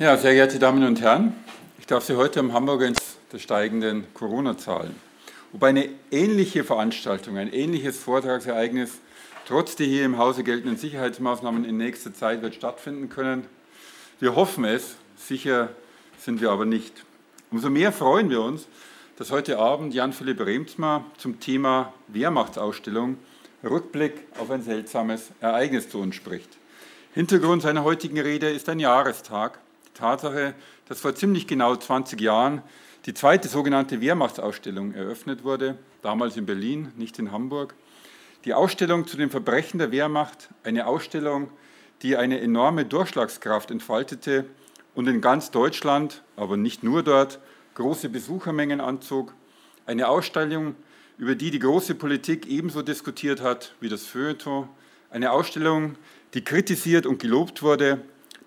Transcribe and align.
Ja, 0.00 0.16
sehr 0.16 0.34
geehrte 0.34 0.58
Damen 0.58 0.82
und 0.82 1.00
Herren, 1.00 1.34
ich 1.78 1.86
darf 1.86 2.02
Sie 2.04 2.16
heute 2.16 2.40
am 2.40 2.52
Hamburger 2.52 2.88
ins 2.88 3.16
der 3.30 3.38
steigenden 3.38 4.12
Corona-Zahlen. 4.12 4.96
Ob 5.52 5.62
eine 5.62 5.88
ähnliche 6.10 6.64
Veranstaltung, 6.64 7.38
ein 7.38 7.52
ähnliches 7.52 7.96
Vortragsereignis 8.00 8.98
trotz 9.46 9.76
der 9.76 9.86
hier 9.86 10.04
im 10.04 10.18
Hause 10.18 10.42
geltenden 10.42 10.78
Sicherheitsmaßnahmen 10.78 11.64
in 11.64 11.76
nächster 11.76 12.12
Zeit 12.12 12.42
wird 12.42 12.56
stattfinden 12.56 13.08
können. 13.08 13.46
Wir 14.18 14.34
hoffen 14.34 14.64
es, 14.64 14.96
sicher 15.16 15.68
sind 16.18 16.40
wir 16.40 16.50
aber 16.50 16.64
nicht. 16.64 17.04
Umso 17.52 17.70
mehr 17.70 17.92
freuen 17.92 18.30
wir 18.30 18.40
uns, 18.40 18.66
dass 19.16 19.30
heute 19.30 19.60
Abend 19.60 19.94
Jan-Philipp 19.94 20.40
Remsmar 20.40 21.04
zum 21.18 21.38
Thema 21.38 21.92
Wehrmachtsausstellung 22.08 23.16
Rückblick 23.62 24.26
auf 24.40 24.50
ein 24.50 24.64
seltsames 24.64 25.28
Ereignis 25.40 25.88
zu 25.88 26.00
uns 26.00 26.16
spricht. 26.16 26.50
Hintergrund 27.12 27.62
seiner 27.62 27.84
heutigen 27.84 28.18
Rede 28.18 28.50
ist 28.50 28.68
ein 28.68 28.80
Jahrestag, 28.80 29.60
Tatsache, 29.94 30.54
dass 30.86 31.00
vor 31.00 31.14
ziemlich 31.14 31.46
genau 31.46 31.74
20 31.74 32.20
Jahren 32.20 32.62
die 33.06 33.14
zweite 33.14 33.48
sogenannte 33.48 34.00
Wehrmachtsausstellung 34.00 34.94
eröffnet 34.94 35.44
wurde, 35.44 35.78
damals 36.02 36.36
in 36.36 36.46
Berlin, 36.46 36.92
nicht 36.96 37.18
in 37.18 37.32
Hamburg. 37.32 37.74
Die 38.44 38.54
Ausstellung 38.54 39.06
zu 39.06 39.16
den 39.16 39.30
Verbrechen 39.30 39.78
der 39.78 39.90
Wehrmacht, 39.90 40.50
eine 40.64 40.86
Ausstellung, 40.86 41.50
die 42.02 42.16
eine 42.16 42.40
enorme 42.40 42.84
Durchschlagskraft 42.84 43.70
entfaltete 43.70 44.44
und 44.94 45.06
in 45.06 45.20
ganz 45.20 45.50
Deutschland, 45.50 46.22
aber 46.36 46.56
nicht 46.56 46.82
nur 46.82 47.02
dort, 47.02 47.40
große 47.74 48.08
Besuchermengen 48.08 48.80
anzog. 48.80 49.34
Eine 49.86 50.08
Ausstellung, 50.08 50.74
über 51.18 51.34
die 51.34 51.50
die 51.50 51.58
große 51.58 51.94
Politik 51.94 52.46
ebenso 52.46 52.82
diskutiert 52.82 53.40
hat 53.40 53.74
wie 53.80 53.88
das 53.88 54.04
Feuilleton. 54.06 54.68
Eine 55.10 55.32
Ausstellung, 55.32 55.96
die 56.34 56.42
kritisiert 56.42 57.06
und 57.06 57.20
gelobt 57.20 57.62
wurde, 57.62 58.02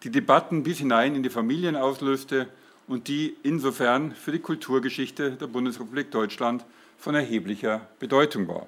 die 0.08 0.12
Debatten 0.12 0.64
bis 0.64 0.78
hinein 0.78 1.16
in 1.16 1.24
die 1.24 1.30
Familien 1.30 1.76
auslöste 1.76 2.48
und 2.88 3.10
die 3.10 3.36
insofern 3.44 4.14
für 4.14 4.32
die 4.32 4.40
Kulturgeschichte 4.40 5.32
der 5.32 5.48
Bundesrepublik 5.48 6.12
Deutschland 6.12 6.64
von 6.98 7.14
erheblicher 7.14 7.82
Bedeutung 8.00 8.48
war. 8.48 8.68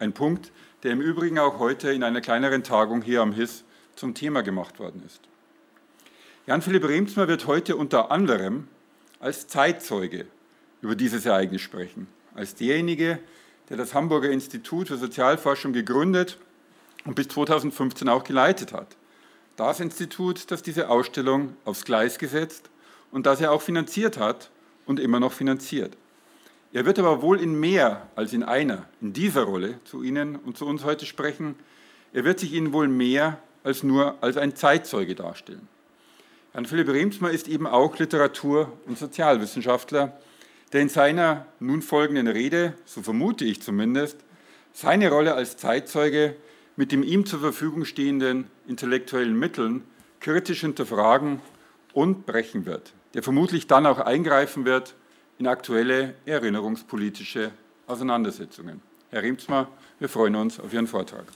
Ein 0.00 0.12
Punkt, 0.12 0.50
der 0.82 0.90
im 0.90 1.00
Übrigen 1.00 1.38
auch 1.38 1.60
heute 1.60 1.92
in 1.92 2.02
einer 2.02 2.20
kleineren 2.20 2.64
Tagung 2.64 3.02
hier 3.02 3.22
am 3.22 3.30
HIS 3.30 3.62
zum 3.94 4.14
Thema 4.14 4.42
gemacht 4.42 4.80
worden 4.80 5.00
ist. 5.06 5.20
Jan-Philipp 6.48 6.88
Remsmar 6.88 7.28
wird 7.28 7.46
heute 7.46 7.76
unter 7.76 8.10
anderem 8.10 8.66
als 9.20 9.46
Zeitzeuge 9.46 10.26
über 10.82 10.96
dieses 10.96 11.24
Ereignis 11.24 11.60
sprechen, 11.60 12.08
als 12.34 12.56
derjenige, 12.56 13.20
der 13.68 13.76
das 13.76 13.94
Hamburger 13.94 14.30
Institut 14.30 14.88
für 14.88 14.96
Sozialforschung 14.96 15.72
gegründet 15.72 16.36
und 17.04 17.14
bis 17.14 17.28
2015 17.28 18.08
auch 18.08 18.24
geleitet 18.24 18.72
hat 18.72 18.96
das 19.60 19.78
Institut, 19.78 20.50
das 20.50 20.62
diese 20.62 20.88
Ausstellung 20.88 21.54
aufs 21.66 21.84
Gleis 21.84 22.18
gesetzt 22.18 22.70
und 23.12 23.26
das 23.26 23.42
er 23.42 23.52
auch 23.52 23.60
finanziert 23.60 24.16
hat 24.16 24.50
und 24.86 24.98
immer 24.98 25.20
noch 25.20 25.34
finanziert. 25.34 25.98
Er 26.72 26.86
wird 26.86 26.98
aber 26.98 27.20
wohl 27.20 27.38
in 27.38 27.60
mehr 27.60 28.08
als 28.16 28.32
in 28.32 28.42
einer, 28.42 28.88
in 29.02 29.12
dieser 29.12 29.42
Rolle 29.42 29.78
zu 29.84 30.02
Ihnen 30.02 30.36
und 30.36 30.56
zu 30.56 30.64
uns 30.64 30.82
heute 30.84 31.04
sprechen. 31.04 31.56
Er 32.14 32.24
wird 32.24 32.40
sich 32.40 32.54
Ihnen 32.54 32.72
wohl 32.72 32.88
mehr 32.88 33.38
als 33.62 33.82
nur 33.82 34.16
als 34.22 34.38
ein 34.38 34.56
Zeitzeuge 34.56 35.14
darstellen. 35.14 35.68
Jan 36.54 36.64
Philipp 36.64 36.88
Remsmar 36.88 37.30
ist 37.30 37.46
eben 37.46 37.66
auch 37.66 37.98
Literatur- 37.98 38.72
und 38.86 38.98
Sozialwissenschaftler, 38.98 40.18
der 40.72 40.80
in 40.80 40.88
seiner 40.88 41.44
nun 41.58 41.82
folgenden 41.82 42.28
Rede, 42.28 42.72
so 42.86 43.02
vermute 43.02 43.44
ich 43.44 43.60
zumindest, 43.60 44.16
seine 44.72 45.10
Rolle 45.10 45.34
als 45.34 45.58
Zeitzeuge 45.58 46.36
mit 46.80 46.92
dem 46.92 47.02
ihm 47.02 47.26
zur 47.26 47.40
Verfügung 47.40 47.84
stehenden 47.84 48.46
intellektuellen 48.66 49.38
Mitteln 49.38 49.84
kritisch 50.18 50.62
hinterfragen 50.62 51.42
und 51.92 52.24
brechen 52.24 52.64
wird, 52.64 52.94
der 53.12 53.22
vermutlich 53.22 53.66
dann 53.66 53.84
auch 53.84 53.98
eingreifen 53.98 54.64
wird 54.64 54.94
in 55.38 55.46
aktuelle 55.46 56.14
erinnerungspolitische 56.24 57.50
Auseinandersetzungen. 57.86 58.80
Herr 59.10 59.22
Riemsmar, 59.22 59.68
wir 59.98 60.08
freuen 60.08 60.34
uns 60.36 60.58
auf 60.58 60.72
Ihren 60.72 60.86
Vortrag. 60.86 61.26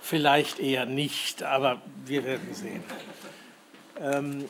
Vielleicht 0.00 0.60
eher 0.60 0.86
nicht, 0.86 1.42
aber 1.42 1.82
wir 2.06 2.24
werden 2.24 2.54
sehen. 2.54 2.84
Ähm, 3.98 4.44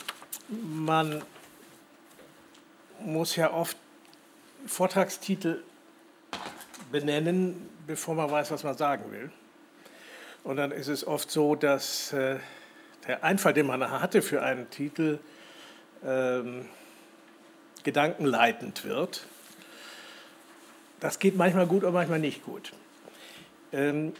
man 0.50 1.22
muss 3.04 3.36
ja 3.36 3.52
oft 3.52 3.76
Vortragstitel 4.66 5.62
benennen, 6.92 7.68
bevor 7.86 8.14
man 8.14 8.30
weiß, 8.30 8.50
was 8.50 8.64
man 8.64 8.76
sagen 8.76 9.10
will. 9.10 9.30
Und 10.44 10.56
dann 10.56 10.70
ist 10.72 10.88
es 10.88 11.06
oft 11.06 11.30
so, 11.30 11.54
dass 11.54 12.12
äh, 12.12 12.36
der 13.06 13.24
Einfall, 13.24 13.52
den 13.52 13.66
man 13.66 13.90
hatte 13.90 14.22
für 14.22 14.42
einen 14.42 14.70
Titel, 14.70 15.18
ähm, 16.04 16.66
gedankenleitend 17.84 18.84
wird. 18.84 19.26
Das 21.00 21.18
geht 21.18 21.36
manchmal 21.36 21.66
gut 21.66 21.84
und 21.84 21.92
manchmal 21.92 22.18
nicht 22.18 22.44
gut. 22.44 22.72
Ähm, 23.72 24.12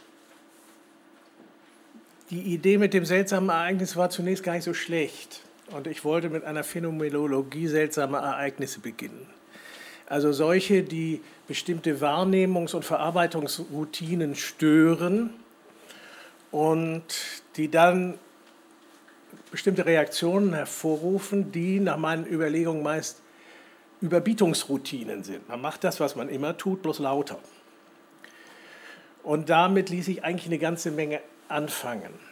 die 2.29 2.41
Idee 2.41 2.77
mit 2.77 2.93
dem 2.93 3.05
seltsamen 3.05 3.49
Ereignis 3.49 3.95
war 3.95 4.09
zunächst 4.09 4.43
gar 4.43 4.53
nicht 4.53 4.63
so 4.63 4.73
schlecht. 4.73 5.41
Und 5.73 5.87
ich 5.87 6.03
wollte 6.03 6.29
mit 6.29 6.43
einer 6.43 6.63
Phänomenologie 6.63 7.67
seltsamer 7.67 8.19
Ereignisse 8.19 8.79
beginnen. 8.79 9.27
Also 10.07 10.33
solche, 10.33 10.83
die 10.83 11.21
bestimmte 11.47 12.01
Wahrnehmungs- 12.01 12.75
und 12.75 12.83
Verarbeitungsroutinen 12.83 14.35
stören 14.35 15.29
und 16.51 17.03
die 17.55 17.71
dann 17.71 18.19
bestimmte 19.51 19.85
Reaktionen 19.85 20.53
hervorrufen, 20.53 21.51
die 21.51 21.79
nach 21.79 21.97
meinen 21.97 22.25
Überlegungen 22.25 22.83
meist 22.83 23.21
Überbietungsroutinen 24.01 25.23
sind. 25.23 25.47
Man 25.47 25.61
macht 25.61 25.83
das, 25.83 25.99
was 25.99 26.15
man 26.15 26.27
immer 26.27 26.57
tut, 26.57 26.81
bloß 26.81 26.99
lauter. 26.99 27.39
Und 29.23 29.49
damit 29.49 29.89
ließ 29.89 30.07
ich 30.07 30.23
eigentlich 30.23 30.47
eine 30.47 30.57
ganze 30.57 30.91
Menge 30.91 31.21
anfangen. 31.47 32.30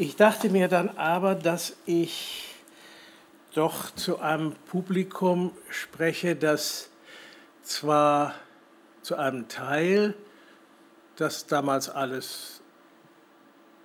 Ich 0.00 0.16
dachte 0.16 0.48
mir 0.48 0.68
dann 0.68 0.96
aber, 0.96 1.34
dass 1.34 1.76
ich 1.84 2.54
doch 3.52 3.94
zu 3.94 4.18
einem 4.18 4.54
Publikum 4.54 5.54
spreche, 5.68 6.36
das 6.36 6.88
zwar 7.62 8.34
zu 9.02 9.16
einem 9.16 9.48
Teil 9.48 10.14
das 11.16 11.44
damals 11.44 11.90
alles 11.90 12.62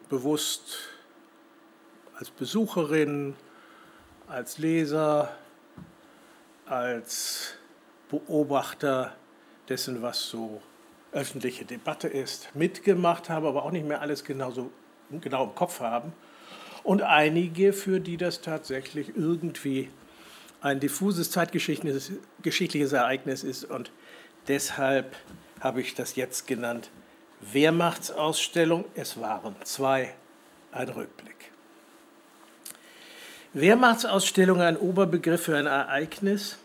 bewusst 0.07 0.77
als 2.17 2.31
Besucherin, 2.31 3.35
als 4.29 4.57
Leser, 4.57 5.35
als 6.65 7.55
Beobachter 8.07 9.17
dessen, 9.67 10.01
was 10.01 10.29
so 10.29 10.61
öffentliche 11.11 11.65
Debatte 11.65 12.07
ist, 12.07 12.55
mitgemacht 12.55 13.29
habe, 13.29 13.49
aber 13.49 13.63
auch 13.65 13.71
nicht 13.71 13.85
mehr 13.85 13.99
alles 13.99 14.23
genauso 14.23 14.71
genau 15.21 15.45
im 15.45 15.55
Kopf 15.55 15.79
haben. 15.79 16.13
Und 16.83 17.01
einige, 17.01 17.73
für 17.73 17.99
die 17.99 18.17
das 18.17 18.41
tatsächlich 18.41 19.16
irgendwie 19.16 19.89
ein 20.61 20.79
diffuses 20.79 21.31
zeitgeschichtliches 21.31 22.91
Ereignis 22.93 23.44
ist. 23.44 23.65
Und 23.65 23.91
deshalb 24.47 25.15
habe 25.59 25.81
ich 25.81 25.95
das 25.95 26.15
jetzt 26.15 26.47
genannt 26.47 26.89
Wehrmachtsausstellung. 27.41 28.85
Es 28.95 29.19
waren 29.19 29.55
zwei, 29.63 30.13
ein 30.71 30.89
Rückblick. 30.89 31.35
Wehrmachtsausstellung, 33.53 34.61
ein 34.61 34.75
Oberbegriff 34.75 35.44
für 35.44 35.55
ein 35.55 35.65
Ereignis, 35.65 36.57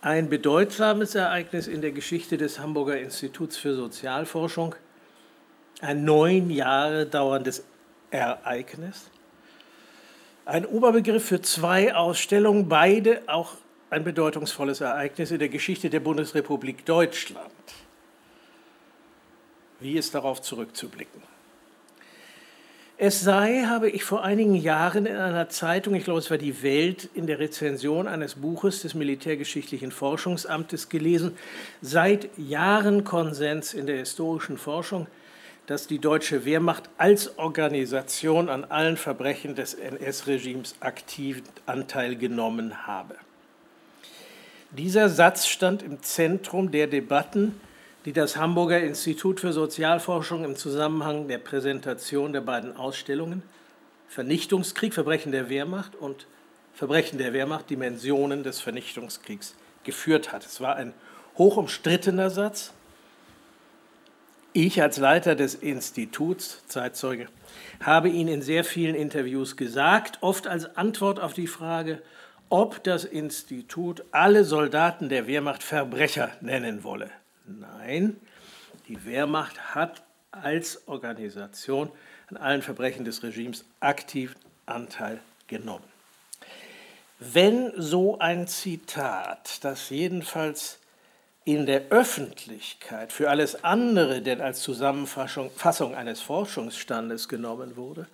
ein 0.00 0.28
bedeutsames 0.28 1.14
Ereignis 1.14 1.66
in 1.66 1.80
der 1.80 1.90
Geschichte 1.90 2.36
des 2.36 2.60
Hamburger 2.60 3.00
Instituts 3.00 3.56
für 3.56 3.74
Sozialforschung, 3.74 4.76
ein 5.84 6.04
neun 6.04 6.50
Jahre 6.50 7.06
dauerndes 7.06 7.62
Ereignis. 8.10 9.10
Ein 10.46 10.66
Oberbegriff 10.66 11.24
für 11.24 11.42
zwei 11.42 11.94
Ausstellungen, 11.94 12.68
beide 12.68 13.22
auch 13.26 13.52
ein 13.90 14.02
bedeutungsvolles 14.02 14.80
Ereignis 14.80 15.30
in 15.30 15.38
der 15.38 15.48
Geschichte 15.48 15.90
der 15.90 16.00
Bundesrepublik 16.00 16.84
Deutschland. 16.86 17.50
Wie 19.80 19.94
ist 19.94 20.14
darauf 20.14 20.40
zurückzublicken? 20.40 21.22
Es 22.96 23.20
sei, 23.20 23.64
habe 23.66 23.90
ich 23.90 24.04
vor 24.04 24.22
einigen 24.22 24.54
Jahren 24.54 25.04
in 25.04 25.16
einer 25.16 25.48
Zeitung, 25.48 25.94
ich 25.94 26.04
glaube 26.04 26.20
es 26.20 26.30
war 26.30 26.38
die 26.38 26.62
Welt, 26.62 27.10
in 27.12 27.26
der 27.26 27.40
Rezension 27.40 28.06
eines 28.06 28.36
Buches 28.36 28.82
des 28.82 28.94
Militärgeschichtlichen 28.94 29.90
Forschungsamtes 29.90 30.88
gelesen, 30.88 31.36
seit 31.82 32.30
Jahren 32.38 33.04
Konsens 33.04 33.74
in 33.74 33.86
der 33.86 33.96
historischen 33.96 34.56
Forschung, 34.58 35.08
dass 35.66 35.86
die 35.86 35.98
deutsche 35.98 36.44
Wehrmacht 36.44 36.90
als 36.98 37.38
Organisation 37.38 38.48
an 38.48 38.64
allen 38.64 38.96
Verbrechen 38.96 39.54
des 39.54 39.74
NS-Regimes 39.74 40.76
aktiv 40.80 41.42
Anteil 41.66 42.16
genommen 42.16 42.86
habe. 42.86 43.16
Dieser 44.70 45.08
Satz 45.08 45.46
stand 45.46 45.82
im 45.82 46.02
Zentrum 46.02 46.70
der 46.70 46.86
Debatten, 46.86 47.58
die 48.04 48.12
das 48.12 48.36
Hamburger 48.36 48.80
Institut 48.80 49.40
für 49.40 49.52
Sozialforschung 49.52 50.44
im 50.44 50.56
Zusammenhang 50.56 51.28
der 51.28 51.38
Präsentation 51.38 52.32
der 52.32 52.42
beiden 52.42 52.76
Ausstellungen 52.76 53.42
Vernichtungskrieg, 54.08 54.94
Verbrechen 54.94 55.32
der 55.32 55.48
Wehrmacht 55.48 55.96
und 55.96 56.26
Verbrechen 56.72 57.18
der 57.18 57.32
Wehrmacht, 57.32 57.70
Dimensionen 57.70 58.44
des 58.44 58.60
Vernichtungskriegs 58.60 59.54
geführt 59.82 60.32
hat. 60.32 60.44
Es 60.46 60.60
war 60.60 60.76
ein 60.76 60.92
hoch 61.36 61.56
umstrittener 61.56 62.30
Satz. 62.30 62.72
Ich 64.56 64.80
als 64.80 64.98
Leiter 64.98 65.34
des 65.34 65.56
Instituts, 65.56 66.62
Zeitzeuge, 66.68 67.26
habe 67.80 68.08
ihn 68.08 68.28
in 68.28 68.40
sehr 68.40 68.62
vielen 68.62 68.94
Interviews 68.94 69.56
gesagt, 69.56 70.18
oft 70.20 70.46
als 70.46 70.76
Antwort 70.76 71.18
auf 71.18 71.32
die 71.32 71.48
Frage, 71.48 72.00
ob 72.50 72.84
das 72.84 73.04
Institut 73.04 74.04
alle 74.12 74.44
Soldaten 74.44 75.08
der 75.08 75.26
Wehrmacht 75.26 75.64
Verbrecher 75.64 76.30
nennen 76.40 76.84
wolle. 76.84 77.10
Nein, 77.46 78.16
die 78.86 79.04
Wehrmacht 79.04 79.74
hat 79.74 80.04
als 80.30 80.86
Organisation 80.86 81.90
an 82.30 82.36
allen 82.36 82.62
Verbrechen 82.62 83.04
des 83.04 83.24
Regimes 83.24 83.64
aktiv 83.80 84.36
Anteil 84.66 85.18
genommen. 85.48 85.82
Wenn 87.18 87.72
so 87.76 88.20
ein 88.20 88.46
Zitat, 88.46 89.64
das 89.64 89.90
jedenfalls 89.90 90.78
in 91.44 91.66
der 91.66 91.90
Öffentlichkeit 91.90 93.12
für 93.12 93.28
alles 93.28 93.64
andere 93.64 94.22
denn 94.22 94.40
als 94.40 94.60
Zusammenfassung 94.60 95.94
eines 95.94 96.20
Forschungsstandes 96.20 97.28
genommen 97.28 97.76
wurde 97.76 98.06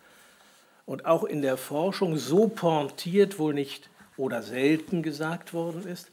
und 0.85 1.07
auch 1.07 1.23
in 1.23 1.41
der 1.41 1.57
Forschung 1.57 2.17
so 2.17 2.49
pointiert 2.49 3.39
wohl 3.39 3.55
nicht 3.55 3.89
oder 4.17 4.43
selten 4.43 5.03
gesagt 5.03 5.55
worden 5.55 5.87
ist, 5.87 6.11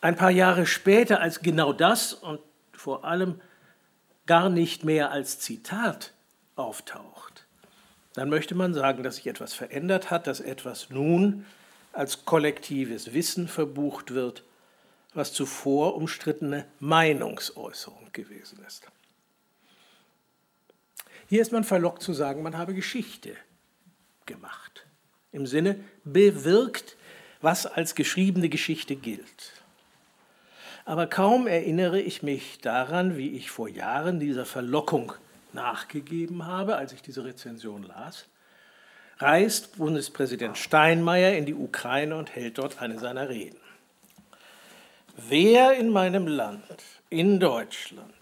ein 0.00 0.16
paar 0.16 0.30
Jahre 0.30 0.66
später 0.66 1.20
als 1.20 1.40
genau 1.40 1.72
das 1.72 2.12
und 2.12 2.40
vor 2.72 3.04
allem 3.04 3.40
gar 4.26 4.48
nicht 4.48 4.82
mehr 4.84 5.12
als 5.12 5.38
Zitat 5.38 6.12
auftaucht, 6.56 7.46
dann 8.14 8.28
möchte 8.28 8.56
man 8.56 8.74
sagen, 8.74 9.04
dass 9.04 9.16
sich 9.16 9.28
etwas 9.28 9.54
verändert 9.54 10.10
hat, 10.10 10.26
dass 10.26 10.40
etwas 10.40 10.90
nun 10.90 11.46
als 11.92 12.24
kollektives 12.24 13.14
Wissen 13.14 13.46
verbucht 13.46 14.12
wird, 14.12 14.42
was 15.14 15.32
zuvor 15.32 15.96
umstrittene 15.96 16.66
Meinungsäußerung 16.80 18.08
gewesen 18.12 18.58
ist. 18.66 18.86
Hier 21.28 21.42
ist 21.42 21.52
man 21.52 21.64
verlockt 21.64 22.02
zu 22.02 22.12
sagen, 22.12 22.42
man 22.42 22.58
habe 22.58 22.74
Geschichte 22.74 23.36
gemacht. 24.26 24.86
Im 25.32 25.46
Sinne 25.46 25.82
bewirkt, 26.04 26.96
was 27.40 27.66
als 27.66 27.94
geschriebene 27.94 28.48
Geschichte 28.48 28.96
gilt. 28.96 29.52
Aber 30.84 31.06
kaum 31.06 31.46
erinnere 31.46 32.00
ich 32.00 32.22
mich 32.22 32.58
daran, 32.58 33.16
wie 33.16 33.36
ich 33.36 33.50
vor 33.50 33.68
Jahren 33.68 34.20
dieser 34.20 34.44
Verlockung 34.44 35.12
nachgegeben 35.52 36.46
habe, 36.46 36.76
als 36.76 36.92
ich 36.92 37.02
diese 37.02 37.24
Rezension 37.24 37.84
las, 37.84 38.26
reist 39.18 39.76
Bundespräsident 39.76 40.58
Steinmeier 40.58 41.36
in 41.36 41.46
die 41.46 41.54
Ukraine 41.54 42.16
und 42.16 42.34
hält 42.34 42.58
dort 42.58 42.82
eine 42.82 42.98
seiner 42.98 43.28
Reden. 43.28 43.61
Wer 45.16 45.74
in 45.74 45.90
meinem 45.90 46.26
Land, 46.26 46.64
in 47.10 47.38
Deutschland, 47.38 48.14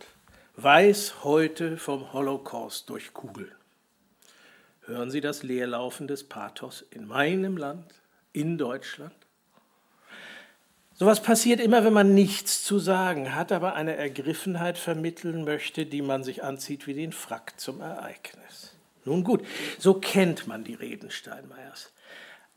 weiß 0.56 1.22
heute 1.22 1.76
vom 1.76 2.12
Holocaust 2.12 2.90
durch 2.90 3.14
Kugeln? 3.14 3.52
Hören 4.86 5.08
Sie 5.08 5.20
das 5.20 5.44
Leerlaufen 5.44 6.08
des 6.08 6.24
Pathos 6.24 6.84
in 6.90 7.06
meinem 7.06 7.56
Land, 7.56 7.94
in 8.32 8.58
Deutschland? 8.58 9.14
Sowas 10.94 11.22
passiert 11.22 11.60
immer, 11.60 11.84
wenn 11.84 11.92
man 11.92 12.12
nichts 12.12 12.64
zu 12.64 12.80
sagen 12.80 13.36
hat, 13.36 13.52
aber 13.52 13.74
eine 13.74 13.94
Ergriffenheit 13.94 14.76
vermitteln 14.76 15.44
möchte, 15.44 15.86
die 15.86 16.02
man 16.02 16.24
sich 16.24 16.42
anzieht 16.42 16.88
wie 16.88 16.94
den 16.94 17.12
Frack 17.12 17.58
zum 17.60 17.80
Ereignis. 17.80 18.74
Nun 19.04 19.22
gut, 19.22 19.46
so 19.78 19.94
kennt 19.94 20.48
man 20.48 20.64
die 20.64 20.74
Reden 20.74 21.12
Steinmeiers. 21.12 21.92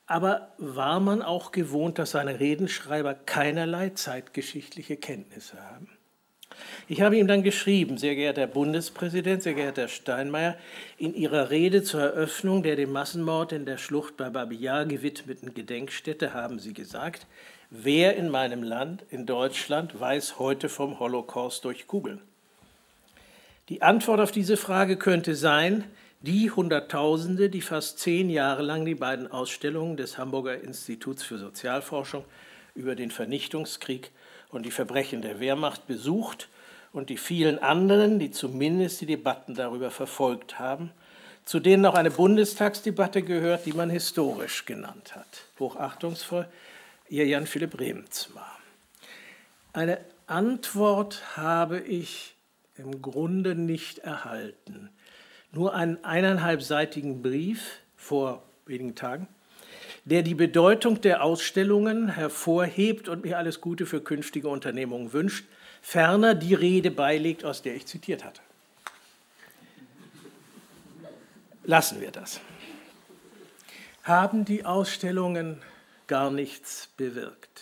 Aber 0.05 0.49
war 0.57 0.99
man 0.99 1.21
auch 1.21 1.51
gewohnt, 1.51 1.97
dass 1.97 2.11
seine 2.11 2.39
Redenschreiber 2.39 3.13
keinerlei 3.13 3.89
zeitgeschichtliche 3.89 4.97
Kenntnisse 4.97 5.61
haben? 5.61 5.89
Ich 6.87 7.01
habe 7.01 7.17
ihm 7.17 7.27
dann 7.27 7.43
geschrieben, 7.43 7.97
sehr 7.97 8.15
geehrter 8.15 8.41
Herr 8.41 8.47
Bundespräsident, 8.47 9.41
sehr 9.41 9.53
geehrter 9.53 9.83
Herr 9.83 9.87
Steinmeier, 9.87 10.57
in 10.97 11.15
Ihrer 11.15 11.49
Rede 11.49 11.83
zur 11.83 12.01
Eröffnung 12.01 12.63
der 12.63 12.75
dem 12.75 12.91
Massenmord 12.91 13.53
in 13.53 13.65
der 13.65 13.77
Schlucht 13.77 14.17
bei 14.17 14.29
Babi 14.29 14.57
Yar 14.57 14.85
gewidmeten 14.85 15.53
Gedenkstätte 15.53 16.33
haben 16.33 16.59
Sie 16.59 16.73
gesagt, 16.73 17.25
Wer 17.75 18.15
in 18.17 18.29
meinem 18.29 18.61
Land, 18.61 19.03
in 19.09 19.25
Deutschland, 19.25 19.99
weiß 19.99 20.37
heute 20.37 20.69
vom 20.69 20.99
Holocaust 20.99 21.65
durch 21.65 21.87
Kugeln? 21.87 22.21
Die 23.69 23.81
Antwort 23.81 24.19
auf 24.19 24.31
diese 24.31 24.57
Frage 24.57 24.95
könnte 24.95 25.33
sein, 25.33 25.85
die 26.23 26.49
Hunderttausende, 26.49 27.49
die 27.49 27.61
fast 27.61 27.99
zehn 27.99 28.29
Jahre 28.29 28.63
lang 28.63 28.85
die 28.85 28.95
beiden 28.95 29.29
Ausstellungen 29.29 29.97
des 29.97 30.17
Hamburger 30.17 30.61
Instituts 30.61 31.21
für 31.21 31.37
Sozialforschung 31.37 32.23
über 32.75 32.95
den 32.95 33.11
Vernichtungskrieg 33.11 34.09
und 34.49 34.65
die 34.65 34.71
Verbrechen 34.71 35.21
der 35.21 35.41
Wehrmacht 35.41 35.85
besucht 35.85 36.47
und 36.93 37.09
die 37.09 37.17
vielen 37.17 37.59
anderen, 37.59 38.19
die 38.19 38.31
zumindest 38.31 39.01
die 39.01 39.05
Debatten 39.05 39.53
darüber 39.53 39.91
verfolgt 39.91 40.59
haben, 40.59 40.91
zu 41.43 41.59
denen 41.59 41.85
auch 41.85 41.95
eine 41.95 42.11
Bundestagsdebatte 42.11 43.21
gehört, 43.21 43.65
die 43.65 43.73
man 43.73 43.89
historisch 43.89 44.65
genannt 44.65 45.17
hat. 45.17 45.27
Hochachtungsvoll 45.59 46.47
ihr 47.09 47.27
Jan 47.27 47.47
Philipp 47.47 47.77
Remzma. 47.77 48.47
Eine 49.73 49.99
Antwort 50.27 51.35
habe 51.35 51.81
ich 51.81 52.35
im 52.77 53.01
Grunde 53.01 53.55
nicht 53.55 53.99
erhalten. 53.99 54.89
Nur 55.53 55.75
einen 55.75 56.03
eineinhalbseitigen 56.03 57.21
Brief 57.21 57.79
vor 57.95 58.43
wenigen 58.65 58.95
Tagen, 58.95 59.27
der 60.03 60.23
die 60.23 60.33
Bedeutung 60.33 60.99
der 61.01 61.23
Ausstellungen 61.23 62.09
hervorhebt 62.09 63.07
und 63.07 63.23
mir 63.23 63.37
alles 63.37 63.61
Gute 63.61 63.85
für 63.85 64.01
künftige 64.01 64.49
Unternehmungen 64.49 65.13
wünscht, 65.13 65.45
ferner 65.81 66.33
die 66.33 66.55
Rede 66.55 66.89
beilegt, 66.89 67.45
aus 67.45 67.61
der 67.61 67.75
ich 67.75 67.85
zitiert 67.85 68.25
hatte. 68.25 68.41
Lassen 71.63 72.01
wir 72.01 72.11
das. 72.11 72.41
Haben 74.01 74.45
die 74.45 74.65
Ausstellungen 74.65 75.61
gar 76.07 76.31
nichts 76.31 76.89
bewirkt. 76.97 77.61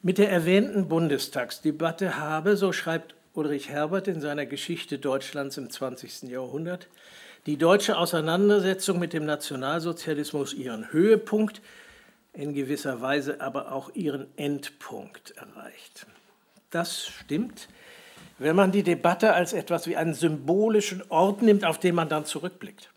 Mit 0.00 0.16
der 0.16 0.30
erwähnten 0.30 0.88
Bundestagsdebatte 0.88 2.16
habe, 2.16 2.56
so 2.56 2.72
schreibt 2.72 3.14
Ulrich 3.38 3.68
Herbert 3.68 4.08
in 4.08 4.20
seiner 4.20 4.46
Geschichte 4.46 4.98
Deutschlands 4.98 5.56
im 5.58 5.70
20. 5.70 6.22
Jahrhundert, 6.22 6.88
die 7.46 7.56
deutsche 7.56 7.96
Auseinandersetzung 7.96 8.98
mit 8.98 9.12
dem 9.12 9.26
Nationalsozialismus 9.26 10.52
ihren 10.52 10.92
Höhepunkt, 10.92 11.62
in 12.32 12.52
gewisser 12.52 13.00
Weise 13.00 13.40
aber 13.40 13.70
auch 13.70 13.94
ihren 13.94 14.26
Endpunkt 14.36 15.36
erreicht. 15.36 16.08
Das 16.70 17.06
stimmt, 17.06 17.68
wenn 18.40 18.56
man 18.56 18.72
die 18.72 18.82
Debatte 18.82 19.32
als 19.34 19.52
etwas 19.52 19.86
wie 19.86 19.94
einen 19.94 20.14
symbolischen 20.14 21.04
Ort 21.08 21.40
nimmt, 21.40 21.64
auf 21.64 21.78
den 21.78 21.94
man 21.94 22.08
dann 22.08 22.24
zurückblickt. 22.24 22.90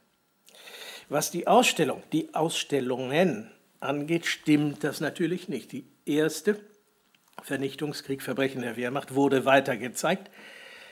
Was 1.08 1.30
die 1.30 1.46
Ausstellung, 1.46 2.02
die 2.14 2.34
Ausstellungen 2.34 3.52
angeht, 3.80 4.26
stimmt 4.26 4.84
das 4.84 5.02
natürlich 5.02 5.50
nicht. 5.50 5.72
Die 5.72 5.86
erste 6.08 6.60
Vernichtungskrieg, 7.42 8.22
Verbrechen 8.22 8.62
der 8.62 8.78
Wehrmacht 8.78 9.16
wurde 9.16 9.46
weiter 9.46 9.78
gezeigt. 9.78 10.30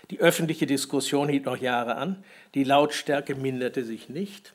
Die 0.10 0.20
öffentliche 0.20 0.66
Diskussion 0.66 1.30
hielt 1.30 1.46
noch 1.46 1.58
Jahre 1.58 1.96
an. 1.96 2.24
Die 2.56 2.64
Lautstärke 2.64 3.36
minderte 3.36 3.84
sich 3.84 4.10
nicht. 4.10 4.54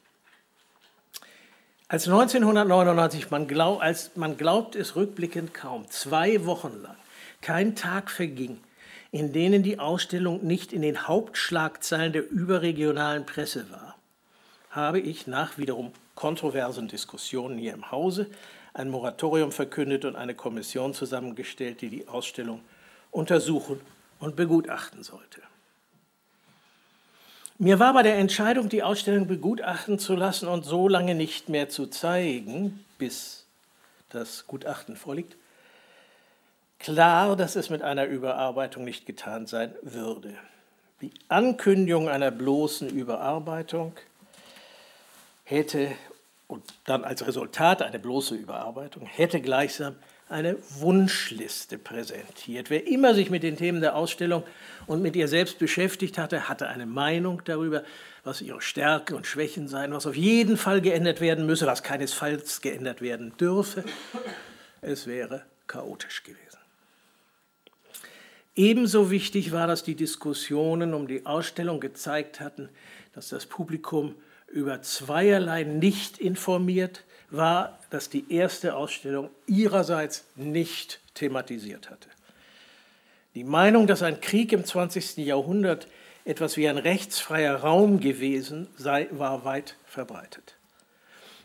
Als 1.88 2.08
1999, 2.08 3.30
man, 3.30 3.46
glaub, 3.46 3.80
als 3.80 4.16
man 4.16 4.36
glaubt 4.36 4.74
es 4.74 4.96
rückblickend 4.96 5.54
kaum, 5.54 5.88
zwei 5.90 6.44
Wochen 6.46 6.82
lang 6.82 6.96
kein 7.40 7.76
Tag 7.76 8.10
verging, 8.10 8.58
in 9.12 9.32
denen 9.32 9.62
die 9.62 9.78
Ausstellung 9.78 10.44
nicht 10.44 10.72
in 10.72 10.82
den 10.82 11.06
Hauptschlagzeilen 11.06 12.12
der 12.12 12.28
überregionalen 12.28 13.26
Presse 13.26 13.70
war 13.70 13.94
habe 14.74 14.98
ich 14.98 15.26
nach 15.26 15.56
wiederum 15.56 15.92
kontroversen 16.14 16.88
Diskussionen 16.88 17.58
hier 17.58 17.74
im 17.74 17.90
Hause 17.92 18.28
ein 18.74 18.90
Moratorium 18.90 19.52
verkündet 19.52 20.04
und 20.04 20.16
eine 20.16 20.34
Kommission 20.34 20.92
zusammengestellt, 20.94 21.80
die 21.80 21.88
die 21.88 22.08
Ausstellung 22.08 22.60
untersuchen 23.12 23.80
und 24.18 24.36
begutachten 24.36 25.02
sollte. 25.04 25.40
Mir 27.56 27.78
war 27.78 27.94
bei 27.94 28.02
der 28.02 28.16
Entscheidung, 28.18 28.68
die 28.68 28.82
Ausstellung 28.82 29.28
begutachten 29.28 30.00
zu 30.00 30.16
lassen 30.16 30.48
und 30.48 30.64
so 30.64 30.88
lange 30.88 31.14
nicht 31.14 31.48
mehr 31.48 31.68
zu 31.68 31.86
zeigen, 31.86 32.84
bis 32.98 33.46
das 34.08 34.48
Gutachten 34.48 34.96
vorliegt, 34.96 35.36
klar, 36.80 37.36
dass 37.36 37.54
es 37.54 37.70
mit 37.70 37.82
einer 37.82 38.06
Überarbeitung 38.06 38.84
nicht 38.84 39.06
getan 39.06 39.46
sein 39.46 39.72
würde. 39.82 40.34
Die 41.00 41.12
Ankündigung 41.28 42.08
einer 42.08 42.32
bloßen 42.32 42.88
Überarbeitung 42.88 43.92
hätte, 45.44 45.92
und 46.46 46.74
dann 46.84 47.04
als 47.04 47.26
Resultat 47.26 47.82
eine 47.82 47.98
bloße 47.98 48.34
Überarbeitung, 48.34 49.06
hätte 49.06 49.40
gleichsam 49.40 49.96
eine 50.28 50.56
Wunschliste 50.78 51.78
präsentiert. 51.78 52.70
Wer 52.70 52.86
immer 52.86 53.14
sich 53.14 53.30
mit 53.30 53.42
den 53.42 53.56
Themen 53.56 53.80
der 53.80 53.94
Ausstellung 53.94 54.42
und 54.86 55.02
mit 55.02 55.16
ihr 55.16 55.28
selbst 55.28 55.58
beschäftigt 55.58 56.18
hatte, 56.18 56.48
hatte 56.48 56.68
eine 56.68 56.86
Meinung 56.86 57.42
darüber, 57.44 57.84
was 58.24 58.40
ihre 58.40 58.60
Stärke 58.60 59.16
und 59.16 59.26
Schwächen 59.26 59.68
seien, 59.68 59.92
was 59.92 60.06
auf 60.06 60.16
jeden 60.16 60.56
Fall 60.56 60.80
geändert 60.80 61.20
werden 61.20 61.46
müsse, 61.46 61.66
was 61.66 61.82
keinesfalls 61.82 62.62
geändert 62.62 63.02
werden 63.02 63.36
dürfe. 63.36 63.84
Es 64.80 65.06
wäre 65.06 65.44
chaotisch 65.66 66.22
gewesen. 66.22 66.58
Ebenso 68.56 69.10
wichtig 69.10 69.52
war, 69.52 69.66
dass 69.66 69.82
die 69.82 69.96
Diskussionen 69.96 70.94
um 70.94 71.08
die 71.08 71.26
Ausstellung 71.26 71.80
gezeigt 71.80 72.40
hatten, 72.40 72.68
dass 73.12 73.28
das 73.28 73.46
Publikum 73.46 74.14
über 74.54 74.82
zweierlei 74.82 75.64
nicht 75.64 76.18
informiert 76.18 77.02
war, 77.30 77.80
dass 77.90 78.08
die 78.08 78.32
erste 78.32 78.76
Ausstellung 78.76 79.28
ihrerseits 79.46 80.24
nicht 80.36 81.00
thematisiert 81.14 81.90
hatte. 81.90 82.08
Die 83.34 83.42
Meinung, 83.42 83.88
dass 83.88 84.02
ein 84.02 84.20
Krieg 84.20 84.52
im 84.52 84.64
20. 84.64 85.16
Jahrhundert 85.16 85.88
etwas 86.24 86.56
wie 86.56 86.68
ein 86.68 86.78
rechtsfreier 86.78 87.56
Raum 87.56 87.98
gewesen 87.98 88.68
sei, 88.76 89.08
war 89.10 89.44
weit 89.44 89.74
verbreitet. 89.86 90.54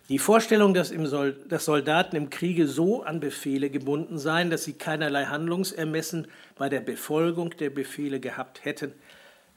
Die 0.07 0.19
Vorstellung, 0.19 0.75
dass, 0.75 0.89
Sol 0.89 1.33
dass, 1.49 1.65
Soldaten 1.65 2.15
im 2.15 2.29
Kriege 2.29 2.67
so 2.67 3.01
an 3.01 3.19
Befehle 3.19 3.71
gebunden 3.71 4.19
seien, 4.19 4.51
dass 4.51 4.63
sie 4.65 4.73
keinerlei 4.73 5.25
Handlungsermessen 5.25 6.27
bei 6.55 6.69
der 6.69 6.81
Befolgung 6.81 7.57
der 7.57 7.71
Befehle 7.71 8.19
gehabt 8.19 8.65
hätten, 8.65 8.93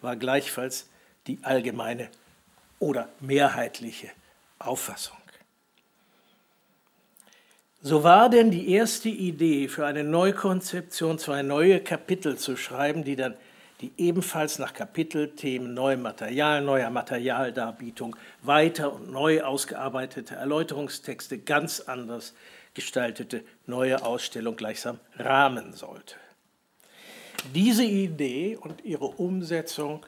war 0.00 0.16
gleichfalls 0.16 0.88
die 1.26 1.38
allgemeine 1.42 2.08
oder 2.82 3.08
mehrheitliche 3.20 4.10
Auffassung. 4.58 5.16
So 7.80 8.02
war 8.02 8.28
denn 8.28 8.50
die 8.50 8.70
erste 8.72 9.08
Idee 9.08 9.68
für 9.68 9.86
eine 9.86 10.04
Neukonzeption, 10.04 11.18
zwei 11.18 11.42
neue 11.42 11.80
Kapitel 11.80 12.36
zu 12.36 12.56
schreiben, 12.56 13.04
die 13.04 13.16
dann 13.16 13.34
die 13.80 13.92
ebenfalls 13.98 14.60
nach 14.60 14.72
Kapitelthemen 14.72 15.74
neuem 15.74 16.02
Material, 16.02 16.62
neuer 16.62 16.90
Materialdarbietung, 16.90 18.14
weiter 18.42 18.92
und 18.92 19.10
neu 19.10 19.42
ausgearbeitete 19.42 20.36
Erläuterungstexte 20.36 21.38
ganz 21.38 21.80
anders 21.80 22.34
gestaltete 22.74 23.44
neue 23.66 24.04
Ausstellung 24.04 24.56
gleichsam 24.56 24.98
rahmen 25.18 25.72
sollte. 25.72 26.16
Diese 27.54 27.84
Idee 27.84 28.56
und 28.56 28.84
ihre 28.84 29.06
Umsetzung 29.06 30.04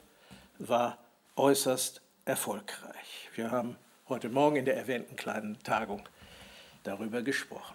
war 0.58 0.98
äußerst 1.34 2.03
erfolgreich. 2.24 3.30
Wir 3.34 3.50
haben 3.50 3.76
heute 4.08 4.28
Morgen 4.28 4.56
in 4.56 4.64
der 4.64 4.76
erwähnten 4.76 5.16
kleinen 5.16 5.58
Tagung 5.62 6.08
darüber 6.82 7.22
gesprochen. 7.22 7.74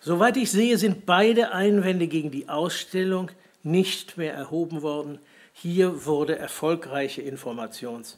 Soweit 0.00 0.36
ich 0.36 0.50
sehe, 0.50 0.78
sind 0.78 1.06
beide 1.06 1.52
Einwände 1.52 2.06
gegen 2.06 2.30
die 2.30 2.48
Ausstellung 2.48 3.30
nicht 3.62 4.16
mehr 4.16 4.34
erhoben 4.34 4.82
worden. 4.82 5.18
Hier 5.52 6.04
wurde 6.04 6.38
erfolgreiche 6.38 7.22
Informations- 7.22 8.16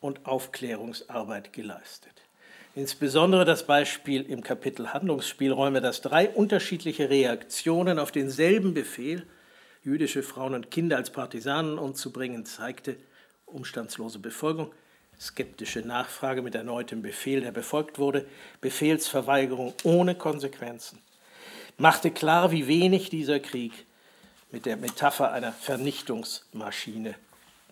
und 0.00 0.26
Aufklärungsarbeit 0.26 1.52
geleistet. 1.52 2.12
Insbesondere 2.74 3.44
das 3.44 3.66
Beispiel 3.66 4.22
im 4.22 4.42
Kapitel 4.42 4.92
Handlungsspielräume, 4.92 5.80
das 5.80 6.00
drei 6.00 6.28
unterschiedliche 6.28 7.10
Reaktionen 7.10 7.98
auf 7.98 8.12
denselben 8.12 8.74
Befehl, 8.74 9.26
jüdische 9.82 10.22
Frauen 10.22 10.54
und 10.54 10.70
Kinder 10.70 10.96
als 10.96 11.10
Partisanen 11.10 11.78
umzubringen, 11.78 12.44
zeigte 12.44 12.96
umstandslose 13.46 14.18
Befolgung, 14.18 14.72
skeptische 15.20 15.80
Nachfrage 15.80 16.42
mit 16.42 16.54
erneutem 16.54 17.02
Befehl, 17.02 17.40
der 17.40 17.50
befolgt 17.50 17.98
wurde, 17.98 18.26
Befehlsverweigerung 18.60 19.74
ohne 19.82 20.14
Konsequenzen, 20.14 21.00
machte 21.76 22.10
klar, 22.10 22.50
wie 22.52 22.68
wenig 22.68 23.10
dieser 23.10 23.40
Krieg 23.40 23.72
mit 24.50 24.66
der 24.66 24.76
Metapher 24.76 25.32
einer 25.32 25.52
Vernichtungsmaschine 25.52 27.14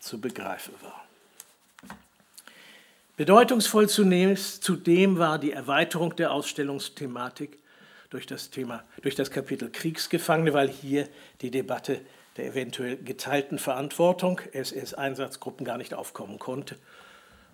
zu 0.01 0.21
begreifen 0.21 0.75
war. 0.83 1.05
Bedeutungsvoll 3.17 3.89
zunächst 3.89 4.63
zudem 4.63 5.19
war 5.19 5.39
die 5.39 5.53
Erweiterung 5.53 6.15
der 6.17 6.33
Ausstellungsthematik 6.33 7.59
durch 8.11 8.27
das 8.27 8.51
Thema, 8.51 8.85
durch 9.01 9.15
das 9.15 9.31
Kapitel 9.31 9.71
Kriegsgefangene, 9.71 10.53
weil 10.53 10.69
hier 10.69 11.09
die 11.41 11.51
Debatte 11.51 12.03
der 12.37 12.49
eventuell 12.49 12.99
geteilten 12.99 13.59
Verantwortung 13.59 14.41
SS-Einsatzgruppen 14.53 15.65
gar 15.65 15.79
nicht 15.79 15.95
aufkommen 15.95 16.39
konnte 16.39 16.77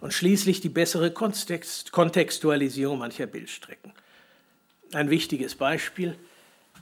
und 0.02 0.12
schließlich 0.12 0.60
die 0.60 0.68
bessere 0.68 1.12
Kontext, 1.12 1.92
Kontextualisierung 1.92 2.98
mancher 2.98 3.26
Bildstrecken. 3.26 3.92
Ein 4.92 5.10
wichtiges 5.10 5.54
Beispiel 5.54 6.16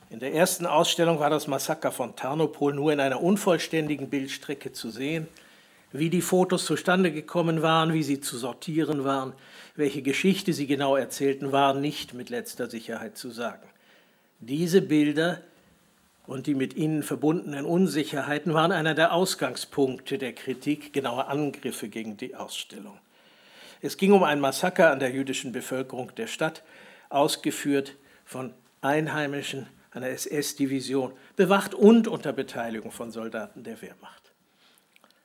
in 0.08 0.20
der 0.20 0.34
ersten 0.34 0.64
Ausstellung 0.66 1.20
war 1.20 1.28
das 1.28 1.46
Massaker 1.46 1.92
von 1.92 2.16
Tarnopol 2.16 2.74
nur 2.74 2.92
in 2.92 2.98
einer 2.98 3.22
unvollständigen 3.22 4.08
Bildstrecke 4.08 4.72
zu 4.72 4.90
sehen, 4.90 5.28
wie 5.92 6.08
die 6.08 6.22
Fotos 6.22 6.64
zustande 6.64 7.12
gekommen 7.12 7.60
waren, 7.60 7.92
wie 7.92 8.02
sie 8.02 8.20
zu 8.20 8.38
sortieren 8.38 9.04
waren, 9.04 9.34
welche 9.76 10.00
Geschichte 10.00 10.54
sie 10.54 10.66
genau 10.66 10.96
erzählten, 10.96 11.52
war 11.52 11.74
nicht 11.74 12.14
mit 12.14 12.30
letzter 12.30 12.70
Sicherheit 12.70 13.18
zu 13.18 13.30
sagen. 13.30 13.68
Diese 14.40 14.80
Bilder 14.80 15.42
und 16.26 16.46
die 16.46 16.54
mit 16.54 16.74
ihnen 16.74 17.02
verbundenen 17.02 17.66
Unsicherheiten 17.66 18.54
waren 18.54 18.72
einer 18.72 18.94
der 18.94 19.12
Ausgangspunkte 19.12 20.16
der 20.16 20.32
Kritik, 20.32 20.94
genauer 20.94 21.28
Angriffe 21.28 21.88
gegen 21.88 22.16
die 22.16 22.34
Ausstellung. 22.34 22.98
Es 23.82 23.96
ging 23.96 24.12
um 24.12 24.22
ein 24.22 24.40
Massaker 24.40 24.90
an 24.90 24.98
der 24.98 25.10
jüdischen 25.10 25.52
Bevölkerung 25.52 26.14
der 26.14 26.26
Stadt, 26.26 26.62
ausgeführt 27.08 27.96
von 28.24 28.52
Einheimischen 28.82 29.66
einer 29.90 30.08
SS-Division, 30.08 31.12
bewacht 31.36 31.74
und 31.74 32.06
unter 32.06 32.32
Beteiligung 32.32 32.92
von 32.92 33.10
Soldaten 33.10 33.64
der 33.64 33.80
Wehrmacht. 33.82 34.32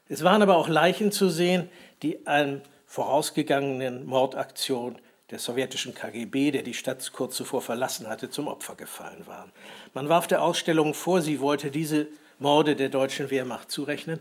Es 0.07 0.23
waren 0.23 0.41
aber 0.41 0.57
auch 0.57 0.67
Leichen 0.67 1.11
zu 1.11 1.29
sehen, 1.29 1.69
die 2.01 2.25
einem 2.27 2.61
vorausgegangenen 2.85 4.05
Mordaktion 4.05 4.97
der 5.31 5.39
sowjetischen 5.39 5.95
KGB, 5.95 6.51
der 6.51 6.61
die 6.61 6.73
Stadt 6.73 7.11
kurz 7.11 7.35
zuvor 7.35 7.61
verlassen 7.61 8.07
hatte, 8.07 8.29
zum 8.29 8.47
Opfer 8.47 8.75
gefallen 8.75 9.25
waren. 9.25 9.51
Man 9.93 10.07
warf 10.07 10.27
der 10.27 10.43
Ausstellung 10.43 10.93
vor, 10.93 11.21
sie 11.21 11.39
wollte 11.39 11.71
diese 11.71 12.07
Morde 12.37 12.75
der 12.75 12.89
deutschen 12.89 13.31
Wehrmacht 13.31 13.71
zurechnen, 13.71 14.19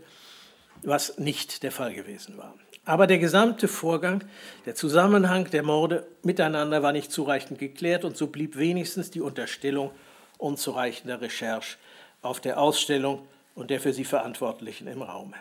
was 0.81 1.17
nicht 1.17 1.63
der 1.63 1.71
Fall 1.71 1.93
gewesen 1.93 2.37
war. 2.37 2.55
Aber 2.85 3.07
der 3.07 3.17
gesamte 3.17 3.67
Vorgang, 3.67 4.23
der 4.65 4.75
Zusammenhang 4.75 5.49
der 5.49 5.63
Morde 5.63 6.05
miteinander 6.21 6.83
war 6.83 6.91
nicht 6.91 7.11
zureichend 7.11 7.57
geklärt 7.57 8.05
und 8.05 8.15
so 8.15 8.27
blieb 8.27 8.57
wenigstens 8.57 9.09
die 9.09 9.21
Unterstellung 9.21 9.91
unzureichender 10.37 11.19
Recherche 11.19 11.77
auf 12.21 12.39
der 12.39 12.59
Ausstellung 12.59 13.27
und 13.55 13.71
der 13.71 13.79
für 13.79 13.93
sie 13.93 14.05
Verantwortlichen 14.05 14.87
im 14.87 15.01
Raume. 15.01 15.35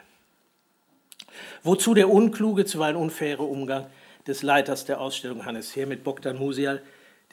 Wozu 1.63 1.95
der 1.95 2.11
unkluge, 2.11 2.65
zuweilen 2.65 2.97
unfaire 2.97 3.43
Umgang 3.43 3.87
des 4.27 4.43
Leiters 4.43 4.87
der 4.87 5.01
Ausstellung 5.01 5.45
Hannes 5.45 5.75
Heer 5.77 5.87
mit 5.87 6.05
Bogdan 6.05 6.39
Musial, 6.39 6.83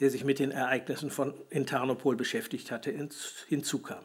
der 0.00 0.10
sich 0.10 0.24
mit 0.24 0.38
den 0.38 0.50
Ereignissen 0.50 1.10
von 1.10 1.34
Tarnopol 1.66 2.16
beschäftigt 2.16 2.70
hatte, 2.70 2.92
hinzukam. 3.48 4.04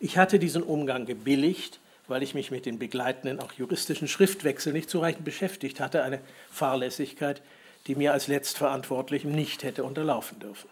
Ich 0.00 0.16
hatte 0.16 0.38
diesen 0.38 0.62
Umgang 0.62 1.06
gebilligt, 1.06 1.80
weil 2.08 2.22
ich 2.22 2.34
mich 2.34 2.50
mit 2.50 2.66
den 2.66 2.78
begleitenden, 2.78 3.40
auch 3.40 3.52
juristischen 3.52 4.08
Schriftwechsel 4.08 4.72
nicht 4.72 4.90
zureichend 4.90 5.24
beschäftigt 5.24 5.80
hatte, 5.80 6.02
eine 6.02 6.20
Fahrlässigkeit, 6.50 7.42
die 7.86 7.94
mir 7.94 8.12
als 8.12 8.28
Letztverantwortlichem 8.28 9.30
nicht 9.30 9.62
hätte 9.62 9.84
unterlaufen 9.84 10.38
dürfen. 10.38 10.68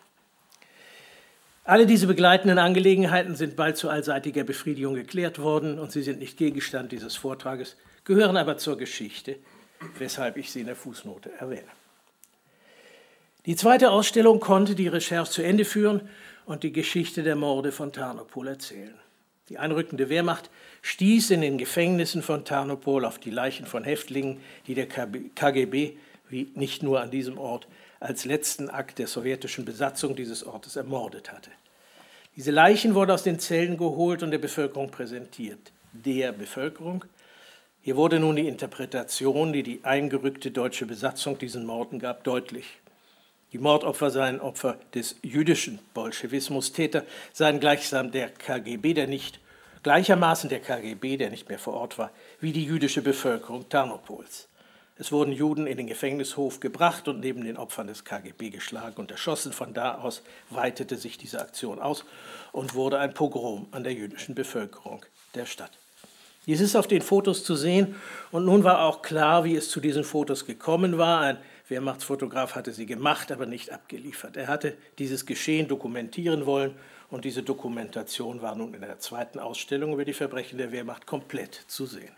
Alle 1.65 1.87
diese 1.87 2.09
begleitenden 2.09 2.59
Angelegenheiten 2.59 3.37
sind 3.37 3.55
bald 3.55 3.77
zu 3.77 3.89
allseitiger 3.89 4.43
Befriedigung 4.43 4.95
geklärt 4.95 5.39
worden 5.39 5.79
und 5.79 5.93
sie 5.93 6.03
sind 6.03 6.19
nicht 6.19 6.37
Gegenstand 6.37 6.91
dieses 6.91 7.15
Vortrages, 7.15 7.77
gehören 8.05 8.37
aber 8.37 8.59
zur 8.59 8.77
Geschichte, 8.77 9.37
weshalb 9.99 10.37
ich 10.37 10.51
sie 10.51 10.61
in 10.61 10.67
der 10.67 10.77
Fußnote 10.77 11.31
erwähne. 11.39 11.69
Die 13.47 13.57
zweite 13.57 13.91
Ausstellung 13.91 14.41
konnte 14.41 14.75
die 14.75 14.89
Recherche 14.89 15.31
zu 15.31 15.43
Ende 15.43 15.65
führen 15.65 16.09
und 16.47 16.65
die 16.65 16.73
Geschichte 16.73 17.23
der 17.23 17.37
Morde 17.37 17.71
von 17.71 17.93
Tarnopol 17.93 18.49
erzählen. 18.49 18.95
Die 19.53 19.59
einrückende 19.59 20.09
Wehrmacht 20.09 20.49
stieß 20.81 21.31
in 21.31 21.43
den 21.43 21.59
Gefängnissen 21.59 22.23
von 22.23 22.47
Tarnopol 22.47 23.05
auf 23.05 23.19
die 23.19 23.29
Leichen 23.29 23.67
von 23.67 23.85
Häftlingen, 23.85 24.41
die 24.67 24.75
der 24.75 24.87
KGB, 24.87 25.93
wie 26.31 26.51
nicht 26.55 26.83
nur 26.83 27.03
an 27.03 27.11
diesem 27.11 27.37
Ort, 27.37 27.69
als 28.01 28.25
letzten 28.25 28.71
Akt 28.71 28.99
der 28.99 29.09
sowjetischen 29.09 29.67
Besatzung 29.67 30.17
dieses 30.17 30.43
Ortes 30.43 30.77
ermordet 30.77 31.31
hatte. 31.31 31.51
Diese 32.35 32.51
Leichen 32.51 32.95
wurden 32.95 33.11
aus 33.11 33.25
den 33.25 33.39
Zellen 33.39 33.77
geholt 33.77 34.23
und 34.23 34.31
der 34.31 34.39
Bevölkerung 34.39 34.91
präsentiert. 34.91 35.71
Der 35.93 36.33
Bevölkerung. 36.33 37.05
Hier 37.83 37.97
wurde 37.97 38.21
nun 38.21 38.37
die 38.37 38.49
Interpretation, 38.49 39.53
die 39.53 39.63
die 39.63 39.85
eingerückte 39.85 40.51
deutsche 40.51 40.87
Besatzung 40.87 41.37
diesen 41.37 41.67
Morden 41.67 41.99
gab, 41.99 42.25
deutlich. 42.25 42.79
Die 43.53 43.59
Mordopfer 43.59 44.11
seien 44.11 44.41
Opfer 44.41 44.79
des 44.95 45.17
jüdischen 45.23 45.79
Bolschewismus, 45.93 46.73
Täter 46.73 47.05
seien 47.35 47.61
gleichsam 47.61 48.11
der 48.11 48.31
KGB, 48.31 48.95
der 48.95 49.07
nicht 49.07 49.41
gleichermaßen 49.83 50.49
der 50.49 50.61
KGB, 50.61 51.19
der 51.19 51.29
nicht 51.29 51.51
mehr 51.51 51.59
vor 51.59 51.75
Ort 51.75 51.99
war, 51.99 52.11
wie 52.41 52.53
die 52.53 52.65
jüdische 52.65 53.03
Bevölkerung 53.03 53.69
Tarnopols. 53.69 54.49
Es 54.97 55.13
wurden 55.13 55.33
Juden 55.33 55.67
in 55.67 55.77
den 55.77 55.87
Gefängnishof 55.87 56.61
gebracht 56.61 57.09
und 57.09 57.21
neben 57.21 57.45
den 57.45 57.57
Opfern 57.57 57.89
des 57.89 58.05
KGB 58.05 58.51
geschlagen 58.51 58.97
und 58.97 59.11
erschossen. 59.11 59.53
Von 59.53 59.75
da 59.75 59.97
aus 59.99 60.23
weitete 60.49 60.97
sich 60.97 61.19
diese 61.19 61.41
Aktion 61.41 61.81
aus 61.81 62.05
und 62.53 62.75
wurde 62.75 63.01
ein 63.01 63.13
Pogrom 63.13 63.67
an 63.71 63.85
der 63.85 63.93
jüdischen 63.93 64.35
Bevölkerung 64.35 65.05
der 65.35 65.47
Stadt. 65.47 65.73
Dies 66.47 66.61
ist 66.61 66.75
auf 66.75 66.87
den 66.87 67.03
Fotos 67.03 67.45
zu 67.45 67.55
sehen 67.55 67.97
und 68.31 68.45
nun 68.45 68.65
war 68.65 68.85
auch 68.85 69.03
klar, 69.03 69.45
wie 69.45 69.57
es 69.57 69.71
zu 69.71 69.81
diesen 69.81 70.05
Fotos 70.05 70.45
gekommen 70.47 70.99
war. 70.99 71.21
Ein 71.21 71.39
Wehrmachtsfotograf 71.69 72.55
hatte 72.55 72.73
sie 72.73 72.87
gemacht, 72.87 73.33
aber 73.33 73.47
nicht 73.47 73.73
abgeliefert. 73.73 74.37
Er 74.37 74.49
hatte 74.49 74.77
dieses 74.99 75.27
Geschehen 75.27 75.69
dokumentieren 75.69 76.47
wollen 76.47 76.75
und 77.11 77.25
diese 77.25 77.43
Dokumentation 77.43 78.43
war 78.43 78.55
nun 78.55 78.75
in 78.75 78.81
der 78.81 78.99
zweiten 78.99 79.39
Ausstellung 79.39 79.93
über 79.93 80.05
die 80.05 80.13
Verbrechen 80.13 80.59
der 80.59 80.73
Wehrmacht 80.73 81.07
komplett 81.07 81.55
zu 81.67 81.87
sehen. 81.87 82.15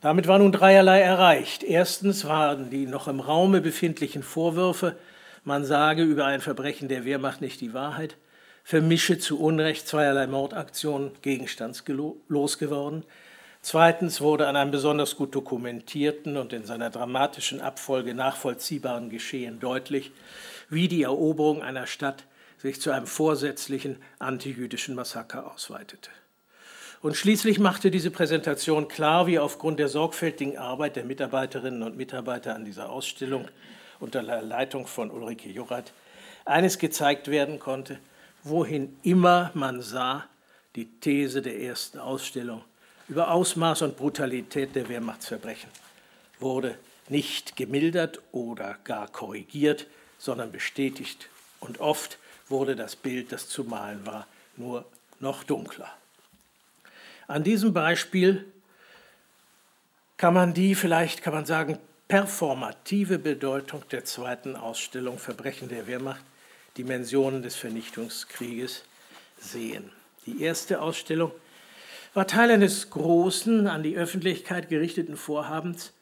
Damit 0.00 0.26
war 0.26 0.38
nun 0.38 0.52
dreierlei 0.52 1.00
erreicht. 1.00 1.62
Erstens 1.62 2.24
waren 2.24 2.70
die 2.70 2.86
noch 2.86 3.06
im 3.06 3.20
Raume 3.20 3.60
befindlichen 3.60 4.22
Vorwürfe, 4.22 4.96
man 5.44 5.64
sage 5.64 6.02
über 6.02 6.26
ein 6.26 6.40
Verbrechen 6.40 6.88
der 6.88 7.04
Wehrmacht 7.06 7.40
nicht 7.40 7.60
die 7.62 7.72
Wahrheit, 7.72 8.16
vermische 8.62 9.18
zu 9.18 9.40
Unrecht 9.40 9.88
zweierlei 9.88 10.26
Mordaktionen 10.26 11.12
gegenstandslos 11.22 12.58
geworden. 12.58 13.04
Zweitens 13.62 14.22
wurde 14.22 14.46
an 14.46 14.56
einem 14.56 14.70
besonders 14.70 15.16
gut 15.16 15.34
dokumentierten 15.34 16.38
und 16.38 16.52
in 16.52 16.64
seiner 16.64 16.88
dramatischen 16.88 17.60
Abfolge 17.60 18.14
nachvollziehbaren 18.14 19.10
Geschehen 19.10 19.60
deutlich, 19.60 20.12
wie 20.70 20.88
die 20.88 21.02
Eroberung 21.02 21.62
einer 21.62 21.86
Stadt 21.86 22.24
sich 22.56 22.80
zu 22.80 22.90
einem 22.90 23.06
vorsätzlichen 23.06 23.96
antijüdischen 24.18 24.94
Massaker 24.94 25.52
ausweitete. 25.52 26.10
Und 27.02 27.16
schließlich 27.16 27.58
machte 27.58 27.90
diese 27.90 28.10
Präsentation 28.10 28.88
klar, 28.88 29.26
wie 29.26 29.38
aufgrund 29.38 29.78
der 29.78 29.88
sorgfältigen 29.88 30.58
Arbeit 30.58 30.96
der 30.96 31.04
Mitarbeiterinnen 31.04 31.82
und 31.82 31.96
Mitarbeiter 31.96 32.54
an 32.54 32.64
dieser 32.64 32.90
Ausstellung 32.90 33.48
unter 34.00 34.22
der 34.22 34.42
Leitung 34.42 34.86
von 34.86 35.10
Ulrike 35.10 35.50
Jorath 35.50 35.92
eines 36.44 36.78
gezeigt 36.78 37.28
werden 37.28 37.58
konnte, 37.58 37.98
wohin 38.42 38.98
immer 39.02 39.50
man 39.54 39.82
sah, 39.82 40.24
die 40.76 40.86
These 41.00 41.42
der 41.42 41.60
ersten 41.60 41.98
Ausstellung 41.98 42.64
über 43.10 43.32
Ausmaß 43.32 43.82
und 43.82 43.96
Brutalität 43.96 44.76
der 44.76 44.88
Wehrmachtsverbrechen 44.88 45.68
wurde 46.38 46.78
nicht 47.08 47.56
gemildert 47.56 48.20
oder 48.30 48.78
gar 48.84 49.08
korrigiert, 49.08 49.88
sondern 50.16 50.52
bestätigt 50.52 51.28
und 51.58 51.80
oft 51.80 52.18
wurde 52.48 52.76
das 52.76 52.94
Bild, 52.94 53.32
das 53.32 53.48
zu 53.48 53.64
malen 53.64 54.06
war, 54.06 54.28
nur 54.56 54.84
noch 55.18 55.42
dunkler. 55.42 55.92
An 57.26 57.42
diesem 57.42 57.72
Beispiel 57.72 58.44
kann 60.16 60.32
man 60.32 60.54
die, 60.54 60.76
vielleicht 60.76 61.20
kann 61.22 61.34
man 61.34 61.46
sagen, 61.46 61.78
performative 62.06 63.18
Bedeutung 63.18 63.82
der 63.90 64.04
zweiten 64.04 64.54
Ausstellung 64.54 65.18
Verbrechen 65.18 65.68
der 65.68 65.88
Wehrmacht, 65.88 66.24
Dimensionen 66.76 67.42
des 67.42 67.56
Vernichtungskrieges 67.56 68.84
sehen. 69.40 69.90
Die 70.26 70.42
erste 70.42 70.80
Ausstellung 70.80 71.32
war 72.14 72.26
Teil 72.26 72.50
eines 72.50 72.90
großen, 72.90 73.66
an 73.66 73.82
die 73.82 73.96
Öffentlichkeit 73.96 74.68
gerichteten 74.68 75.16
Vorhabens, 75.16 75.92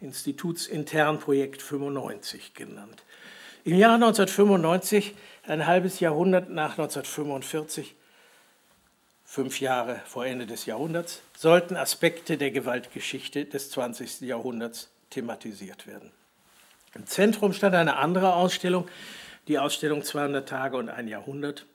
Institutsintern 0.00 1.18
Projekt 1.18 1.62
95 1.62 2.54
genannt. 2.54 3.02
Im 3.64 3.76
Jahr 3.76 3.94
1995, 3.94 5.14
ein 5.46 5.66
halbes 5.66 6.00
Jahrhundert 6.00 6.50
nach 6.50 6.72
1945, 6.72 7.94
fünf 9.24 9.60
Jahre 9.60 10.00
vor 10.06 10.24
Ende 10.24 10.46
des 10.46 10.66
Jahrhunderts, 10.66 11.22
sollten 11.36 11.76
Aspekte 11.76 12.36
der 12.38 12.50
Gewaltgeschichte 12.50 13.44
des 13.44 13.70
20. 13.70 14.20
Jahrhunderts 14.20 14.90
thematisiert 15.10 15.86
werden. 15.86 16.12
Im 16.94 17.06
Zentrum 17.06 17.52
stand 17.52 17.74
eine 17.74 17.96
andere 17.96 18.34
Ausstellung, 18.34 18.88
die 19.48 19.58
Ausstellung 19.58 20.02
200 20.02 20.48
Tage 20.48 20.76
und 20.76 20.88
ein 20.88 21.08
Jahrhundert 21.08 21.66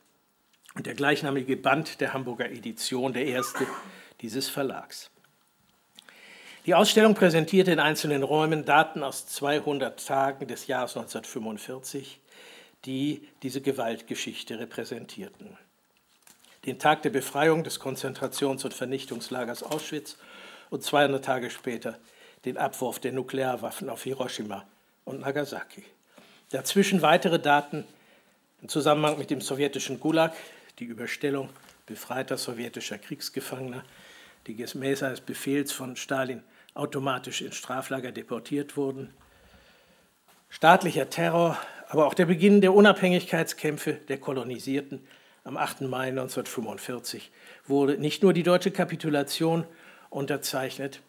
und 0.75 0.85
der 0.85 0.95
gleichnamige 0.95 1.57
Band 1.57 2.01
der 2.01 2.13
Hamburger 2.13 2.49
Edition, 2.49 3.13
der 3.13 3.25
erste 3.25 3.67
dieses 4.21 4.49
Verlags. 4.49 5.09
Die 6.65 6.73
Ausstellung 6.73 7.13
präsentierte 7.13 7.71
in 7.71 7.79
einzelnen 7.79 8.23
Räumen 8.23 8.63
Daten 8.65 9.03
aus 9.03 9.27
200 9.27 10.05
Tagen 10.05 10.47
des 10.47 10.67
Jahres 10.67 10.95
1945, 10.95 12.19
die 12.85 13.27
diese 13.41 13.61
Gewaltgeschichte 13.61 14.59
repräsentierten 14.59 15.57
den 16.65 16.79
Tag 16.79 17.01
der 17.01 17.09
Befreiung 17.09 17.63
des 17.63 17.79
Konzentrations- 17.79 18.63
und 18.63 18.73
Vernichtungslagers 18.73 19.63
Auschwitz 19.63 20.17
und 20.69 20.83
200 20.83 21.23
Tage 21.23 21.49
später 21.49 21.97
den 22.45 22.57
Abwurf 22.57 22.99
der 22.99 23.11
Nuklearwaffen 23.11 23.89
auf 23.89 24.03
Hiroshima 24.03 24.65
und 25.05 25.21
Nagasaki. 25.21 25.83
Dazwischen 26.51 27.01
weitere 27.01 27.39
Daten 27.39 27.85
im 28.61 28.69
Zusammenhang 28.69 29.17
mit 29.17 29.29
dem 29.29 29.41
sowjetischen 29.41 29.99
Gulag, 29.99 30.33
die 30.79 30.85
Überstellung 30.85 31.49
befreiter 31.85 32.37
sowjetischer 32.37 32.97
Kriegsgefangener, 32.97 33.83
die 34.47 34.55
gemäß 34.55 35.03
eines 35.03 35.21
Befehls 35.21 35.71
von 35.71 35.95
Stalin 35.95 36.43
automatisch 36.73 37.41
ins 37.41 37.55
Straflager 37.55 38.11
deportiert 38.11 38.77
wurden, 38.77 39.13
staatlicher 40.49 41.09
Terror, 41.09 41.57
aber 41.87 42.07
auch 42.07 42.13
der 42.13 42.25
Beginn 42.25 42.61
der 42.61 42.73
Unabhängigkeitskämpfe 42.73 43.93
der 43.93 44.17
Kolonisierten 44.17 45.05
am 45.43 45.57
8. 45.57 45.81
Mai 45.81 46.07
1945 46.07 47.31
wurde 47.67 47.97
nicht 47.97 48.23
nur 48.23 48.33
die 48.33 48.43
deutsche 48.43 48.71
Kapitulation 48.71 49.65
unterzeichnet, 50.09 51.01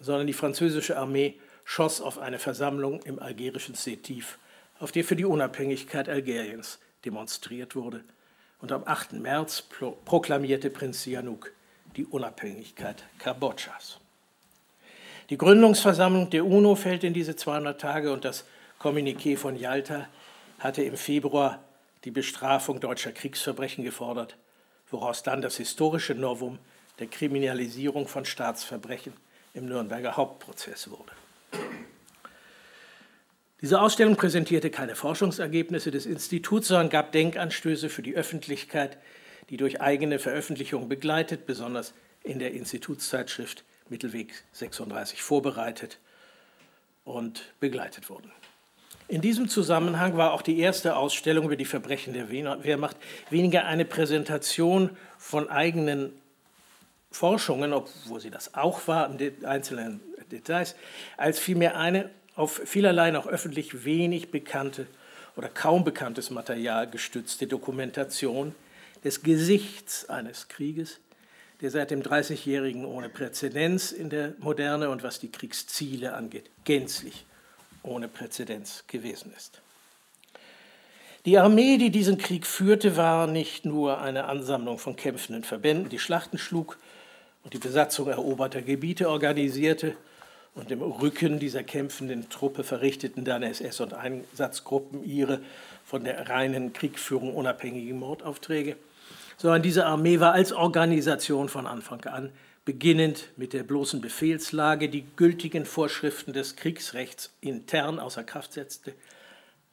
sondern 0.00 0.26
die 0.26 0.32
französische 0.32 0.98
Armee 0.98 1.38
schoss 1.64 2.00
auf 2.00 2.18
eine 2.18 2.38
Versammlung 2.38 3.02
im 3.02 3.18
algerischen 3.18 3.74
Sétif, 3.74 4.38
auf 4.78 4.92
der 4.92 5.04
für 5.04 5.16
die 5.16 5.24
Unabhängigkeit 5.24 6.08
Algeriens 6.08 6.80
demonstriert 7.04 7.76
wurde. 7.76 8.04
Und 8.62 8.70
am 8.70 8.84
8. 8.86 9.14
März 9.14 9.64
proklamierte 10.04 10.70
Prinz 10.70 11.02
Sihanouk 11.02 11.52
die 11.96 12.06
Unabhängigkeit 12.06 13.04
Kambodschas. 13.18 13.98
Die 15.30 15.36
Gründungsversammlung 15.36 16.30
der 16.30 16.46
UNO 16.46 16.76
fällt 16.76 17.02
in 17.02 17.12
diese 17.12 17.34
200 17.34 17.80
Tage 17.80 18.12
und 18.12 18.24
das 18.24 18.44
Kommuniqué 18.80 19.36
von 19.36 19.56
Yalta 19.56 20.06
hatte 20.60 20.82
im 20.84 20.96
Februar 20.96 21.58
die 22.04 22.12
Bestrafung 22.12 22.78
deutscher 22.78 23.10
Kriegsverbrechen 23.10 23.82
gefordert, 23.82 24.36
woraus 24.90 25.24
dann 25.24 25.42
das 25.42 25.56
historische 25.56 26.14
Novum 26.14 26.58
der 27.00 27.08
Kriminalisierung 27.08 28.06
von 28.06 28.24
Staatsverbrechen 28.24 29.12
im 29.54 29.66
Nürnberger 29.66 30.16
Hauptprozess 30.16 30.88
wurde. 30.88 31.12
Diese 33.62 33.80
Ausstellung 33.80 34.16
präsentierte 34.16 34.70
keine 34.70 34.96
Forschungsergebnisse 34.96 35.92
des 35.92 36.04
Instituts, 36.04 36.66
sondern 36.66 36.90
gab 36.90 37.12
Denkanstöße 37.12 37.88
für 37.88 38.02
die 38.02 38.16
Öffentlichkeit, 38.16 38.98
die 39.50 39.56
durch 39.56 39.80
eigene 39.80 40.18
Veröffentlichungen 40.18 40.88
begleitet, 40.88 41.46
besonders 41.46 41.94
in 42.24 42.40
der 42.40 42.52
Institutszeitschrift 42.54 43.62
Mittelweg 43.88 44.34
36 44.50 45.22
vorbereitet 45.22 46.00
und 47.04 47.52
begleitet 47.60 48.10
wurden. 48.10 48.32
In 49.06 49.20
diesem 49.20 49.48
Zusammenhang 49.48 50.16
war 50.16 50.32
auch 50.32 50.42
die 50.42 50.58
erste 50.58 50.96
Ausstellung 50.96 51.44
über 51.44 51.56
die 51.56 51.64
Verbrechen 51.64 52.14
der 52.14 52.30
Wehrmacht 52.30 52.96
weniger 53.30 53.64
eine 53.66 53.84
Präsentation 53.84 54.90
von 55.18 55.48
eigenen 55.48 56.12
Forschungen, 57.12 57.72
obwohl 57.72 58.20
sie 58.20 58.30
das 58.30 58.54
auch 58.54 58.88
war 58.88 59.08
in 59.08 59.44
einzelnen 59.44 60.00
Details, 60.32 60.74
als 61.16 61.38
vielmehr 61.38 61.76
eine 61.76 62.10
auf 62.34 62.62
vielerlei 62.64 63.10
noch 63.10 63.26
öffentlich 63.26 63.84
wenig 63.84 64.30
bekannte 64.30 64.86
oder 65.36 65.48
kaum 65.48 65.84
bekanntes 65.84 66.30
Material 66.30 66.88
gestützte 66.88 67.46
Dokumentation 67.46 68.54
des 69.04 69.22
Gesichts 69.22 70.08
eines 70.08 70.48
Krieges, 70.48 71.00
der 71.60 71.70
seit 71.70 71.90
dem 71.90 72.02
Dreißigjährigen 72.02 72.84
ohne 72.84 73.08
Präzedenz 73.08 73.92
in 73.92 74.10
der 74.10 74.34
Moderne 74.38 74.90
und 74.90 75.02
was 75.02 75.20
die 75.20 75.30
Kriegsziele 75.30 76.14
angeht, 76.14 76.50
gänzlich 76.64 77.24
ohne 77.82 78.08
Präzedenz 78.08 78.84
gewesen 78.86 79.32
ist. 79.36 79.60
Die 81.24 81.38
Armee, 81.38 81.76
die 81.78 81.90
diesen 81.90 82.18
Krieg 82.18 82.46
führte, 82.46 82.96
war 82.96 83.28
nicht 83.28 83.64
nur 83.64 84.00
eine 84.00 84.24
Ansammlung 84.24 84.78
von 84.78 84.96
kämpfenden 84.96 85.44
Verbänden, 85.44 85.88
die 85.88 86.00
Schlachten 86.00 86.36
schlug 86.36 86.78
und 87.44 87.54
die 87.54 87.58
Besatzung 87.58 88.08
eroberter 88.08 88.62
Gebiete 88.62 89.08
organisierte, 89.08 89.96
und 90.54 90.70
im 90.70 90.82
Rücken 90.82 91.38
dieser 91.38 91.62
kämpfenden 91.62 92.28
Truppe 92.28 92.62
verrichteten 92.64 93.24
dann 93.24 93.42
SS 93.42 93.80
und 93.80 93.94
Einsatzgruppen 93.94 95.04
ihre 95.04 95.40
von 95.84 96.04
der 96.04 96.28
reinen 96.28 96.72
Kriegführung 96.72 97.34
unabhängigen 97.34 97.98
Mordaufträge, 97.98 98.76
sondern 99.38 99.62
diese 99.62 99.86
Armee 99.86 100.20
war 100.20 100.32
als 100.32 100.52
Organisation 100.52 101.48
von 101.48 101.66
Anfang 101.66 102.04
an 102.04 102.30
beginnend 102.64 103.30
mit 103.36 103.54
der 103.54 103.64
bloßen 103.64 104.00
Befehlslage, 104.00 104.88
die 104.88 105.04
gültigen 105.16 105.64
Vorschriften 105.64 106.32
des 106.32 106.54
Kriegsrechts 106.54 107.30
intern 107.40 107.98
außer 107.98 108.22
Kraft 108.22 108.52
setzte, 108.52 108.94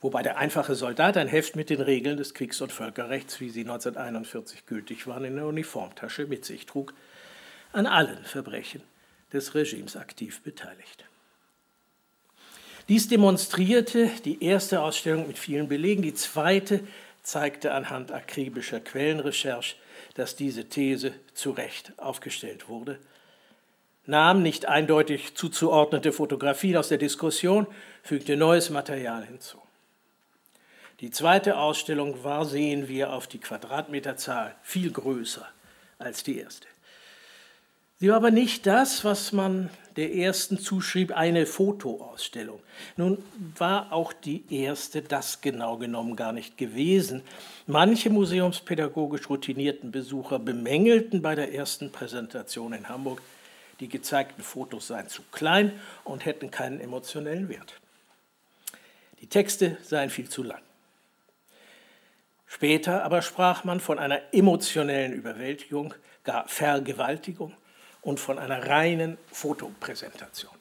wobei 0.01 0.23
der 0.23 0.37
einfache 0.37 0.73
Soldat 0.73 1.17
ein 1.17 1.27
Heft 1.27 1.55
mit 1.55 1.69
den 1.69 1.81
Regeln 1.81 2.17
des 2.17 2.33
Kriegs- 2.33 2.61
und 2.61 2.71
Völkerrechts, 2.71 3.39
wie 3.41 3.49
sie 3.49 3.61
1941 3.61 4.65
gültig 4.65 5.05
waren, 5.05 5.25
in 5.25 5.35
der 5.35 5.45
Uniformtasche 5.45 6.25
mit 6.25 6.45
sich 6.45 6.65
trug, 6.65 6.93
an 7.73 7.85
allen 7.85 8.23
Verbrechen 8.23 8.81
des 9.33 9.55
Regimes 9.55 9.95
aktiv 9.95 10.41
beteiligt. 10.41 11.05
Dies 12.87 13.07
demonstrierte 13.07 14.09
die 14.25 14.43
erste 14.43 14.81
Ausstellung 14.81 15.27
mit 15.27 15.37
vielen 15.37 15.67
Belegen. 15.67 16.01
Die 16.01 16.15
zweite 16.15 16.81
zeigte 17.21 17.73
anhand 17.73 18.11
akribischer 18.11 18.79
Quellenrecherche, 18.79 19.75
dass 20.15 20.35
diese 20.35 20.65
These 20.65 21.13
zu 21.33 21.51
Recht 21.51 21.93
aufgestellt 21.97 22.67
wurde, 22.67 22.99
nahm 24.07 24.41
nicht 24.41 24.65
eindeutig 24.65 25.35
zuzuordnete 25.35 26.11
Fotografien 26.11 26.77
aus 26.77 26.89
der 26.89 26.97
Diskussion, 26.97 27.67
fügte 28.01 28.35
neues 28.35 28.71
Material 28.71 29.23
hinzu. 29.23 29.61
Die 30.99 31.11
zweite 31.11 31.57
Ausstellung 31.57 32.23
war, 32.23 32.45
sehen 32.45 32.87
wir 32.87 33.13
auf 33.13 33.27
die 33.27 33.39
Quadratmeterzahl, 33.39 34.55
viel 34.63 34.91
größer 34.91 35.47
als 35.99 36.23
die 36.23 36.39
erste. 36.39 36.67
Sie 38.01 38.07
war 38.07 38.15
aber 38.15 38.31
nicht 38.31 38.65
das, 38.65 39.03
was 39.03 39.33
man 39.33 39.69
der 39.97 40.15
ersten 40.15 40.57
zuschrieb, 40.57 41.11
eine 41.11 41.45
Fotoausstellung. 41.45 42.61
Nun 42.95 43.21
war 43.57 43.91
auch 43.91 44.13
die 44.13 44.45
erste 44.49 45.01
das 45.01 45.41
genau 45.41 45.75
genommen 45.75 46.15
gar 46.15 46.31
nicht 46.31 46.57
gewesen. 46.57 47.23
Manche 47.67 48.09
museumspädagogisch 48.09 49.29
routinierten 49.29 49.91
Besucher 49.91 50.39
bemängelten 50.39 51.21
bei 51.21 51.35
der 51.35 51.53
ersten 51.53 51.91
Präsentation 51.91 52.71
in 52.71 52.87
Hamburg, 52.87 53.21
die 53.81 53.89
gezeigten 53.89 54.43
Fotos 54.43 54.87
seien 54.87 55.09
zu 55.09 55.21
klein 55.33 55.73
und 56.05 56.23
hätten 56.23 56.51
keinen 56.51 56.79
emotionellen 56.79 57.49
Wert. 57.49 57.81
Die 59.19 59.27
Texte 59.27 59.77
seien 59.83 60.09
viel 60.09 60.29
zu 60.29 60.43
lang. 60.43 60.61
Später 62.47 63.03
aber 63.03 63.21
sprach 63.21 63.65
man 63.65 63.81
von 63.81 63.99
einer 63.99 64.21
emotionellen 64.31 65.11
Überwältigung, 65.11 65.93
gar 66.23 66.47
Vergewaltigung 66.47 67.53
und 68.01 68.19
von 68.19 68.39
einer 68.39 68.67
reinen 68.67 69.17
Fotopräsentation. 69.31 70.53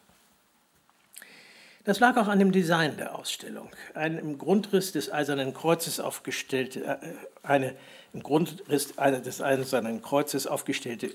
Das 1.84 2.00
lag 2.00 2.16
auch 2.18 2.28
an 2.28 2.38
dem 2.38 2.52
Design 2.52 2.98
der 2.98 3.14
Ausstellung. 3.14 3.70
Eine 3.94 4.20
im 4.20 4.36
Grundriss 4.36 4.92
des 4.92 5.10
Eisernen 5.10 5.54
Kreuzes 5.54 6.00
aufgestellte, 6.00 6.84
äh, 6.84 6.96
eine 7.42 7.74
im 8.12 8.22
Grundriss 8.22 8.92
des 8.96 9.40
Eisernen 9.40 10.02
Kreuzes 10.02 10.46
aufgestellte 10.46 11.10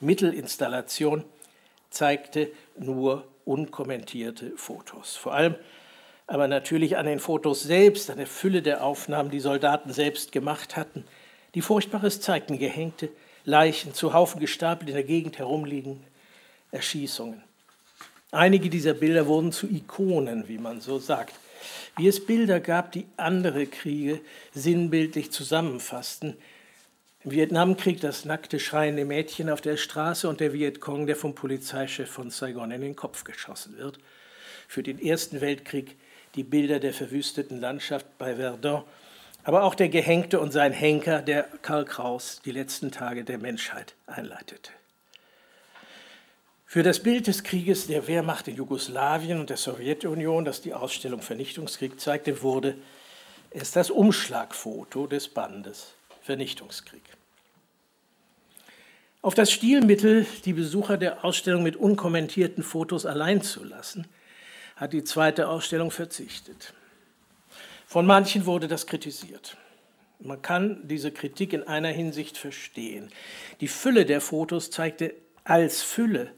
Mittelinstallation 0.00 1.24
zeigte 1.90 2.50
nur 2.76 3.26
unkommentierte 3.44 4.52
Fotos. 4.56 5.16
Vor 5.16 5.34
allem 5.34 5.54
aber 6.26 6.48
natürlich 6.48 6.96
an 6.96 7.06
den 7.06 7.20
Fotos 7.20 7.62
selbst, 7.62 8.10
an 8.10 8.18
der 8.18 8.26
Fülle 8.26 8.60
der 8.60 8.82
Aufnahmen, 8.82 9.30
die 9.30 9.40
Soldaten 9.40 9.92
selbst 9.92 10.32
gemacht 10.32 10.76
hatten, 10.76 11.04
die 11.54 11.62
Furchtbares 11.62 12.20
zeigten 12.20 12.58
gehängte, 12.58 13.08
Leichen 13.46 13.94
zu 13.94 14.12
Haufen 14.12 14.40
gestapelt 14.40 14.88
in 14.90 14.96
der 14.96 15.04
Gegend 15.04 15.38
herumliegen, 15.38 16.02
Erschießungen. 16.72 17.42
Einige 18.32 18.68
dieser 18.68 18.92
Bilder 18.92 19.26
wurden 19.26 19.52
zu 19.52 19.68
Ikonen, 19.68 20.48
wie 20.48 20.58
man 20.58 20.80
so 20.80 20.98
sagt. 20.98 21.32
Wie 21.96 22.08
es 22.08 22.26
Bilder 22.26 22.58
gab, 22.58 22.90
die 22.90 23.06
andere 23.16 23.66
Kriege 23.66 24.20
sinnbildlich 24.52 25.30
zusammenfassten. 25.30 26.36
Im 27.22 27.30
Vietnamkrieg 27.30 28.00
das 28.00 28.24
nackte 28.24 28.58
schreiende 28.58 29.04
Mädchen 29.04 29.48
auf 29.48 29.60
der 29.60 29.76
Straße 29.76 30.28
und 30.28 30.40
der 30.40 30.52
Vietcong, 30.52 31.06
der 31.06 31.16
vom 31.16 31.36
Polizeichef 31.36 32.10
von 32.10 32.30
Saigon 32.30 32.72
in 32.72 32.80
den 32.80 32.96
Kopf 32.96 33.22
geschossen 33.22 33.78
wird. 33.78 34.00
Für 34.66 34.82
den 34.82 34.98
Ersten 34.98 35.40
Weltkrieg 35.40 35.96
die 36.34 36.42
Bilder 36.42 36.80
der 36.80 36.92
verwüsteten 36.92 37.60
Landschaft 37.60 38.06
bei 38.18 38.34
Verdun 38.34 38.82
aber 39.46 39.62
auch 39.62 39.76
der 39.76 39.88
Gehängte 39.88 40.40
und 40.40 40.50
sein 40.50 40.72
Henker, 40.72 41.22
der 41.22 41.44
Karl 41.62 41.84
Kraus, 41.84 42.40
die 42.44 42.50
letzten 42.50 42.90
Tage 42.90 43.22
der 43.22 43.38
Menschheit 43.38 43.94
einleitete. 44.08 44.72
Für 46.64 46.82
das 46.82 47.00
Bild 47.00 47.28
des 47.28 47.44
Krieges 47.44 47.86
der 47.86 48.08
Wehrmacht 48.08 48.48
in 48.48 48.56
Jugoslawien 48.56 49.38
und 49.38 49.48
der 49.48 49.56
Sowjetunion, 49.56 50.44
das 50.44 50.62
die 50.62 50.74
Ausstellung 50.74 51.22
Vernichtungskrieg 51.22 52.00
zeigte, 52.00 52.42
wurde 52.42 52.76
es 53.50 53.70
das 53.70 53.92
Umschlagfoto 53.92 55.06
des 55.06 55.28
Bandes 55.28 55.94
Vernichtungskrieg. 56.22 57.04
Auf 59.22 59.34
das 59.34 59.52
Stilmittel, 59.52 60.26
die 60.44 60.54
Besucher 60.54 60.96
der 60.96 61.24
Ausstellung 61.24 61.62
mit 61.62 61.76
unkommentierten 61.76 62.64
Fotos 62.64 63.06
allein 63.06 63.42
zu 63.42 63.62
lassen, 63.62 64.08
hat 64.74 64.92
die 64.92 65.04
zweite 65.04 65.46
Ausstellung 65.48 65.92
verzichtet. 65.92 66.74
Von 67.86 68.04
manchen 68.04 68.46
wurde 68.46 68.68
das 68.68 68.86
kritisiert. 68.86 69.56
Man 70.18 70.42
kann 70.42 70.80
diese 70.88 71.12
Kritik 71.12 71.52
in 71.52 71.62
einer 71.62 71.88
Hinsicht 71.88 72.36
verstehen. 72.36 73.10
Die 73.60 73.68
Fülle 73.68 74.04
der 74.04 74.20
Fotos 74.20 74.70
zeigte 74.70 75.14
als 75.44 75.82
Fülle 75.82 76.32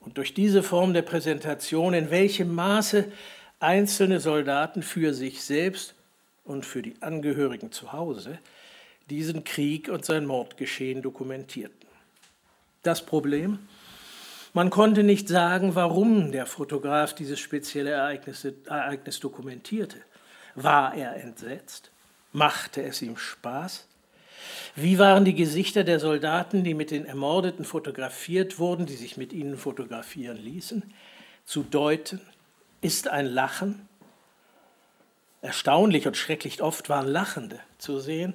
und 0.00 0.18
durch 0.18 0.34
diese 0.34 0.62
Form 0.62 0.92
der 0.92 1.02
Präsentation, 1.02 1.94
in 1.94 2.10
welchem 2.10 2.54
Maße 2.54 3.10
einzelne 3.58 4.20
Soldaten 4.20 4.82
für 4.82 5.14
sich 5.14 5.42
selbst 5.42 5.94
und 6.44 6.66
für 6.66 6.82
die 6.82 6.94
Angehörigen 7.00 7.72
zu 7.72 7.92
Hause 7.92 8.38
diesen 9.08 9.44
Krieg 9.44 9.88
und 9.88 10.04
sein 10.04 10.26
Mordgeschehen 10.26 11.00
dokumentierten. 11.00 11.88
Das 12.82 13.06
Problem, 13.06 13.60
man 14.52 14.70
konnte 14.70 15.02
nicht 15.02 15.28
sagen, 15.28 15.74
warum 15.74 16.32
der 16.32 16.46
Fotograf 16.46 17.14
dieses 17.14 17.40
spezielle 17.40 17.90
Ereignis, 17.90 19.20
dokumentierte. 19.20 19.98
War 20.56 20.94
er 20.94 21.16
entsetzt? 21.16 21.90
Machte 22.32 22.82
es 22.82 23.02
ihm 23.02 23.18
Spaß? 23.18 23.86
Wie 24.74 24.98
waren 24.98 25.24
die 25.24 25.34
Gesichter 25.34 25.84
der 25.84 26.00
Soldaten, 26.00 26.64
die 26.64 26.74
mit 26.74 26.90
den 26.90 27.04
Ermordeten 27.04 27.64
fotografiert 27.64 28.58
wurden, 28.58 28.86
die 28.86 28.96
sich 28.96 29.16
mit 29.18 29.32
ihnen 29.32 29.58
fotografieren 29.58 30.38
ließen? 30.38 30.82
Zu 31.44 31.62
deuten 31.62 32.20
ist 32.80 33.08
ein 33.08 33.26
Lachen. 33.26 33.86
Erstaunlich 35.42 36.06
und 36.06 36.16
schrecklich 36.16 36.62
oft 36.62 36.88
waren 36.88 37.06
Lachende 37.06 37.60
zu 37.76 38.00
sehen, 38.00 38.34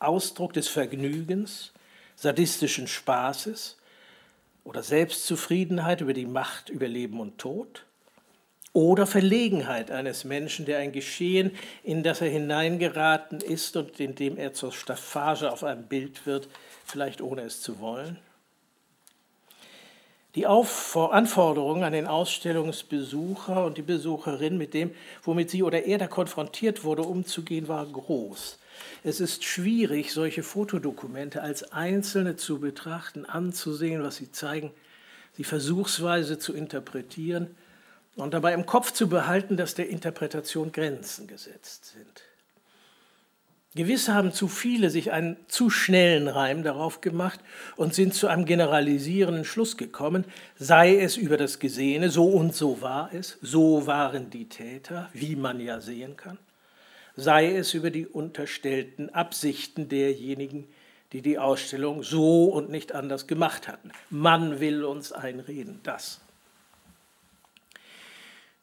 Ausdruck 0.00 0.52
des 0.52 0.66
Vergnügens, 0.66 1.72
sadistischen 2.16 2.88
Spaßes 2.88 3.78
oder 4.64 4.82
Selbstzufriedenheit 4.82 6.00
über 6.00 6.12
die 6.12 6.26
Macht 6.26 6.70
über 6.70 6.88
Leben 6.88 7.20
und 7.20 7.38
Tod 7.38 7.84
oder 8.72 9.06
Verlegenheit 9.06 9.90
eines 9.90 10.24
Menschen, 10.24 10.64
der 10.64 10.78
ein 10.78 10.92
Geschehen, 10.92 11.50
in 11.82 12.02
das 12.02 12.20
er 12.20 12.30
hineingeraten 12.30 13.40
ist 13.40 13.76
und 13.76 14.00
in 14.00 14.14
dem 14.14 14.38
er 14.38 14.54
zur 14.54 14.72
Staffage 14.72 15.50
auf 15.50 15.62
einem 15.62 15.84
Bild 15.84 16.26
wird, 16.26 16.48
vielleicht 16.84 17.20
ohne 17.20 17.42
es 17.42 17.60
zu 17.60 17.80
wollen. 17.80 18.18
Die 20.34 20.46
Auf 20.46 20.96
Anforderung 20.96 21.84
an 21.84 21.92
den 21.92 22.06
Ausstellungsbesucher 22.06 23.66
und 23.66 23.76
die 23.76 23.82
Besucherin, 23.82 24.56
mit 24.56 24.72
dem, 24.72 24.92
womit 25.22 25.50
sie 25.50 25.62
oder 25.62 25.84
er 25.84 25.98
da 25.98 26.06
konfrontiert 26.06 26.84
wurde, 26.84 27.02
umzugehen, 27.02 27.68
war 27.68 27.84
groß. 27.84 28.58
Es 29.04 29.20
ist 29.20 29.44
schwierig, 29.44 30.14
solche 30.14 30.42
Fotodokumente 30.42 31.42
als 31.42 31.72
einzelne 31.72 32.36
zu 32.36 32.60
betrachten, 32.60 33.26
anzusehen, 33.26 34.02
was 34.02 34.16
sie 34.16 34.32
zeigen, 34.32 34.70
sie 35.34 35.44
versuchsweise 35.44 36.38
zu 36.38 36.54
interpretieren 36.54 37.54
und 38.16 38.34
dabei 38.34 38.52
im 38.54 38.66
Kopf 38.66 38.92
zu 38.92 39.08
behalten, 39.08 39.56
dass 39.56 39.74
der 39.74 39.88
Interpretation 39.88 40.72
Grenzen 40.72 41.26
gesetzt 41.26 41.86
sind. 41.86 42.22
Gewiss 43.74 44.10
haben 44.10 44.34
zu 44.34 44.48
viele 44.48 44.90
sich 44.90 45.12
einen 45.12 45.38
zu 45.48 45.70
schnellen 45.70 46.28
Reim 46.28 46.62
darauf 46.62 47.00
gemacht 47.00 47.40
und 47.76 47.94
sind 47.94 48.12
zu 48.12 48.26
einem 48.26 48.44
generalisierenden 48.44 49.46
Schluss 49.46 49.78
gekommen, 49.78 50.26
sei 50.58 50.98
es 50.98 51.16
über 51.16 51.38
das 51.38 51.58
Gesehene, 51.58 52.10
so 52.10 52.26
und 52.26 52.54
so 52.54 52.82
war 52.82 53.08
es, 53.14 53.38
so 53.40 53.86
waren 53.86 54.28
die 54.28 54.46
Täter, 54.46 55.08
wie 55.14 55.36
man 55.36 55.58
ja 55.58 55.80
sehen 55.80 56.18
kann, 56.18 56.36
sei 57.16 57.56
es 57.56 57.72
über 57.72 57.90
die 57.90 58.06
unterstellten 58.06 59.08
Absichten 59.14 59.88
derjenigen, 59.88 60.68
die 61.14 61.22
die 61.22 61.38
Ausstellung 61.38 62.02
so 62.02 62.44
und 62.44 62.68
nicht 62.68 62.92
anders 62.92 63.26
gemacht 63.26 63.68
hatten. 63.68 63.90
Man 64.10 64.60
will 64.60 64.84
uns 64.84 65.12
einreden, 65.12 65.80
das 65.82 66.20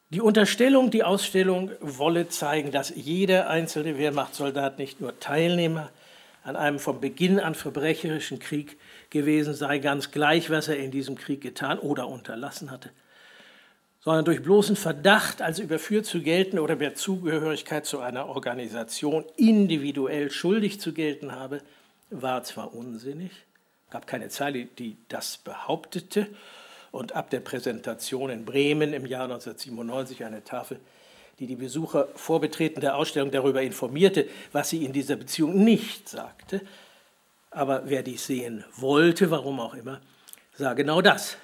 die 0.09 0.21
Unterstellung, 0.21 0.89
die 0.89 1.03
Ausstellung 1.03 1.71
wolle 1.81 2.29
zeigen, 2.29 2.71
dass 2.71 2.91
jeder 2.95 3.49
einzelne 3.49 3.97
Wehrmachtssoldat 3.97 4.79
nicht 4.79 5.01
nur 5.01 5.19
Teilnehmer 5.19 5.91
an 6.43 6.55
einem 6.55 6.79
von 6.79 6.99
Beginn 6.99 7.39
an 7.39 7.53
verbrecherischen 7.53 8.39
Krieg 8.39 8.77
gewesen 9.11 9.53
sei, 9.53 9.77
ganz 9.77 10.11
gleich, 10.11 10.49
was 10.49 10.67
er 10.67 10.77
in 10.77 10.89
diesem 10.89 11.15
Krieg 11.15 11.41
getan 11.41 11.77
oder 11.77 12.07
unterlassen 12.07 12.71
hatte, 12.71 12.89
sondern 13.99 14.25
durch 14.25 14.41
bloßen 14.41 14.75
Verdacht 14.75 15.43
als 15.43 15.59
überführt 15.59 16.07
zu 16.07 16.21
gelten 16.21 16.57
oder 16.57 16.75
per 16.75 16.95
Zugehörigkeit 16.95 17.85
zu 17.85 17.99
einer 17.99 18.27
Organisation 18.27 19.25
individuell 19.35 20.31
schuldig 20.31 20.79
zu 20.79 20.93
gelten 20.93 21.33
habe, 21.33 21.61
war 22.09 22.43
zwar 22.43 22.73
unsinnig, 22.73 23.31
gab 23.91 24.07
keine 24.07 24.29
Zeile, 24.29 24.65
die 24.65 24.97
das 25.07 25.37
behauptete, 25.37 26.27
und 26.91 27.15
ab 27.15 27.29
der 27.29 27.39
Präsentation 27.39 28.29
in 28.29 28.45
Bremen 28.45 28.93
im 28.93 29.05
Jahr 29.05 29.23
1997 29.23 30.23
eine 30.23 30.43
Tafel, 30.43 30.79
die 31.39 31.47
die 31.47 31.55
Besucher 31.55 32.07
vor 32.15 32.41
Betreten 32.41 32.81
der 32.81 32.95
Ausstellung 32.95 33.31
darüber 33.31 33.61
informierte, 33.61 34.27
was 34.51 34.69
sie 34.69 34.83
in 34.83 34.93
dieser 34.93 35.15
Beziehung 35.15 35.63
nicht 35.63 36.09
sagte. 36.09 36.61
Aber 37.51 37.83
wer 37.85 38.03
dies 38.03 38.25
sehen 38.25 38.63
wollte, 38.75 39.31
warum 39.31 39.59
auch 39.59 39.73
immer, 39.73 40.01
sah 40.53 40.73
genau 40.73 41.01
das. 41.01 41.37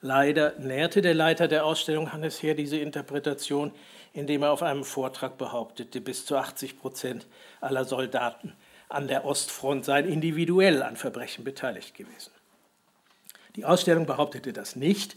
Leider 0.00 0.54
nährte 0.58 1.02
der 1.02 1.14
Leiter 1.14 1.48
der 1.48 1.64
Ausstellung 1.64 2.12
Hannes 2.12 2.42
Heer 2.42 2.54
diese 2.54 2.76
Interpretation, 2.76 3.72
indem 4.12 4.42
er 4.42 4.52
auf 4.52 4.62
einem 4.62 4.84
Vortrag 4.84 5.38
behauptete, 5.38 6.00
bis 6.00 6.24
zu 6.24 6.36
80 6.36 6.78
Prozent 6.78 7.26
aller 7.60 7.84
Soldaten 7.84 8.52
an 8.88 9.08
der 9.08 9.24
Ostfront 9.24 9.84
seien 9.84 10.06
individuell 10.06 10.82
an 10.82 10.96
Verbrechen 10.96 11.44
beteiligt 11.44 11.94
gewesen. 11.94 12.32
Die 13.58 13.64
Ausstellung 13.64 14.06
behauptete 14.06 14.52
das 14.52 14.76
nicht 14.76 15.16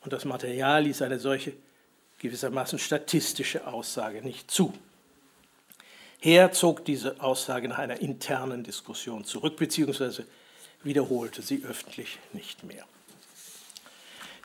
und 0.00 0.12
das 0.12 0.24
Material 0.24 0.82
ließ 0.82 1.02
eine 1.02 1.20
solche 1.20 1.52
gewissermaßen 2.18 2.80
statistische 2.80 3.64
Aussage 3.64 4.22
nicht 4.22 4.50
zu. 4.50 4.74
Heer 6.18 6.50
zog 6.50 6.84
diese 6.84 7.20
Aussage 7.20 7.68
nach 7.68 7.78
einer 7.78 8.00
internen 8.00 8.64
Diskussion 8.64 9.24
zurück, 9.24 9.56
beziehungsweise 9.56 10.26
wiederholte 10.82 11.42
sie 11.42 11.62
öffentlich 11.64 12.18
nicht 12.32 12.64
mehr. 12.64 12.84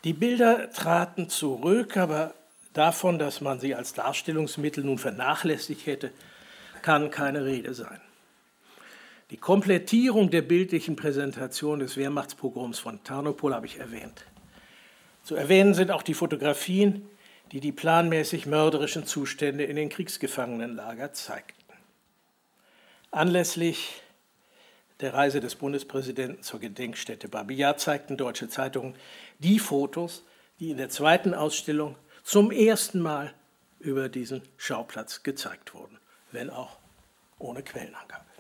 Die 0.04 0.14
Bilder 0.14 0.72
traten 0.72 1.28
zurück, 1.28 1.98
aber 1.98 2.36
davon, 2.74 3.18
dass 3.18 3.42
man 3.42 3.60
sie 3.60 3.74
als 3.74 3.94
Darstellungsmittel 3.94 4.84
nun 4.84 5.00
vernachlässigt 5.00 5.88
hätte, 5.88 6.12
kann 6.84 7.10
keine 7.10 7.44
Rede 7.44 7.74
sein. 7.74 8.02
Die 9.32 9.38
Komplettierung 9.38 10.30
der 10.30 10.42
bildlichen 10.42 10.98
Präsentation 10.98 11.80
des 11.80 11.96
Wehrmachtspogroms 11.96 12.80
von 12.80 13.02
Tarnopol 13.06 13.56
habe 13.56 13.66
ich 13.66 13.80
erwähnt. 13.80 14.26
Zu 15.24 15.36
erwähnen 15.36 15.74
sind 15.74 15.90
auch 15.90 16.04
die 16.04 16.14
Fotografien, 16.14 17.08
die 17.54 17.62
die 17.62 17.72
planmäßig 17.72 18.46
mörderischen 18.46 19.06
Zustände 19.06 19.64
in 19.64 19.78
den 19.78 19.88
Kriegsgefangenenlager 19.88 21.14
zeigten. 21.14 21.56
Anlässlich 23.12 24.02
der 25.00 25.14
Reise 25.14 25.40
des 25.40 25.56
Bundespräsidenten 25.56 26.44
zur 26.44 26.60
Gedenkstätte 26.60 27.30
Babi 27.30 27.56
Yar 27.56 27.78
zeigten 27.78 28.18
deutsche 28.18 28.50
Zeitungen 28.50 28.96
die 29.40 29.60
Fotos, 29.60 30.26
die 30.60 30.72
in 30.72 30.78
der 30.78 30.90
zweiten 30.90 31.34
Ausstellung 31.34 31.96
zum 32.22 32.52
ersten 32.52 33.00
Mal 33.00 33.34
über 33.80 34.10
diesen 34.10 34.42
Schauplatz 34.58 35.24
gezeigt 35.24 35.74
wurden, 35.74 36.00
wenn 36.34 36.50
auch 36.50 36.80
ohne 37.40 37.64
Quellenangabe. 37.64 38.31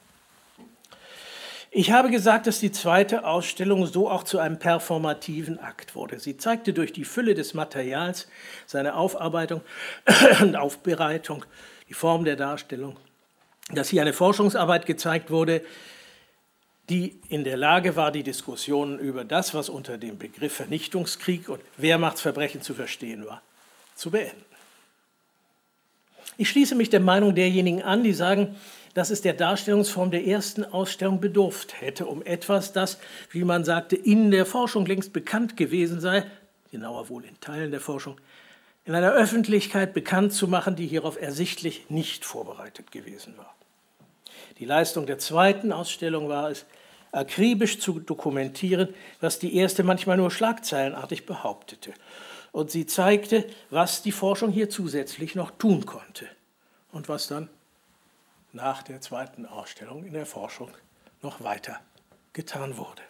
Ich 1.73 1.91
habe 1.91 2.11
gesagt, 2.11 2.47
dass 2.47 2.59
die 2.59 2.73
zweite 2.73 3.25
Ausstellung 3.25 3.85
so 3.85 4.09
auch 4.09 4.25
zu 4.25 4.39
einem 4.39 4.59
performativen 4.59 5.57
Akt 5.57 5.95
wurde. 5.95 6.19
Sie 6.19 6.35
zeigte 6.35 6.73
durch 6.73 6.91
die 6.91 7.05
Fülle 7.05 7.33
des 7.33 7.53
Materials, 7.53 8.27
seine 8.65 8.95
Aufarbeitung 8.95 9.61
und 10.41 10.57
Aufbereitung, 10.57 11.45
die 11.87 11.93
Form 11.93 12.25
der 12.25 12.35
Darstellung, 12.35 12.97
dass 13.73 13.87
hier 13.87 14.01
eine 14.01 14.11
Forschungsarbeit 14.11 14.85
gezeigt 14.85 15.31
wurde, 15.31 15.63
die 16.89 17.21
in 17.29 17.45
der 17.45 17.55
Lage 17.55 17.95
war, 17.95 18.11
die 18.11 18.23
Diskussionen 18.23 18.99
über 18.99 19.23
das, 19.23 19.53
was 19.53 19.69
unter 19.69 19.97
dem 19.97 20.17
Begriff 20.17 20.53
Vernichtungskrieg 20.53 21.47
und 21.47 21.61
Wehrmachtsverbrechen 21.77 22.61
zu 22.61 22.73
verstehen 22.73 23.25
war, 23.25 23.41
zu 23.95 24.11
beenden. 24.11 24.43
Ich 26.35 26.49
schließe 26.49 26.75
mich 26.75 26.89
der 26.89 26.99
Meinung 26.99 27.33
derjenigen 27.33 27.81
an, 27.81 28.03
die 28.03 28.13
sagen, 28.13 28.57
dass 28.93 29.09
es 29.09 29.21
der 29.21 29.33
Darstellungsform 29.33 30.11
der 30.11 30.25
ersten 30.25 30.65
Ausstellung 30.65 31.19
bedurft 31.19 31.79
hätte, 31.81 32.05
um 32.05 32.23
etwas, 32.23 32.73
das, 32.73 32.97
wie 33.29 33.43
man 33.43 33.63
sagte, 33.63 33.95
in 33.95 34.31
der 34.31 34.45
Forschung 34.45 34.85
längst 34.85 35.13
bekannt 35.13 35.57
gewesen 35.57 35.99
sei, 35.99 36.25
genauer 36.71 37.09
wohl 37.09 37.25
in 37.25 37.39
Teilen 37.39 37.71
der 37.71 37.81
Forschung, 37.81 38.17
in 38.85 38.95
einer 38.95 39.11
Öffentlichkeit 39.11 39.93
bekannt 39.93 40.33
zu 40.33 40.47
machen, 40.47 40.75
die 40.75 40.87
hierauf 40.87 41.21
ersichtlich 41.21 41.89
nicht 41.89 42.25
vorbereitet 42.25 42.91
gewesen 42.91 43.37
war. 43.37 43.55
Die 44.57 44.65
Leistung 44.65 45.05
der 45.05 45.19
zweiten 45.19 45.71
Ausstellung 45.71 46.29
war 46.29 46.49
es, 46.49 46.65
akribisch 47.11 47.79
zu 47.79 47.99
dokumentieren, 47.99 48.89
was 49.19 49.39
die 49.39 49.55
erste 49.55 49.83
manchmal 49.83 50.17
nur 50.17 50.31
schlagzeilenartig 50.31 51.25
behauptete. 51.25 51.93
Und 52.51 52.71
sie 52.71 52.85
zeigte, 52.85 53.45
was 53.69 54.01
die 54.01 54.11
Forschung 54.11 54.51
hier 54.51 54.69
zusätzlich 54.69 55.35
noch 55.35 55.51
tun 55.51 55.85
konnte 55.85 56.27
und 56.91 57.09
was 57.09 57.27
dann 57.27 57.49
nach 58.53 58.83
der 58.83 59.01
zweiten 59.01 59.45
Ausstellung 59.45 60.03
in 60.03 60.13
der 60.13 60.25
Forschung 60.25 60.71
noch 61.21 61.41
weiter 61.41 61.79
getan 62.33 62.77
wurde. 62.77 63.01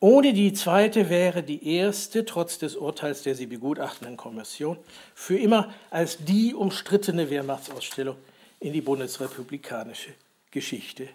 Ohne 0.00 0.32
die 0.32 0.52
zweite 0.52 1.08
wäre 1.10 1.44
die 1.44 1.76
erste, 1.76 2.24
trotz 2.24 2.58
des 2.58 2.74
Urteils 2.74 3.22
der 3.22 3.36
sie 3.36 3.46
begutachtenden 3.46 4.16
Kommission, 4.16 4.76
für 5.14 5.38
immer 5.38 5.72
als 5.90 6.18
die 6.18 6.54
umstrittene 6.54 7.30
Wehrmachtsausstellung 7.30 8.16
in 8.58 8.72
die 8.72 8.80
bundesrepublikanische 8.80 10.12
Geschichte 10.50 11.08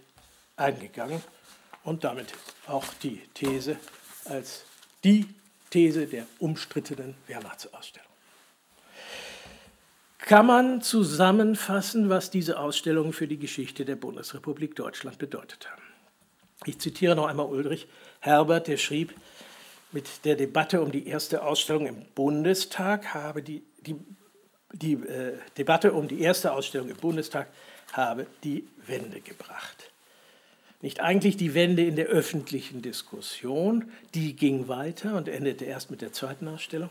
eingegangen 0.56 1.22
und 1.84 2.06
damit 2.06 2.34
auch 2.66 2.86
die 3.04 3.22
These 3.34 3.78
als 4.24 4.64
die 5.04 5.26
These 5.70 6.08
der 6.08 6.26
umstrittenen 6.40 7.16
Wehrmachtsausstellung. 7.28 8.07
Kann 10.20 10.48
man 10.48 10.82
zusammenfassen, 10.82 12.10
was 12.10 12.32
diese 12.32 12.60
Ausstellungen 12.60 13.14
für 13.14 13.28
die 13.28 13.38
Geschichte 13.38 13.86
der 13.86 13.96
Bundesrepublik 13.96 14.76
Deutschland 14.76 15.20
bedeutet 15.20 15.70
haben? 15.70 15.82
Ich 16.66 16.80
zitiere 16.80 17.16
noch 17.16 17.28
einmal 17.28 17.46
Ulrich 17.46 17.88
Herbert, 18.20 18.68
der 18.68 18.78
schrieb, 18.78 19.14
mit 19.92 20.26
der 20.26 20.36
Debatte 20.36 20.82
um 20.82 20.92
die 20.92 21.08
erste 21.08 21.44
Ausstellung 21.44 21.88
im 21.88 22.06
Bundestag 22.16 23.14
habe 23.14 23.42
die, 23.42 23.64
die, 23.86 23.96
die 24.74 24.94
äh, 24.94 25.38
Debatte 25.58 25.94
um 25.94 26.08
die 26.08 26.22
erste 26.22 26.52
Ausstellung 26.52 26.90
im 26.90 26.98
Bundestag 26.98 27.48
habe 27.94 28.28
die 28.44 28.68
Wende 28.86 29.22
gebracht. 29.22 29.92
Nicht 30.82 31.00
eigentlich 31.00 31.38
die 31.38 31.54
Wende 31.54 31.84
in 31.84 31.96
der 31.96 32.08
öffentlichen 32.08 32.82
Diskussion, 32.82 33.92
die 34.14 34.36
ging 34.36 34.68
weiter 34.68 35.16
und 35.16 35.28
endete 35.28 35.66
erst 35.66 35.90
mit 35.90 36.02
der 36.02 36.12
zweiten 36.12 36.48
Ausstellung, 36.48 36.90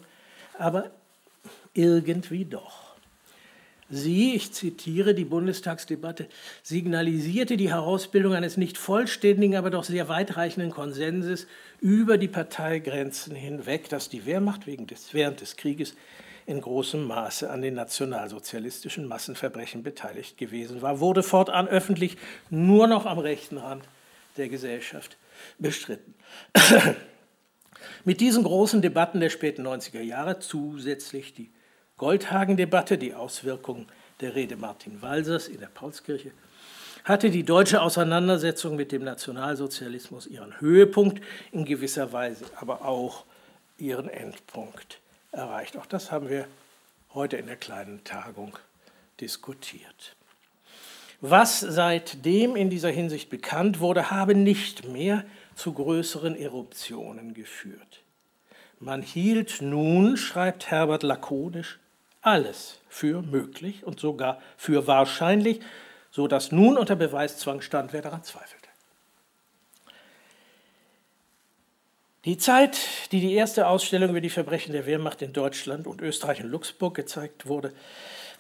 aber 0.59 0.91
irgendwie 1.75 2.45
doch. 2.45 2.86
Sie, 3.89 4.35
ich 4.35 4.53
zitiere 4.53 5.15
die 5.15 5.25
Bundestagsdebatte, 5.25 6.27
signalisierte 6.63 7.57
die 7.57 7.71
Herausbildung 7.71 8.35
eines 8.35 8.57
nicht 8.57 8.79
vollständigen, 8.79 9.55
aber 9.55 9.71
doch 9.71 9.85
sehr 9.85 10.09
weitreichenden 10.09 10.73
Konsenses 10.73 11.47
über 11.81 12.19
die 12.19 12.27
Parteigrenzen 12.27 13.37
hinweg, 13.37 13.89
dass 13.89 14.09
die 14.09 14.27
Wehrmacht 14.27 14.67
des, 14.67 15.15
während 15.15 15.41
des 15.41 15.57
Krieges 15.57 15.95
in 16.47 16.61
großem 16.61 17.05
Maße 17.05 17.49
an 17.49 17.63
den 17.63 17.75
nationalsozialistischen 17.75 19.07
Massenverbrechen 19.07 19.83
beteiligt 19.83 20.37
gewesen 20.37 20.83
war, 20.83 21.01
wurde 21.01 21.23
fortan 21.23 21.69
öffentlich 21.69 22.17
nur 22.51 22.89
noch 22.89 23.07
am 23.07 23.19
rechten 23.19 23.59
Rand 23.59 23.85
der 24.37 24.49
Gesellschaft 24.49 25.17
bestritten. 25.59 26.15
Mit 28.05 28.21
diesen 28.21 28.45
großen 28.45 28.83
Debatten 28.83 29.21
der 29.21 29.31
späten 29.31 29.67
90er 29.67 30.01
Jahre, 30.01 30.39
zusätzlich 30.39 31.35
die 31.35 31.51
Goldhagen-Debatte, 31.99 32.99
die 32.99 33.15
Auswirkungen 33.15 33.87
der 34.21 34.35
Rede 34.35 34.57
Martin 34.57 35.01
Walsers 35.01 35.49
in 35.49 35.61
der 35.61 35.69
Paulskirche, 35.69 36.31
hatte 37.05 37.31
die 37.31 37.45
deutsche 37.45 37.81
Auseinandersetzung 37.81 38.77
mit 38.77 38.93
dem 38.93 39.05
Nationalsozialismus 39.05 40.27
ihren 40.27 40.61
Höhepunkt, 40.61 41.23
in 41.53 41.65
gewisser 41.65 42.13
Weise 42.13 42.45
aber 42.57 42.85
auch 42.85 43.25
ihren 43.79 44.09
Endpunkt 44.09 44.99
erreicht. 45.33 45.77
Auch 45.79 45.87
das 45.87 46.11
haben 46.11 46.29
wir 46.29 46.47
heute 47.15 47.39
in 47.39 47.47
der 47.47 47.57
kleinen 47.57 48.05
Tagung 48.05 48.59
diskutiert. 49.21 50.17
Was 51.23 51.61
seitdem 51.61 52.57
in 52.57 52.69
dieser 52.69 52.91
Hinsicht 52.91 53.31
bekannt 53.31 53.81
wurde, 53.81 54.11
habe 54.11 54.35
nicht 54.35 54.87
mehr 54.87 55.25
zu 55.55 55.73
größeren 55.73 56.37
Eruptionen 56.37 57.33
geführt. 57.33 58.03
Man 58.81 59.01
hielt 59.01 59.63
nun, 59.63 60.19
schreibt 60.19 60.71
Herbert 60.71 61.03
lakonisch, 61.03 61.79
alles 62.27 62.79
für 62.89 63.23
möglich 63.23 63.85
und 63.85 64.01
sogar 64.01 64.41
für 64.57 64.87
wahrscheinlich, 64.87 65.61
so 66.11 66.27
dass 66.27 66.51
nun 66.51 66.77
unter 66.77 66.97
Beweiszwang 66.97 67.61
stand, 67.61 67.93
wer 67.93 68.03
daran 68.03 68.25
zweifelte. 68.25 68.69
Die 72.25 72.37
Zeit, 72.37 72.79
die 73.13 73.21
die 73.21 73.35
erste 73.35 73.69
Ausstellung 73.69 74.11
über 74.11 74.21
die 74.21 74.31
Verbrechen 74.31 74.73
der 74.73 74.87
Wehrmacht 74.87 75.23
in 75.23 75.33
Deutschland 75.33 75.87
und 75.87 76.01
Österreich 76.01 76.43
und 76.43 76.51
Luxemburg 76.51 76.97
gezeigt 76.97 77.47
wurde, 77.47 77.73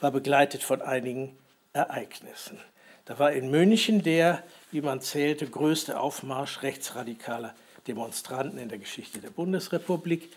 war 0.01 0.11
begleitet 0.11 0.64
von 0.64 0.83
einigen 0.83 1.38
Ereignissen. 1.72 2.59
Da 3.05 3.20
war 3.20 3.31
in 3.31 3.53
München 3.53 4.03
der, 4.03 4.42
wie 4.72 4.81
man 4.81 5.01
zählte, 5.01 5.46
größte 5.46 6.01
Aufmarsch 6.01 6.64
rechtsradikaler 6.64 7.55
Demonstranten 7.87 8.59
in 8.59 8.68
der 8.68 8.79
Geschichte 8.79 9.20
der 9.20 9.31
Bundesrepublik, 9.31 10.33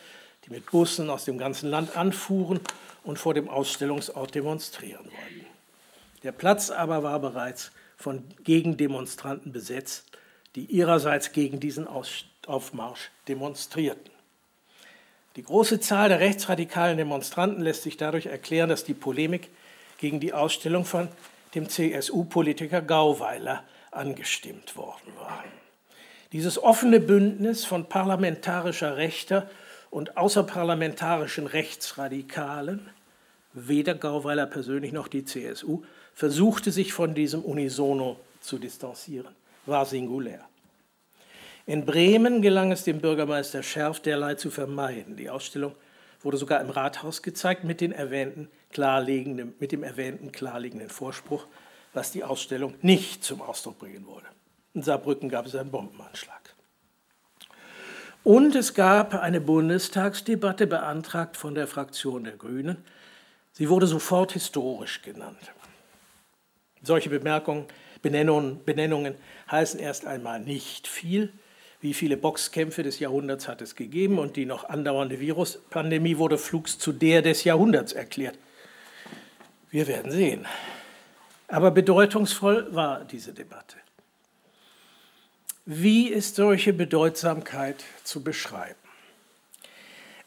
die 0.49 0.55
mit 0.55 0.69
Bussen 0.71 1.09
aus 1.09 1.25
dem 1.25 1.37
ganzen 1.37 1.69
Land 1.69 1.95
anfuhren 1.95 2.59
und 3.03 3.19
vor 3.19 3.33
dem 3.33 3.49
Ausstellungsort 3.49 4.35
demonstrieren 4.35 5.05
wollten. 5.05 5.45
Der 6.23 6.31
Platz 6.31 6.69
aber 6.69 7.03
war 7.03 7.19
bereits 7.19 7.71
von 7.97 8.23
Gegendemonstranten 8.43 9.51
besetzt, 9.51 10.05
die 10.55 10.65
ihrerseits 10.65 11.31
gegen 11.31 11.59
diesen 11.59 11.87
Aufmarsch 12.47 13.11
demonstrierten. 13.27 14.11
Die 15.35 15.43
große 15.43 15.79
Zahl 15.79 16.09
der 16.09 16.19
rechtsradikalen 16.19 16.97
Demonstranten 16.97 17.63
lässt 17.63 17.83
sich 17.83 17.97
dadurch 17.97 18.25
erklären, 18.25 18.69
dass 18.69 18.83
die 18.83 18.93
Polemik 18.93 19.49
gegen 19.97 20.19
die 20.19 20.33
Ausstellung 20.33 20.85
von 20.85 21.07
dem 21.55 21.69
CSU-Politiker 21.69 22.81
Gauweiler 22.81 23.63
angestimmt 23.91 24.75
worden 24.75 25.13
war. 25.17 25.43
Dieses 26.31 26.61
offene 26.61 26.99
Bündnis 26.99 27.65
von 27.65 27.85
parlamentarischer 27.85 28.97
Rechter 28.97 29.49
und 29.91 30.17
außerparlamentarischen 30.17 31.47
Rechtsradikalen, 31.47 32.89
weder 33.53 33.95
Gauweiler 33.95 34.45
persönlich 34.45 34.91
noch 34.91 35.07
die 35.07 35.25
CSU, 35.25 35.83
versuchte 36.13 36.71
sich 36.71 36.93
von 36.93 37.15
diesem 37.15 37.41
Unisono 37.41 38.19
zu 38.41 38.57
distanzieren, 38.57 39.33
war 39.65 39.85
singulär. 39.85 40.45
In 41.65 41.85
Bremen 41.85 42.41
gelang 42.41 42.71
es 42.71 42.83
dem 42.83 42.99
Bürgermeister 42.99 43.61
Scherf 43.61 43.99
derlei 43.99 44.35
zu 44.35 44.49
vermeiden. 44.49 45.15
Die 45.15 45.29
Ausstellung 45.29 45.75
wurde 46.21 46.37
sogar 46.37 46.61
im 46.61 46.69
Rathaus 46.69 47.21
gezeigt 47.21 47.63
mit, 47.63 47.81
den 47.81 47.91
erwähnten 47.91 48.49
klarlegenden, 48.71 49.53
mit 49.59 49.71
dem 49.71 49.83
erwähnten 49.83 50.31
klarliegenden 50.31 50.89
Vorspruch, 50.89 51.45
was 51.93 52.11
die 52.11 52.23
Ausstellung 52.23 52.75
nicht 52.81 53.23
zum 53.23 53.41
Ausdruck 53.41 53.79
bringen 53.79 54.05
wollte. 54.07 54.27
In 54.73 54.83
Saarbrücken 54.83 55.29
gab 55.29 55.45
es 55.45 55.55
einen 55.55 55.71
Bombenanschlag. 55.71 56.48
Und 58.23 58.55
es 58.55 58.73
gab 58.73 59.13
eine 59.13 59.39
Bundestagsdebatte, 59.39 60.67
beantragt 60.67 61.37
von 61.37 61.55
der 61.55 61.67
Fraktion 61.67 62.25
der 62.25 62.37
Grünen. 62.37 62.77
Sie 63.53 63.69
wurde 63.69 63.87
sofort 63.87 64.33
historisch 64.33 65.01
genannt. 65.01 65.53
Solche 66.81 67.09
Bemerkungen, 67.09 67.65
Benennungen, 68.01 68.63
Benennungen 68.63 69.15
heißen 69.49 69.79
erst 69.79 70.05
einmal 70.05 70.39
nicht 70.39 70.87
viel. 70.87 71.31
Wie 71.81 71.93
viele 71.93 72.17
Boxkämpfe 72.17 72.83
des 72.83 72.99
Jahrhunderts 72.99 73.47
hat 73.47 73.61
es 73.61 73.75
gegeben 73.75 74.19
und 74.19 74.35
die 74.35 74.45
noch 74.45 74.65
andauernde 74.65 75.19
Viruspandemie 75.19 76.17
wurde 76.17 76.37
flugs 76.37 76.77
zu 76.77 76.91
der 76.91 77.21
des 77.21 77.45
Jahrhunderts 77.45 77.93
erklärt. 77.93 78.37
Wir 79.71 79.87
werden 79.87 80.11
sehen. 80.11 80.45
Aber 81.47 81.71
bedeutungsvoll 81.71 82.73
war 82.75 83.05
diese 83.05 83.33
Debatte. 83.33 83.77
Wie 85.71 86.07
ist 86.07 86.33
solche 86.35 86.73
Bedeutsamkeit 86.73 87.83
zu 88.03 88.23
beschreiben? 88.23 88.73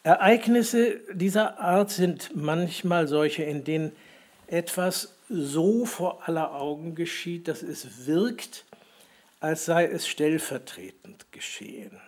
Ereignisse 0.04 1.00
dieser 1.12 1.58
Art 1.58 1.90
sind 1.90 2.36
manchmal 2.36 3.08
solche, 3.08 3.42
in 3.42 3.64
denen 3.64 3.90
etwas 4.46 5.16
so 5.28 5.84
vor 5.84 6.28
aller 6.28 6.54
Augen 6.54 6.94
geschieht, 6.94 7.48
dass 7.48 7.64
es 7.64 8.06
wirkt, 8.06 8.64
als 9.40 9.64
sei 9.64 9.86
es 9.86 10.06
stellvertretend 10.06 11.26
geschehen, 11.32 12.00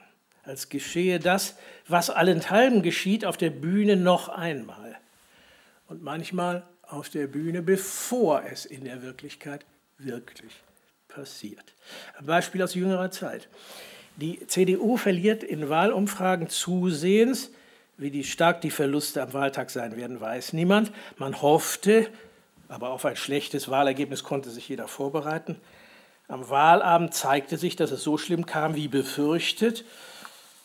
als 0.45 0.69
geschehe 0.69 1.19
das, 1.19 1.57
was 1.89 2.11
allenthalben 2.11 2.83
geschieht, 2.83 3.25
auf 3.25 3.37
der 3.37 3.51
Bühne 3.51 3.97
noch 3.97 4.29
einmal 4.29 4.97
und 5.89 6.05
manchmal 6.05 6.63
auf 6.83 7.09
der 7.09 7.27
Bühne, 7.27 7.63
bevor 7.63 8.45
es 8.45 8.65
in 8.65 8.85
der 8.85 9.03
Wirklichkeit 9.03 9.67
wirklich 9.99 10.53
passiert. 11.15 11.65
Ein 12.19 12.27
Beispiel 12.27 12.63
aus 12.63 12.75
jüngerer 12.75 13.11
Zeit. 13.11 13.49
Die 14.17 14.47
CDU 14.47 14.97
verliert 14.97 15.43
in 15.43 15.69
Wahlumfragen 15.69 16.49
zusehends, 16.49 17.51
wie 17.97 18.11
die 18.11 18.25
stark 18.25 18.61
die 18.61 18.71
Verluste 18.71 19.23
am 19.23 19.33
Wahltag 19.33 19.71
sein 19.71 19.97
werden, 19.97 20.21
weiß 20.21 20.53
niemand. 20.53 20.93
Man 21.17 21.41
hoffte, 21.43 22.09
aber 22.69 22.91
auf 22.91 23.05
ein 23.05 23.17
schlechtes 23.17 23.69
Wahlergebnis 23.69 24.25
konnte 24.25 24.51
sich 24.51 24.69
jeder 24.69 24.89
vorbereiten. 24.89 25.57
Am 26.27 26.49
Wahlabend 26.49 27.15
zeigte 27.15 27.57
sich, 27.57 27.77
dass 27.77 27.91
es 27.91 28.03
so 28.03 28.19
schlimm 28.19 28.47
kam 28.47 28.75
wie 28.75 28.89
befürchtet. 28.89 29.85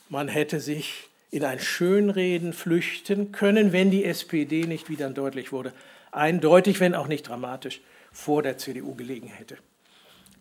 Man 0.09 0.27
hätte 0.27 0.59
sich 0.59 1.09
in 1.31 1.43
ein 1.43 1.59
Schönreden 1.59 2.53
flüchten 2.53 3.31
können, 3.31 3.71
wenn 3.71 3.91
die 3.91 4.05
SPD 4.05 4.65
nicht, 4.65 4.89
wie 4.89 4.95
dann 4.95 5.13
deutlich 5.13 5.51
wurde, 5.51 5.73
eindeutig, 6.11 6.79
wenn 6.79 6.95
auch 6.95 7.07
nicht 7.07 7.27
dramatisch, 7.27 7.81
vor 8.11 8.41
der 8.41 8.57
CDU 8.57 8.95
gelegen 8.95 9.27
hätte. 9.27 9.57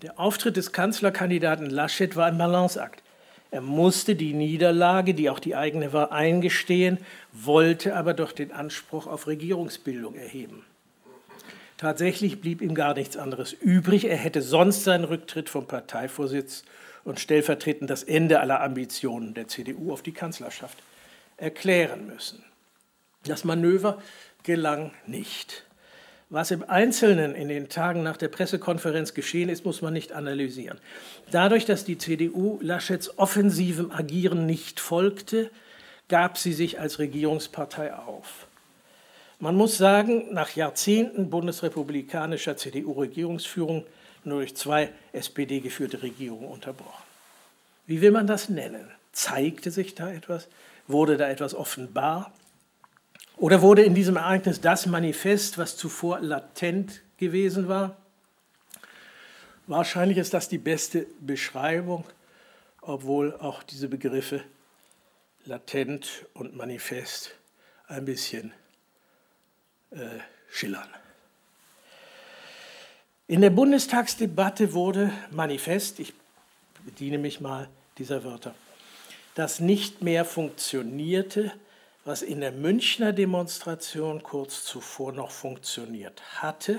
Der 0.03 0.21
Auftritt 0.21 0.57
des 0.57 0.71
Kanzlerkandidaten 0.71 1.67
Laschet 1.67 2.15
war 2.15 2.27
ein 2.27 2.39
Balanceakt. 2.39 3.03
Er 3.51 3.63
musste 3.63 4.15
die 4.15 4.33
Niederlage, 4.33 5.15
die 5.15 5.29
auch 5.29 5.41
die 5.41 5.57
eigene 5.57 5.93
war, 5.93 6.13
eingestehen, 6.13 6.99
wollte 7.33 7.97
aber 7.97 8.15
doch 8.15 8.31
den 8.31 8.53
Anspruch 8.53 9.07
auf 9.07 9.27
Regierungsbildung 9.27 10.15
erheben. 10.15 10.65
Tatsächlich 11.79 12.41
blieb 12.41 12.61
ihm 12.61 12.75
gar 12.75 12.95
nichts 12.95 13.17
anderes 13.17 13.53
übrig. 13.53 14.05
Er 14.05 14.17
hätte 14.17 14.43
sonst 14.43 14.85
seinen 14.85 15.05
Rücktritt 15.05 15.49
vom 15.49 15.67
Parteivorsitz 15.67 16.65
und 17.05 17.19
stellvertretend 17.19 17.89
das 17.89 18.03
Ende 18.03 18.41
aller 18.41 18.61
Ambitionen 18.61 19.35
der 19.35 19.49
CDU 19.49 19.93
auf 19.93 20.03
die 20.03 20.13
Kanzlerschaft 20.13 20.79
erklären 21.37 22.07
müssen. 22.07 22.45
Das 23.25 23.45
Manöver 23.45 24.03
gelang 24.43 24.93
nicht. 25.07 25.68
Was 26.31 26.51
im 26.51 26.63
Einzelnen 26.69 27.35
in 27.35 27.49
den 27.49 27.71
Tagen 27.71 28.03
nach 28.03 28.19
der 28.19 28.29
Pressekonferenz 28.29 29.15
geschehen 29.15 29.49
ist, 29.49 29.65
muss 29.65 29.81
man 29.81 29.95
nicht 29.95 30.13
analysieren. 30.13 30.79
Dadurch, 31.31 31.65
dass 31.65 31.85
die 31.85 31.97
CDU 31.97 32.59
Laschets 32.61 33.19
offensivem 33.19 33.91
Agieren 33.91 34.45
nicht 34.45 34.79
folgte, 34.79 35.51
gab 36.09 36.37
sie 36.37 36.53
sich 36.53 36.81
als 36.81 36.99
Regierungspartei 36.99 37.95
auf. 37.95 38.47
Man 39.41 39.55
muss 39.55 39.79
sagen, 39.79 40.35
nach 40.35 40.55
Jahrzehnten 40.55 41.31
bundesrepublikanischer 41.31 42.57
CDU-Regierungsführung 42.57 43.87
nur 44.25 44.41
durch 44.41 44.55
zwei 44.55 44.91
SPD-geführte 45.13 46.03
Regierungen 46.03 46.49
unterbrochen. 46.49 47.05
Wie 47.87 48.03
will 48.03 48.11
man 48.11 48.27
das 48.27 48.51
nennen? 48.51 48.91
Zeigte 49.13 49.71
sich 49.71 49.95
da 49.95 50.13
etwas? 50.13 50.49
Wurde 50.89 51.17
da 51.17 51.29
etwas 51.29 51.55
offenbar? 51.55 52.33
Oder 53.39 53.63
wurde 53.63 53.83
in 53.83 53.95
diesem 53.95 54.17
Ereignis 54.17 54.61
das 54.61 54.87
manifest, 54.87 55.59
was 55.59 55.77
zuvor 55.77 56.21
latent 56.21 57.03
gewesen 57.19 57.69
war? 57.69 57.97
Wahrscheinlich 59.69 60.19
ist 60.19 60.35
das 60.35 60.49
die 60.49 60.59
beste 60.59 61.07
Beschreibung, 61.21 62.05
obwohl 62.81 63.37
auch 63.37 63.63
diese 63.63 63.89
Begriffe 63.89 64.43
latent 65.45 66.27
und 66.35 66.57
manifest 66.57 67.31
ein 67.87 68.05
bisschen 68.05 68.53
äh, 69.91 70.19
schillern. 70.51 70.89
In 73.29 73.41
der 73.41 73.51
Bundestagsdebatte 73.51 74.73
wurde 74.73 75.13
manifest, 75.31 76.01
ich 76.01 76.13
bediene 76.85 77.19
mich 77.19 77.41
mal 77.41 77.69
dieser 77.99 78.25
Wörter, 78.25 78.55
das 79.35 79.61
nicht 79.61 80.03
mehr 80.03 80.25
funktionierte, 80.25 81.53
was 82.09 82.23
in 82.23 82.41
der 82.41 82.53
Münchner 82.53 83.13
Demonstration 83.13 84.23
kurz 84.23 84.65
zuvor 84.65 85.13
noch 85.13 85.31
funktioniert 85.31 86.23
hatte, 86.37 86.79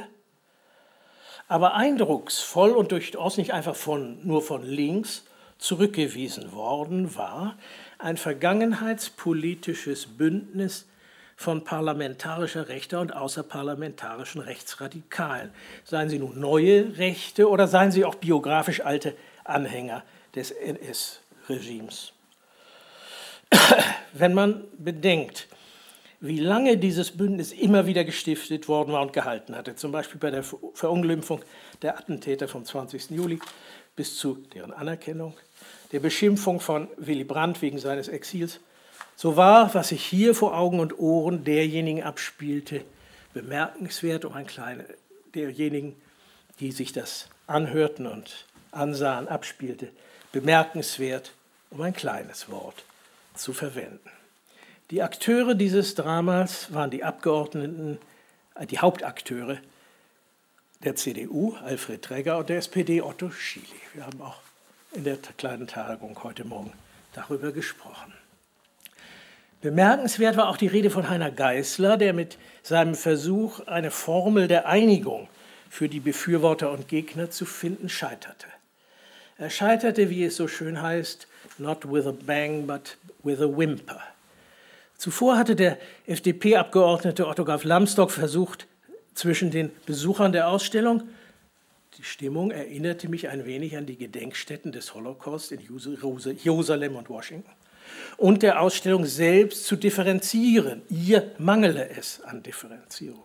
aber 1.48 1.76
eindrucksvoll 1.76 2.72
und 2.72 2.92
durchaus 2.92 3.38
nicht 3.38 3.54
einfach 3.54 3.76
von, 3.76 4.26
nur 4.26 4.42
von 4.42 4.64
links 4.64 5.26
zurückgewiesen 5.60 6.52
worden 6.52 7.16
war, 7.16 7.60
ein 8.00 8.18
vergangenheitspolitisches 8.18 10.18
Bündnis 10.18 10.88
von 11.36 11.64
parlamentarischer 11.64 12.68
Rechter 12.68 13.00
und 13.00 13.16
außerparlamentarischen 13.16 14.42
Rechtsradikalen. 14.42 15.52
Seien 15.84 16.10
sie 16.10 16.18
nun 16.18 16.40
neue 16.40 16.98
Rechte 16.98 17.50
oder 17.50 17.68
seien 17.68 17.92
sie 17.92 18.04
auch 18.04 18.16
biografisch 18.16 18.82
alte 18.82 19.16
Anhänger 19.44 20.04
des 20.34 20.50
NS-Regimes. 20.50 22.14
Wenn 24.14 24.34
man 24.34 24.64
bedenkt, 24.78 25.48
wie 26.22 26.40
lange 26.40 26.78
dieses 26.78 27.12
Bündnis 27.12 27.52
immer 27.52 27.86
wieder 27.86 28.04
gestiftet 28.04 28.68
worden 28.68 28.94
war 28.94 29.02
und 29.02 29.14
gehalten 29.14 29.56
hatte, 29.56 29.76
zum 29.76 29.92
Beispiel 29.92 30.20
bei 30.20 30.32
der 30.32 30.44
Verunglimpfung 30.44 31.42
der 31.82 31.98
Attentäter 31.98 32.48
vom 32.48 32.66
20. 32.66 33.12
Juli 33.12 33.40
bis 33.96 34.18
zu 34.18 34.36
deren 34.54 34.74
Anerkennung, 34.74 35.36
der 35.92 36.00
Beschimpfung 36.00 36.60
von 36.60 36.88
Willy 36.98 37.24
Brandt 37.24 37.62
wegen 37.62 37.80
seines 37.80 38.08
Exils, 38.08 38.60
so 39.16 39.36
war, 39.36 39.74
was 39.74 39.90
sich 39.90 40.04
hier 40.04 40.34
vor 40.34 40.58
Augen 40.58 40.80
und 40.80 40.98
Ohren 41.00 41.44
derjenigen 41.44 42.04
abspielte, 42.04 42.84
bemerkenswert, 43.34 44.26
um 44.26 44.34
ein 44.34 44.48
kleines, 44.48 44.88
derjenigen, 45.36 45.96
die 46.60 46.72
sich 46.72 46.94
das 46.94 47.28
anhörten 47.48 48.08
und 48.08 48.46
ansahen, 48.72 49.28
abspielte, 49.28 49.90
bemerkenswert, 50.32 51.34
um 51.70 51.82
ein 51.82 51.94
kleines 51.94 52.50
Wort 52.50 52.84
zu 53.40 53.54
verwenden. 53.54 54.10
Die 54.92 55.02
Akteure 55.02 55.56
dieses 55.56 55.96
Dramas 55.96 56.74
waren 56.74 56.90
die 56.90 57.04
Abgeordneten, 57.04 58.00
äh, 58.56 58.66
die 58.66 58.80
Hauptakteure 58.80 59.58
der 60.84 60.96
CDU, 60.96 61.56
Alfred 61.64 62.02
Träger, 62.02 62.38
und 62.38 62.50
der 62.50 62.58
SPD, 62.58 63.02
Otto 63.02 63.30
Schily. 63.32 63.66
Wir 63.94 64.06
haben 64.06 64.22
auch 64.22 64.40
in 64.94 65.04
der 65.04 65.18
kleinen 65.38 65.68
Tagung 65.68 66.18
heute 66.24 66.46
Morgen 66.46 66.72
darüber 67.14 67.52
gesprochen. 67.52 68.14
Bemerkenswert 69.62 70.38
war 70.38 70.48
auch 70.48 70.58
die 70.58 70.68
Rede 70.68 70.90
von 70.90 71.10
Heiner 71.10 71.32
Geißler, 71.32 71.98
der 71.98 72.14
mit 72.14 72.38
seinem 72.64 72.96
Versuch, 72.96 73.60
eine 73.68 73.92
Formel 73.92 74.48
der 74.48 74.68
Einigung 74.68 75.28
für 75.70 75.90
die 75.90 76.00
Befürworter 76.00 76.72
und 76.72 76.88
Gegner 76.88 77.30
zu 77.30 77.46
finden, 77.46 77.90
scheiterte. 77.90 78.48
Er 79.40 79.50
scheiterte, 79.50 80.10
wie 80.10 80.26
es 80.26 80.36
so 80.36 80.50
schön 80.50 80.82
heißt, 80.82 81.26
not 81.58 81.90
with 81.90 82.06
a 82.06 82.12
bang, 82.12 82.68
but 82.68 82.98
with 83.24 83.40
a 83.40 83.48
whimper. 83.48 84.02
Zuvor 84.98 85.38
hatte 85.38 85.56
der 85.56 85.78
FDP-Abgeordnete 86.08 87.26
Otto 87.26 87.46
Graf 87.46 87.64
Lambsdorff 87.64 88.12
versucht, 88.14 88.68
zwischen 89.14 89.50
den 89.50 89.72
Besuchern 89.86 90.34
der 90.34 90.50
Ausstellung, 90.50 91.04
die 91.98 92.04
Stimmung 92.04 92.52
erinnerte 92.52 93.10
mich 93.10 93.30
ein 93.30 93.46
wenig 93.46 93.78
an 93.78 93.86
die 93.86 93.98
Gedenkstätten 93.98 94.72
des 94.72 94.94
Holocaust 94.94 95.52
in 95.52 95.60
Jerusalem 95.62 96.96
und 96.98 97.10
Washington, 97.10 97.52
und 98.18 98.44
der 98.44 98.62
Ausstellung 98.62 99.06
selbst 99.06 99.66
zu 99.66 99.78
differenzieren. 99.78 100.82
Ihr 100.90 101.32
mangele 101.38 101.90
es 101.90 102.22
an 102.22 102.44
Differenzierung. 102.44 103.24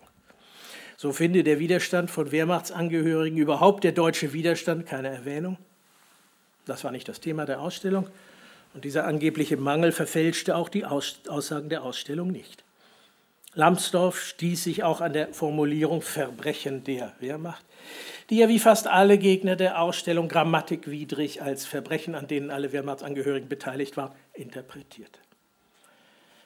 So 0.97 1.13
finde 1.13 1.43
der 1.43 1.59
Widerstand 1.59 2.11
von 2.11 2.31
Wehrmachtsangehörigen, 2.31 3.37
überhaupt 3.37 3.83
der 3.83 3.93
deutsche 3.93 4.33
Widerstand, 4.33 4.87
keine 4.87 5.09
Erwähnung. 5.09 5.59
Das 6.67 6.85
war 6.85 6.91
nicht 6.91 7.09
das 7.09 7.21
Thema 7.21 7.47
der 7.47 7.61
Ausstellung. 7.61 8.09
Und 8.75 8.85
dieser 8.85 9.07
angebliche 9.07 9.57
Mangel 9.57 9.93
verfälschte 9.93 10.57
auch 10.57 10.69
die 10.69 10.85
Aussagen 10.85 11.69
der 11.69 11.83
Ausstellung 11.83 12.29
nicht. 12.31 12.65
Lambsdorff 13.55 14.21
stieß 14.21 14.65
sich 14.65 14.83
auch 14.83 15.01
an 15.01 15.13
der 15.13 15.33
Formulierung 15.33 16.03
Verbrechen 16.03 16.83
der 16.83 17.13
Wehrmacht, 17.21 17.65
die 18.31 18.41
er 18.41 18.49
wie 18.49 18.59
fast 18.59 18.89
alle 18.89 19.17
Gegner 19.17 19.55
der 19.55 19.81
Ausstellung 19.81 20.29
grammatikwidrig 20.29 21.41
als 21.41 21.65
Verbrechen, 21.65 22.17
an 22.17 22.27
denen 22.27 22.51
alle 22.51 22.73
Wehrmachtsangehörigen 22.73 23.49
beteiligt 23.49 23.97
waren, 23.97 24.13
interpretierte. 24.33 25.21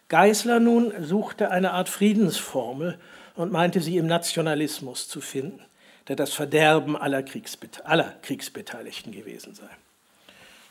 Geisler 0.09 0.61
nun 0.61 0.93
suchte 1.03 1.51
eine 1.51 1.73
Art 1.73 1.89
Friedensformel 1.89 2.99
und 3.37 3.53
meinte 3.53 3.81
sie 3.81 3.97
im 3.97 4.07
Nationalismus 4.07 5.09
zu 5.09 5.21
finden, 5.23 5.61
der 6.09 6.17
das 6.17 6.33
Verderben 6.33 6.97
aller, 6.97 7.23
Kriegsbete 7.23 7.87
aller 7.87 8.15
Kriegsbeteiligten 8.23 9.13
gewesen 9.13 9.55
sei. 9.55 9.69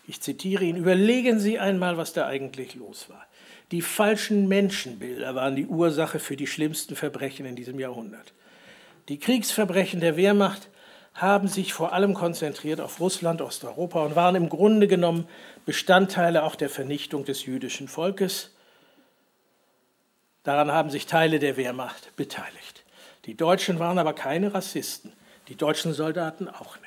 Ich 0.08 0.22
zitiere 0.22 0.64
ihn, 0.64 0.78
überlegen 0.78 1.40
Sie 1.40 1.60
einmal, 1.60 1.98
was 1.98 2.14
da 2.14 2.26
eigentlich 2.26 2.76
los 2.76 3.10
war. 3.10 3.28
Die 3.72 3.82
falschen 3.82 4.48
Menschenbilder 4.48 5.36
waren 5.36 5.58
die 5.58 5.68
Ursache 5.68 6.20
für 6.20 6.38
die 6.38 6.48
schlimmsten 6.48 6.96
Verbrechen 6.96 7.46
in 7.46 7.58
diesem 7.58 7.78
Jahrhundert. 7.78 8.34
Die 9.10 9.20
Kriegsverbrechen 9.20 10.00
der 10.00 10.16
Wehrmacht 10.16 10.70
haben 11.14 11.50
sich 11.50 11.74
vor 11.74 11.92
allem 11.92 12.14
konzentriert 12.14 12.80
auf 12.80 13.02
Russland, 13.02 13.42
Osteuropa 13.42 14.06
und 14.06 14.16
waren 14.16 14.36
im 14.36 14.48
Grunde 14.48 14.88
genommen 14.88 15.28
Bestandteile 15.66 16.44
auch 16.44 16.56
der 16.56 16.70
Vernichtung 16.70 17.26
des 17.26 17.46
jüdischen 17.46 17.90
Volkes. 17.90 18.56
Daran 20.44 20.72
haben 20.72 20.90
sich 20.90 21.06
Teile 21.06 21.40
der 21.40 21.58
Wehrmacht 21.58 22.16
beteiligt. 22.16 22.86
Die 23.26 23.36
Deutschen 23.36 23.80
waren 23.80 24.00
aber 24.00 24.14
keine 24.14 24.54
Rassisten, 24.54 25.12
die 25.50 25.56
deutschen 25.56 25.92
Soldaten 25.92 26.48
auch 26.48 26.80
nicht. 26.80 26.87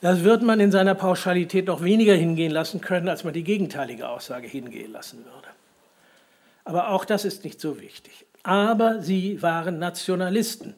Das 0.00 0.22
wird 0.22 0.42
man 0.42 0.60
in 0.60 0.70
seiner 0.70 0.94
Pauschalität 0.94 1.66
noch 1.66 1.82
weniger 1.82 2.14
hingehen 2.14 2.52
lassen 2.52 2.80
können, 2.80 3.08
als 3.08 3.24
man 3.24 3.32
die 3.32 3.42
gegenteilige 3.42 4.08
Aussage 4.08 4.46
hingehen 4.46 4.92
lassen 4.92 5.24
würde. 5.24 5.48
Aber 6.64 6.90
auch 6.90 7.04
das 7.04 7.24
ist 7.24 7.44
nicht 7.44 7.60
so 7.60 7.80
wichtig. 7.80 8.26
Aber 8.44 9.02
sie 9.02 9.42
waren 9.42 9.78
Nationalisten. 9.78 10.74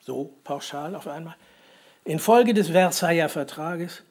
So 0.00 0.34
pauschal 0.44 0.94
auf 0.94 1.08
einmal. 1.08 1.36
Infolge 2.04 2.52
des 2.52 2.68
Versailler 2.68 3.28
Vertrages 3.28 4.02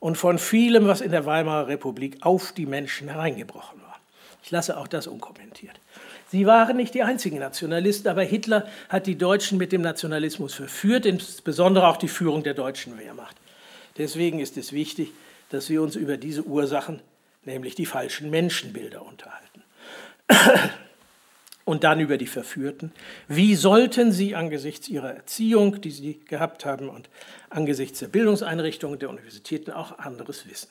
und 0.00 0.16
von 0.16 0.38
vielem, 0.38 0.86
was 0.86 1.00
in 1.00 1.10
der 1.10 1.26
Weimarer 1.26 1.68
Republik 1.68 2.18
auf 2.22 2.52
die 2.52 2.66
Menschen 2.66 3.08
hereingebrochen 3.08 3.80
war. 3.82 4.00
Ich 4.42 4.50
lasse 4.50 4.76
auch 4.76 4.88
das 4.88 5.06
unkommentiert. 5.06 5.78
Sie 6.28 6.44
waren 6.46 6.76
nicht 6.76 6.94
die 6.94 7.04
einzigen 7.04 7.38
Nationalisten, 7.38 8.08
aber 8.08 8.22
Hitler 8.22 8.66
hat 8.88 9.06
die 9.06 9.16
Deutschen 9.16 9.58
mit 9.58 9.70
dem 9.70 9.82
Nationalismus 9.82 10.54
verführt, 10.54 11.06
insbesondere 11.06 11.86
auch 11.86 11.96
die 11.96 12.08
Führung 12.08 12.42
der 12.42 12.54
deutschen 12.54 12.98
Wehrmacht. 12.98 13.36
Deswegen 13.96 14.40
ist 14.40 14.56
es 14.56 14.72
wichtig, 14.72 15.12
dass 15.50 15.70
wir 15.70 15.82
uns 15.82 15.94
über 15.94 16.16
diese 16.16 16.42
Ursachen, 16.42 17.00
nämlich 17.44 17.76
die 17.76 17.86
falschen 17.86 18.30
Menschenbilder, 18.30 19.06
unterhalten. 19.06 19.62
Und 21.64 21.82
dann 21.84 22.00
über 22.00 22.16
die 22.16 22.26
Verführten. 22.26 22.92
Wie 23.26 23.54
sollten 23.54 24.12
sie 24.12 24.34
angesichts 24.36 24.88
ihrer 24.88 25.14
Erziehung, 25.14 25.80
die 25.80 25.90
sie 25.90 26.20
gehabt 26.20 26.64
haben, 26.64 26.88
und 26.88 27.08
angesichts 27.50 28.00
der 28.00 28.08
Bildungseinrichtungen 28.08 28.98
der 28.98 29.10
Universitäten 29.10 29.70
auch 29.72 29.98
anderes 29.98 30.48
wissen? 30.48 30.68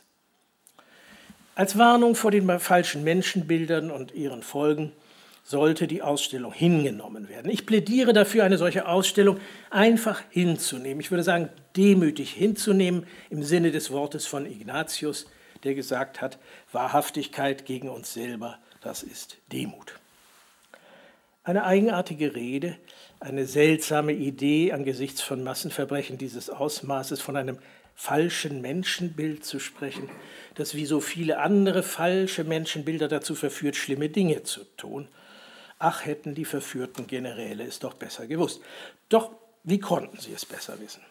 Als 1.53 1.78
Warnung 1.78 2.16
vor 2.16 2.32
den 2.32 2.60
falschen 2.60 3.03
Menschenbildern 3.06 3.91
und 3.91 4.14
ihren 4.14 4.43
Folgen 4.43 4.91
sollte 5.46 5.86
die 5.86 6.02
Ausstellung 6.02 6.52
hingenommen 6.52 7.30
werden. 7.30 7.52
Ich 7.52 7.68
plädiere 7.68 8.14
dafür, 8.14 8.43
eine 8.43 8.58
solche 8.58 8.88
Ausstellung 8.88 9.39
einfach 9.70 10.24
hinzunehmen. 10.32 11.00
Ich 11.00 11.12
würde 11.12 11.24
sagen, 11.24 11.50
demütig 11.78 12.32
hinzunehmen 12.32 13.06
im 13.30 13.43
Sinne 13.43 13.72
des 13.72 13.91
Wortes 13.91 14.26
von 14.26 14.48
Ignatius, 14.48 15.28
der 15.64 15.76
gesagt 15.76 16.20
hat, 16.20 16.39
Wahrhaftigkeit 16.72 17.66
gegen 17.66 17.89
uns 17.89 18.12
selber, 18.12 18.58
das 18.82 19.04
ist 19.04 19.38
Demut. 19.52 19.93
Eine 21.43 21.64
eigenartige 21.64 22.34
Rede, 22.34 22.76
eine 23.20 23.46
seltsame 23.46 24.14
Idee 24.14 24.72
angesichts 24.72 25.22
von 25.22 25.43
Massenverbrechen 25.43 26.18
dieses 26.18 26.50
Ausmaßes 26.50 27.22
von 27.22 27.38
einem 27.38 27.60
falschen 27.93 28.62
Menschenbild 28.62 29.46
zu 29.46 29.60
sprechen, 29.60 30.10
das 30.56 30.74
wie 30.74 30.86
so 30.88 31.02
viele 31.02 31.38
andere 31.38 31.84
falsche 31.84 32.43
Menschenbilder 32.43 33.08
dazu 33.08 33.36
verführt, 33.36 33.76
schlimme 33.76 34.10
Dinge 34.10 34.41
zu 34.41 34.64
tun. 34.76 35.08
Ach, 35.80 36.05
hätten 36.05 36.36
die 36.36 36.45
verführten 36.45 37.07
Generäle 37.07 37.65
es 37.65 37.80
doch 37.80 37.93
besser 37.93 38.28
gewusst. 38.28 38.61
Doch 39.09 39.32
wie 39.63 39.80
konnten 39.80 40.19
sie 40.19 40.32
es 40.32 40.45
besser 40.45 40.80
wissen? 40.80 41.01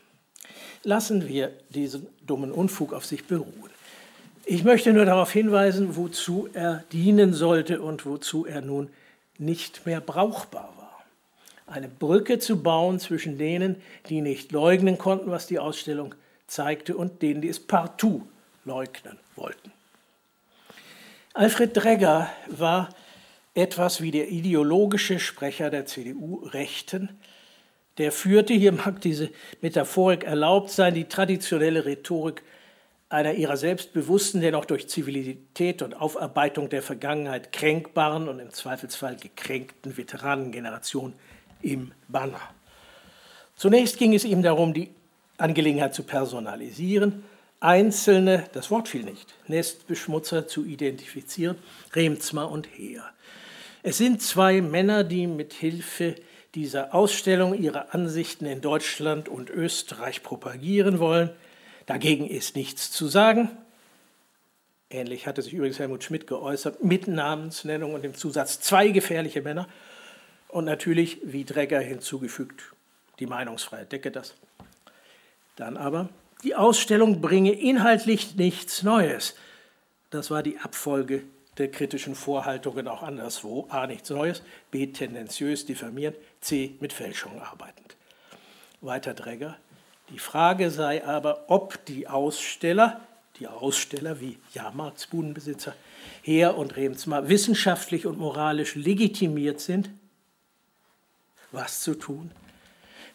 Lassen 0.82 1.28
wir 1.28 1.52
diesen 1.70 2.06
dummen 2.26 2.52
Unfug 2.52 2.92
auf 2.92 3.04
sich 3.04 3.26
beruhen. 3.26 3.70
Ich 4.46 4.62
möchte 4.62 4.92
nur 4.92 5.06
darauf 5.06 5.32
hinweisen, 5.32 5.96
wozu 5.96 6.48
er 6.52 6.84
dienen 6.92 7.32
sollte 7.32 7.80
und 7.80 8.04
wozu 8.04 8.44
er 8.44 8.60
nun 8.60 8.90
nicht 9.38 9.86
mehr 9.86 10.00
brauchbar 10.00 10.72
war. 10.76 11.04
Eine 11.66 11.88
Brücke 11.88 12.38
zu 12.38 12.62
bauen 12.62 13.00
zwischen 13.00 13.38
denen, 13.38 13.80
die 14.08 14.20
nicht 14.20 14.52
leugnen 14.52 14.98
konnten, 14.98 15.30
was 15.30 15.46
die 15.46 15.58
Ausstellung 15.58 16.14
zeigte, 16.46 16.94
und 16.96 17.22
denen, 17.22 17.40
die 17.40 17.48
es 17.48 17.58
partout 17.58 18.22
leugnen 18.66 19.18
wollten. 19.34 19.72
Alfred 21.32 21.74
Dregger 21.74 22.28
war 22.48 22.90
etwas 23.54 24.00
wie 24.00 24.10
der 24.10 24.28
ideologische 24.28 25.18
Sprecher 25.20 25.70
der 25.70 25.86
CDU-Rechten. 25.86 27.08
Der 27.98 28.10
führte, 28.10 28.52
hier 28.52 28.72
mag 28.72 29.00
diese 29.00 29.30
Metaphorik 29.60 30.24
erlaubt 30.24 30.70
sein, 30.70 30.94
die 30.94 31.04
traditionelle 31.04 31.84
Rhetorik 31.84 32.42
einer 33.08 33.34
ihrer 33.34 33.56
selbstbewussten, 33.56 34.40
dennoch 34.40 34.64
durch 34.64 34.88
Zivilität 34.88 35.82
und 35.82 35.94
Aufarbeitung 35.94 36.68
der 36.68 36.82
Vergangenheit 36.82 37.52
kränkbaren 37.52 38.28
und 38.28 38.40
im 38.40 38.50
Zweifelsfall 38.50 39.16
gekränkten 39.16 39.96
Veteranengeneration 39.96 41.12
im 41.62 41.92
Banner. 42.08 42.40
Zunächst 43.54 43.98
ging 43.98 44.14
es 44.14 44.24
ihm 44.24 44.42
darum, 44.42 44.74
die 44.74 44.90
Angelegenheit 45.38 45.94
zu 45.94 46.02
personalisieren, 46.02 47.22
einzelne, 47.64 48.44
das 48.52 48.70
Wort 48.70 48.88
fiel 48.88 49.04
nicht, 49.04 49.34
Nestbeschmutzer 49.48 50.46
zu 50.46 50.64
identifizieren, 50.64 51.56
Remzma 51.94 52.44
und 52.44 52.66
Heer. 52.66 53.04
Es 53.82 53.98
sind 53.98 54.22
zwei 54.22 54.60
Männer, 54.60 55.02
die 55.02 55.26
mit 55.26 55.52
Hilfe 55.54 56.14
dieser 56.54 56.94
Ausstellung 56.94 57.54
ihre 57.54 57.92
Ansichten 57.92 58.46
in 58.46 58.60
Deutschland 58.60 59.28
und 59.28 59.50
Österreich 59.50 60.22
propagieren 60.22 60.98
wollen. 60.98 61.30
Dagegen 61.86 62.28
ist 62.28 62.54
nichts 62.54 62.90
zu 62.90 63.08
sagen. 63.08 63.50
Ähnlich 64.90 65.26
hatte 65.26 65.42
sich 65.42 65.54
übrigens 65.54 65.78
Helmut 65.78 66.04
Schmidt 66.04 66.26
geäußert, 66.26 66.84
mit 66.84 67.08
Namensnennung 67.08 67.94
und 67.94 68.04
dem 68.04 68.14
Zusatz 68.14 68.60
zwei 68.60 68.88
gefährliche 68.88 69.42
Männer. 69.42 69.68
Und 70.48 70.66
natürlich, 70.66 71.18
wie 71.24 71.44
Dregger 71.44 71.80
hinzugefügt, 71.80 72.62
die 73.18 73.26
Meinungsfreiheit 73.26 73.90
decke 73.90 74.10
das. 74.10 74.34
Dann 75.56 75.76
aber, 75.76 76.10
die 76.44 76.54
Ausstellung 76.54 77.20
bringe 77.20 77.52
inhaltlich 77.52 78.36
nichts 78.36 78.82
Neues. 78.82 79.34
Das 80.10 80.30
war 80.30 80.42
die 80.42 80.58
Abfolge 80.58 81.22
der 81.58 81.70
kritischen 81.70 82.14
Vorhaltungen 82.14 82.86
auch 82.86 83.02
anderswo. 83.02 83.66
A. 83.70 83.86
Nichts 83.86 84.10
Neues, 84.10 84.42
B. 84.70 84.86
Tendenziös 84.88 85.64
diffamierend, 85.66 86.16
C. 86.40 86.74
Mit 86.80 86.92
Fälschungen 86.92 87.40
arbeitend. 87.40 87.96
Weiter 88.80 89.14
Dräger. 89.14 89.56
Die 90.10 90.18
Frage 90.18 90.70
sei 90.70 91.04
aber, 91.04 91.46
ob 91.48 91.84
die 91.86 92.06
Aussteller, 92.06 93.00
die 93.38 93.48
Aussteller 93.48 94.20
wie 94.20 94.38
Jahrmarktsbudenbesitzer, 94.52 95.74
Heer 96.22 96.58
und 96.58 96.76
Remsmar 96.76 97.28
wissenschaftlich 97.28 98.04
und 98.06 98.18
moralisch 98.18 98.74
legitimiert 98.74 99.60
sind, 99.60 99.90
was 101.52 101.80
zu 101.80 101.94
tun? 101.94 102.30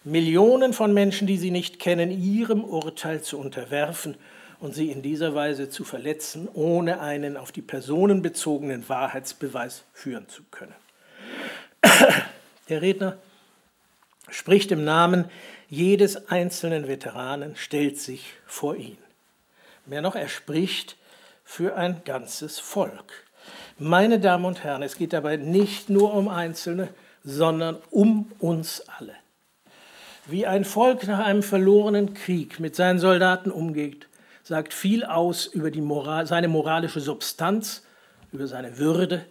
Millionen 0.10 0.74
von 0.74 0.93
Menschen, 0.93 1.28
die 1.28 1.38
sie 1.38 1.51
nicht 1.51 1.80
kennen, 1.80 2.12
ihrem 2.12 2.64
Urteil 2.64 3.22
zu 3.22 3.38
unterwerfen 3.38 4.16
und 4.60 4.74
sie 4.74 4.91
in 4.91 5.01
dieser 5.01 5.36
Weise 5.36 5.70
zu 5.70 5.84
verletzen, 5.84 6.47
ohne 6.53 6.99
einen 6.99 7.38
auf 7.38 7.51
die 7.51 7.62
Personen 7.62 8.22
bezogenen 8.22 8.88
Wahrheitsbeweis 8.89 9.84
führen 9.93 10.28
zu 10.28 10.43
können. 10.51 10.76
Der 12.70 12.82
Redner 12.82 13.18
spricht 14.30 14.72
im 14.72 14.84
Namen 14.84 15.26
jedes 15.70 16.30
einzelnen 16.30 16.88
Veteranen, 16.88 17.55
stellt 17.55 17.99
sich 17.99 18.34
vor 18.45 18.76
ihn. 18.76 18.97
Mehr 19.86 20.01
noch, 20.01 20.16
er 20.16 20.28
spricht 20.28 20.97
für 21.45 21.76
ein 21.76 22.01
ganzes 22.03 22.60
Volk. 22.60 23.26
Meine 23.78 24.20
Damen 24.20 24.45
und 24.45 24.64
Herren, 24.64 24.84
es 24.84 24.97
geht 24.97 25.14
dabei 25.14 25.38
nicht 25.38 25.89
nur 25.89 26.14
um 26.14 26.28
Einzelne, 26.28 26.89
sondern 27.24 27.78
um 27.91 28.32
uns 28.39 28.84
alle. 28.97 29.16
Wie 30.30 30.46
ein 30.46 30.64
Volk 30.64 31.08
nach 31.08 31.26
einem 31.26 31.42
verlorenen 31.42 32.14
Krieg 32.14 32.60
mit 32.60 32.76
seinen 32.76 33.00
Soldaten 33.00 33.50
umgeht, 33.50 34.08
sagt 34.44 34.76
viel 34.76 35.04
aus 35.04 35.48
über 35.48 35.72
Moral, 35.82 36.28
seine 36.28 36.48
moralische 36.48 37.00
Substanz, 37.00 37.84
über 38.32 38.46
seine 38.46 38.78
Würde 38.78 39.26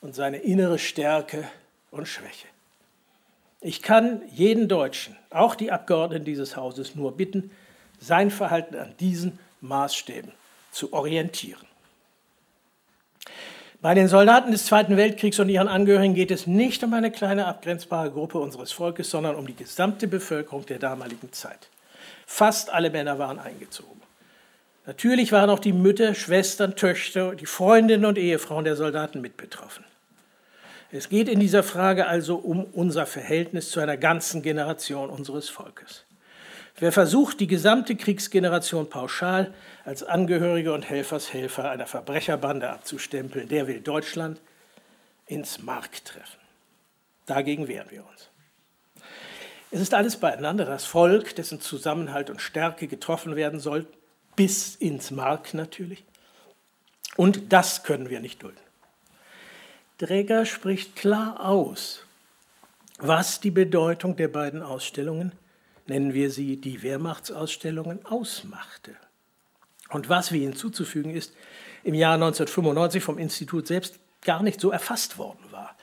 und 0.00 0.14
seine 0.14 0.38
innere 0.38 0.78
Stärke 0.78 1.46
und 1.90 2.08
Schwäche. 2.08 2.46
Ich 3.60 3.82
kann 3.82 4.22
jeden 4.32 4.66
Deutschen, 4.66 5.14
auch 5.28 5.54
die 5.54 5.70
Abgeordneten 5.70 6.24
dieses 6.24 6.56
Hauses, 6.56 6.94
nur 6.94 7.18
bitten, 7.18 7.50
sein 8.00 8.30
Verhalten 8.30 8.76
an 8.76 8.94
diesen 8.98 9.38
Maßstäben 9.60 10.32
zu 10.72 10.94
orientieren. 10.94 11.66
Bei 13.82 13.94
den 13.94 14.08
Soldaten 14.08 14.52
des 14.52 14.66
Zweiten 14.66 14.98
Weltkriegs 14.98 15.38
und 15.38 15.48
ihren 15.48 15.66
Angehörigen 15.66 16.14
geht 16.14 16.30
es 16.30 16.46
nicht 16.46 16.84
um 16.84 16.92
eine 16.92 17.10
kleine 17.10 17.46
abgrenzbare 17.46 18.10
Gruppe 18.10 18.38
unseres 18.38 18.72
Volkes, 18.72 19.08
sondern 19.08 19.36
um 19.36 19.46
die 19.46 19.56
gesamte 19.56 20.06
Bevölkerung 20.06 20.66
der 20.66 20.78
damaligen 20.78 21.32
Zeit. 21.32 21.70
Fast 22.26 22.68
alle 22.70 22.90
Männer 22.90 23.18
waren 23.18 23.38
eingezogen. 23.38 24.02
Natürlich 24.84 25.32
waren 25.32 25.48
auch 25.48 25.58
die 25.58 25.72
Mütter, 25.72 26.14
Schwestern, 26.14 26.76
Töchter, 26.76 27.34
die 27.34 27.46
Freundinnen 27.46 28.04
und 28.04 28.18
Ehefrauen 28.18 28.64
der 28.64 28.76
Soldaten 28.76 29.22
mit 29.22 29.38
betroffen. 29.38 29.84
Es 30.92 31.08
geht 31.08 31.28
in 31.28 31.40
dieser 31.40 31.62
Frage 31.62 32.06
also 32.06 32.36
um 32.36 32.64
unser 32.64 33.06
Verhältnis 33.06 33.70
zu 33.70 33.80
einer 33.80 33.96
ganzen 33.96 34.42
Generation 34.42 35.08
unseres 35.08 35.48
Volkes. 35.48 36.04
Wer 36.80 36.92
versucht, 36.92 37.40
die 37.40 37.46
gesamte 37.46 37.94
Kriegsgeneration 37.94 38.88
pauschal 38.88 39.52
als 39.84 40.02
Angehörige 40.02 40.72
und 40.72 40.88
Helfershelfer 40.88 41.70
einer 41.70 41.86
Verbrecherbande 41.86 42.70
abzustempeln, 42.70 43.48
der 43.48 43.66
will 43.66 43.80
Deutschland 43.80 44.40
ins 45.26 45.62
Mark 45.62 46.02
treffen. 46.06 46.40
Dagegen 47.26 47.68
wehren 47.68 47.90
wir 47.90 48.06
uns. 48.06 48.30
Es 49.70 49.80
ist 49.82 49.92
alles 49.92 50.16
beieinander, 50.16 50.64
das 50.64 50.86
Volk, 50.86 51.36
dessen 51.36 51.60
Zusammenhalt 51.60 52.30
und 52.30 52.40
Stärke 52.40 52.88
getroffen 52.88 53.36
werden 53.36 53.60
soll, 53.60 53.86
bis 54.34 54.74
ins 54.74 55.10
Mark 55.10 55.52
natürlich. 55.52 56.02
Und 57.14 57.52
das 57.52 57.82
können 57.82 58.08
wir 58.08 58.20
nicht 58.20 58.42
dulden. 58.42 58.58
Dräger 59.98 60.46
spricht 60.46 60.96
klar 60.96 61.44
aus, 61.44 62.06
was 62.96 63.38
die 63.40 63.50
Bedeutung 63.50 64.16
der 64.16 64.28
beiden 64.28 64.62
Ausstellungen 64.62 65.32
nennen 65.86 66.14
wir 66.14 66.30
sie 66.30 66.56
die 66.56 66.82
Wehrmachtsausstellungen, 66.82 68.04
ausmachte. 68.06 68.94
Und 69.90 70.08
was 70.08 70.32
wie 70.32 70.40
hinzuzufügen 70.40 71.12
ist, 71.12 71.34
im 71.82 71.94
Jahr 71.94 72.14
1995 72.14 73.02
vom 73.02 73.18
Institut 73.18 73.66
selbst 73.66 73.98
gar 74.22 74.42
nicht 74.42 74.60
so 74.60 74.70
erfasst 74.70 75.18
worden 75.18 75.44
war. 75.50 75.76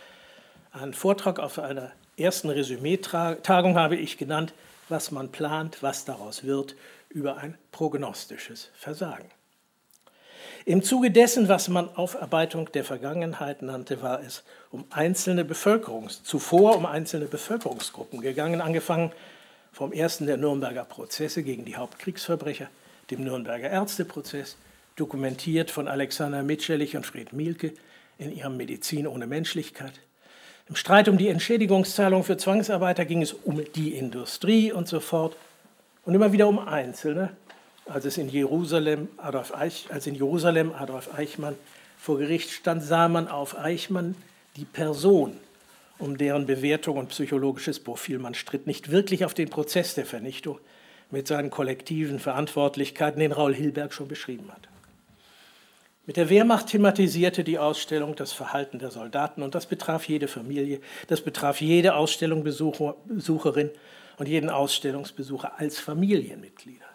Ein 0.71 0.93
Vortrag 0.93 1.39
auf 1.39 1.59
einer 1.59 1.91
ersten 2.17 2.49
Resümee-Tagung 2.49 3.77
habe 3.77 3.95
ich 3.95 4.17
genannt, 4.17 4.53
was 4.89 5.11
man 5.11 5.31
plant, 5.31 5.81
was 5.81 6.05
daraus 6.05 6.43
wird, 6.43 6.75
über 7.09 7.37
ein 7.37 7.57
prognostisches 7.71 8.69
Versagen. 8.75 9.29
Im 10.65 10.83
Zuge 10.83 11.11
dessen, 11.11 11.47
was 11.47 11.69
man 11.69 11.95
Aufarbeitung 11.95 12.71
der 12.73 12.83
Vergangenheit 12.83 13.61
nannte, 13.61 14.01
war 14.01 14.21
es 14.21 14.43
um 14.69 14.85
einzelne 14.89 15.45
Bevölkerungs 15.45 16.23
zuvor 16.23 16.75
um 16.75 16.85
einzelne 16.85 17.25
Bevölkerungsgruppen 17.25 18.21
gegangen, 18.21 18.61
angefangen 18.61 19.11
vom 19.71 19.91
ersten 19.91 20.25
der 20.25 20.37
Nürnberger 20.37 20.85
Prozesse 20.85 21.43
gegen 21.43 21.65
die 21.65 21.75
Hauptkriegsverbrecher, 21.75 22.69
dem 23.11 23.23
Nürnberger 23.23 23.69
Ärzteprozess, 23.69 24.57
dokumentiert 24.95 25.71
von 25.71 25.87
Alexander 25.87 26.43
Mitscherlich 26.43 26.97
und 26.97 27.05
Fred 27.05 27.33
Mielke 27.33 27.73
in 28.17 28.35
ihrem 28.35 28.57
Medizin 28.57 29.07
ohne 29.07 29.27
Menschlichkeit. 29.27 29.93
Im 30.69 30.75
Streit 30.75 31.07
um 31.07 31.17
die 31.17 31.29
Entschädigungszahlung 31.29 32.23
für 32.23 32.35
Zwangsarbeiter 32.35 33.05
ging 33.05 33.21
es 33.21 33.31
um 33.31 33.61
die 33.75 33.93
Industrie 33.93 34.71
und 34.71 34.87
so 34.87 34.99
fort 34.99 35.37
und 36.03 36.13
immer 36.13 36.33
wieder 36.33 36.47
um 36.47 36.59
Einzelne, 36.59 37.29
als 37.85 38.05
es 38.05 38.17
in 38.17 38.27
Jerusalem 38.27 39.07
Adolf, 39.17 39.53
Eich, 39.55 39.87
als 39.91 40.07
in 40.07 40.15
Jerusalem 40.15 40.73
Adolf 40.73 41.13
Eichmann 41.13 41.55
vor 41.97 42.17
Gericht 42.17 42.51
stand, 42.51 42.83
sah 42.83 43.07
man 43.07 43.27
auf 43.27 43.57
Eichmann 43.57 44.15
die 44.57 44.65
Person 44.65 45.37
um 45.99 46.17
deren 46.17 46.45
Bewertung 46.45 46.97
und 46.97 47.09
psychologisches 47.09 47.79
Profil 47.79 48.19
man 48.19 48.33
stritt, 48.33 48.67
nicht 48.67 48.91
wirklich 48.91 49.25
auf 49.25 49.33
den 49.33 49.49
Prozess 49.49 49.95
der 49.95 50.05
Vernichtung 50.05 50.59
mit 51.09 51.27
seinen 51.27 51.49
kollektiven 51.49 52.19
Verantwortlichkeiten, 52.19 53.19
den 53.19 53.31
Raul 53.31 53.55
Hilberg 53.55 53.93
schon 53.93 54.07
beschrieben 54.07 54.51
hat. 54.51 54.67
Mit 56.05 56.15
der 56.15 56.29
Wehrmacht 56.29 56.67
thematisierte 56.67 57.43
die 57.43 57.59
Ausstellung 57.59 58.15
das 58.15 58.31
Verhalten 58.31 58.79
der 58.79 58.91
Soldaten 58.91 59.41
und 59.41 59.55
das 59.55 59.65
betraf 59.65 60.07
jede 60.07 60.29
Familie, 60.29 60.79
das 61.07 61.21
betraf 61.21 61.59
jede 61.59 61.95
Ausstellungsbesucherin 61.95 63.71
und 64.17 64.27
jeden 64.27 64.49
Ausstellungsbesucher 64.49 65.59
als 65.59 65.79
Familienmitglieder. 65.79 66.85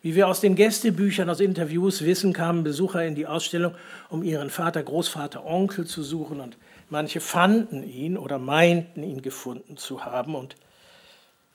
Wie 0.00 0.14
wir 0.14 0.28
aus 0.28 0.40
den 0.40 0.54
Gästebüchern, 0.54 1.28
aus 1.28 1.40
Interviews 1.40 2.02
wissen, 2.04 2.32
kamen 2.32 2.64
Besucher 2.64 3.04
in 3.04 3.14
die 3.14 3.26
Ausstellung, 3.26 3.74
um 4.08 4.22
ihren 4.22 4.48
Vater, 4.48 4.82
Großvater, 4.82 5.44
Onkel 5.44 5.86
zu 5.86 6.02
suchen 6.02 6.40
und 6.40 6.56
Manche 6.90 7.20
fanden 7.20 7.82
ihn 7.82 8.16
oder 8.16 8.38
meinten 8.38 9.02
ihn 9.02 9.22
gefunden 9.22 9.76
zu 9.76 10.04
haben. 10.04 10.34
Und 10.34 10.56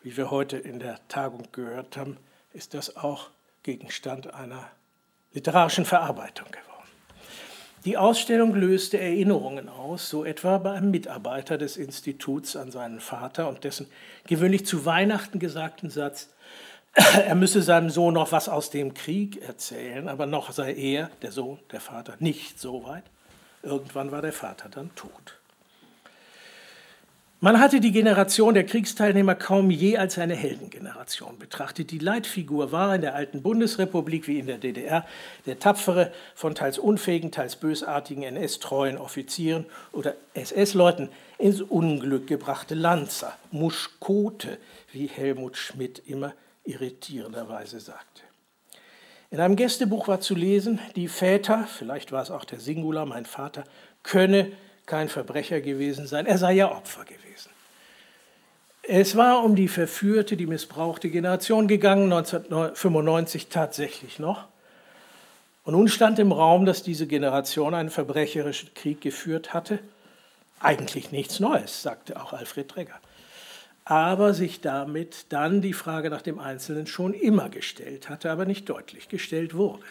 wie 0.04 0.16
wir 0.16 0.30
heute 0.30 0.58
in 0.58 0.80
der 0.80 1.00
Tagung 1.08 1.48
gehört 1.52 1.98
haben, 1.98 2.18
ist 2.54 2.74
das 2.74 2.98
auch 2.98 3.30
Gegenstand 3.64 4.34
einer 4.34 4.70
literarischen 5.34 5.86
Verarbeitung 5.86 6.48
geworden. 6.48 6.64
Die 7.86 7.98
Ausstellung 7.98 8.56
löste 8.56 8.98
Erinnerungen 8.98 9.68
aus, 9.68 10.10
so 10.10 10.24
etwa 10.24 10.58
bei 10.58 10.72
einem 10.72 10.92
Mitarbeiter 10.92 11.58
des 11.58 11.76
Instituts 11.76 12.56
an 12.56 12.72
seinen 12.72 13.02
Vater 13.02 13.50
und 13.50 13.66
dessen 13.66 13.88
gewöhnlich 14.26 14.66
zu 14.66 14.86
Weihnachten 14.86 15.40
gesagten 15.40 15.90
Satz, 15.90 16.30
er 16.94 17.36
müsse 17.36 17.62
seinem 17.62 17.90
Sohn 17.90 18.14
noch 18.14 18.32
was 18.32 18.48
aus 18.48 18.70
dem 18.70 18.94
Krieg 18.94 19.42
erzählen, 19.42 20.08
aber 20.08 20.28
noch 20.28 20.52
sei 20.52 20.74
er, 20.74 21.10
der 21.24 21.32
Sohn, 21.32 21.60
der 21.72 21.82
Vater, 21.82 22.16
nicht 22.20 22.60
so 22.60 22.86
weit. 22.86 23.04
Irgendwann 23.64 24.12
war 24.12 24.22
der 24.22 24.34
Vater 24.34 24.70
dann 24.70 24.94
tot. 24.96 25.40
Man 27.44 27.60
hatte 27.60 27.82
die 27.82 27.92
Generation 27.92 28.54
der 28.54 28.66
Kriegsteilnehmer 28.66 29.36
kaum 29.36 29.70
je 29.70 29.98
als 29.98 30.18
eine 30.18 30.34
Heldengeneration 30.34 31.38
betrachtet. 31.40 31.92
Die 31.92 32.00
Leitfigur 32.00 32.72
war 32.72 32.96
in 32.96 33.02
der 33.02 33.16
alten 33.16 33.42
Bundesrepublik 33.42 34.30
wie 34.30 34.40
in 34.40 34.48
der 34.48 34.60
DDR 34.60 35.06
der 35.46 35.60
tapfere, 35.60 36.14
von 36.36 36.56
teils 36.56 36.78
unfähigen, 36.78 37.34
teils 37.34 37.58
bösartigen 37.58 38.24
NS-treuen 38.24 38.98
Offizieren 38.98 39.66
oder 39.92 40.16
SS-Leuten 40.36 41.10
ins 41.38 41.60
Unglück 41.60 42.28
gebrachte 42.28 42.76
Lanzer, 42.76 43.38
Muschkote, 43.52 44.58
wie 44.94 45.08
Helmut 45.08 45.58
Schmidt 45.58 46.02
immer 46.08 46.34
irritierenderweise 46.64 47.82
sagte. 47.82 48.24
In 49.34 49.40
einem 49.40 49.56
Gästebuch 49.56 50.08
war 50.08 50.20
zu 50.20 50.36
lesen, 50.36 50.80
die 50.96 51.08
Väter, 51.08 51.68
vielleicht 51.68 52.12
war 52.12 52.22
es 52.22 52.30
auch 52.30 52.46
der 52.46 52.60
Singular, 52.60 53.08
mein 53.08 53.26
Vater, 53.26 53.64
könne 54.04 54.52
kein 54.86 55.10
Verbrecher 55.10 55.60
gewesen 55.60 56.06
sein, 56.06 56.28
er 56.28 56.38
sei 56.38 56.54
ja 56.54 56.72
Opfer 56.72 57.04
gewesen. 57.04 57.50
Es 58.84 59.16
war 59.16 59.44
um 59.44 59.56
die 59.56 59.70
verführte, 59.70 60.38
die 60.38 60.46
missbrauchte 60.46 61.10
Generation 61.10 61.68
gegangen, 61.68 62.14
1995 62.14 63.48
tatsächlich 63.48 64.20
noch. 64.20 64.46
Und 65.64 65.74
nun 65.74 65.88
stand 65.88 66.20
im 66.20 66.32
Raum, 66.32 66.68
dass 66.68 66.84
diese 66.84 67.08
Generation 67.08 67.74
einen 67.74 67.90
verbrecherischen 67.90 68.76
Krieg 68.76 69.02
geführt 69.02 69.52
hatte. 69.52 69.80
Eigentlich 70.60 71.12
nichts 71.12 71.40
Neues, 71.40 71.82
sagte 71.82 72.22
auch 72.22 72.34
Alfred 72.34 72.70
Träger 72.70 73.00
aber 73.86 74.34
sich 74.34 74.62
damit 74.62 75.26
dann 75.30 75.62
die 75.62 75.74
Frage 75.74 76.10
nach 76.10 76.22
dem 76.22 76.40
Einzelnen 76.40 76.88
schon 76.88 77.14
immer 77.14 77.50
gestellt 77.50 78.10
hatte, 78.10 78.32
aber 78.32 78.46
nicht 78.46 78.70
deutlich 78.70 79.10
gestellt 79.10 79.56
wurde. 79.56 79.84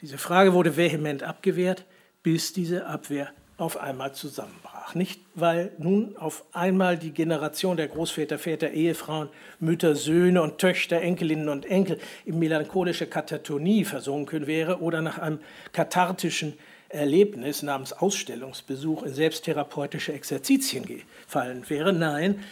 Diese 0.00 0.18
Frage 0.18 0.52
wurde 0.52 0.76
vehement 0.76 1.22
abgewehrt, 1.22 1.84
bis 2.22 2.52
diese 2.52 2.86
Abwehr 2.86 3.30
auf 3.56 3.76
einmal 3.76 4.12
zusammenbrach. 4.12 4.96
Nicht, 4.96 5.20
weil 5.36 5.70
nun 5.78 6.16
auf 6.16 6.44
einmal 6.52 6.96
die 6.96 7.12
Generation 7.12 7.76
der 7.76 7.86
Großväter, 7.86 8.38
Väter, 8.38 8.70
Ehefrauen, 8.70 9.28
Mütter, 9.60 9.94
Söhne 9.94 10.42
und 10.42 10.58
Töchter, 10.58 11.00
Enkelinnen 11.00 11.48
und 11.48 11.64
Enkel 11.66 11.98
in 12.24 12.40
melancholische 12.40 13.06
Katatonie 13.06 13.84
versunken 13.84 14.48
wäre 14.48 14.80
oder 14.80 15.00
nach 15.00 15.18
einem 15.18 15.38
kathartischen 15.72 16.58
Erlebnis 16.92 17.62
namens 17.62 17.92
Ausstellungsbesuch 17.92 19.02
in 19.02 19.14
selbsttherapeutische 19.14 20.12
Exerzitien 20.12 20.84
gefallen 20.86 21.64
wäre. 21.68 21.92
Nein, 21.92 22.42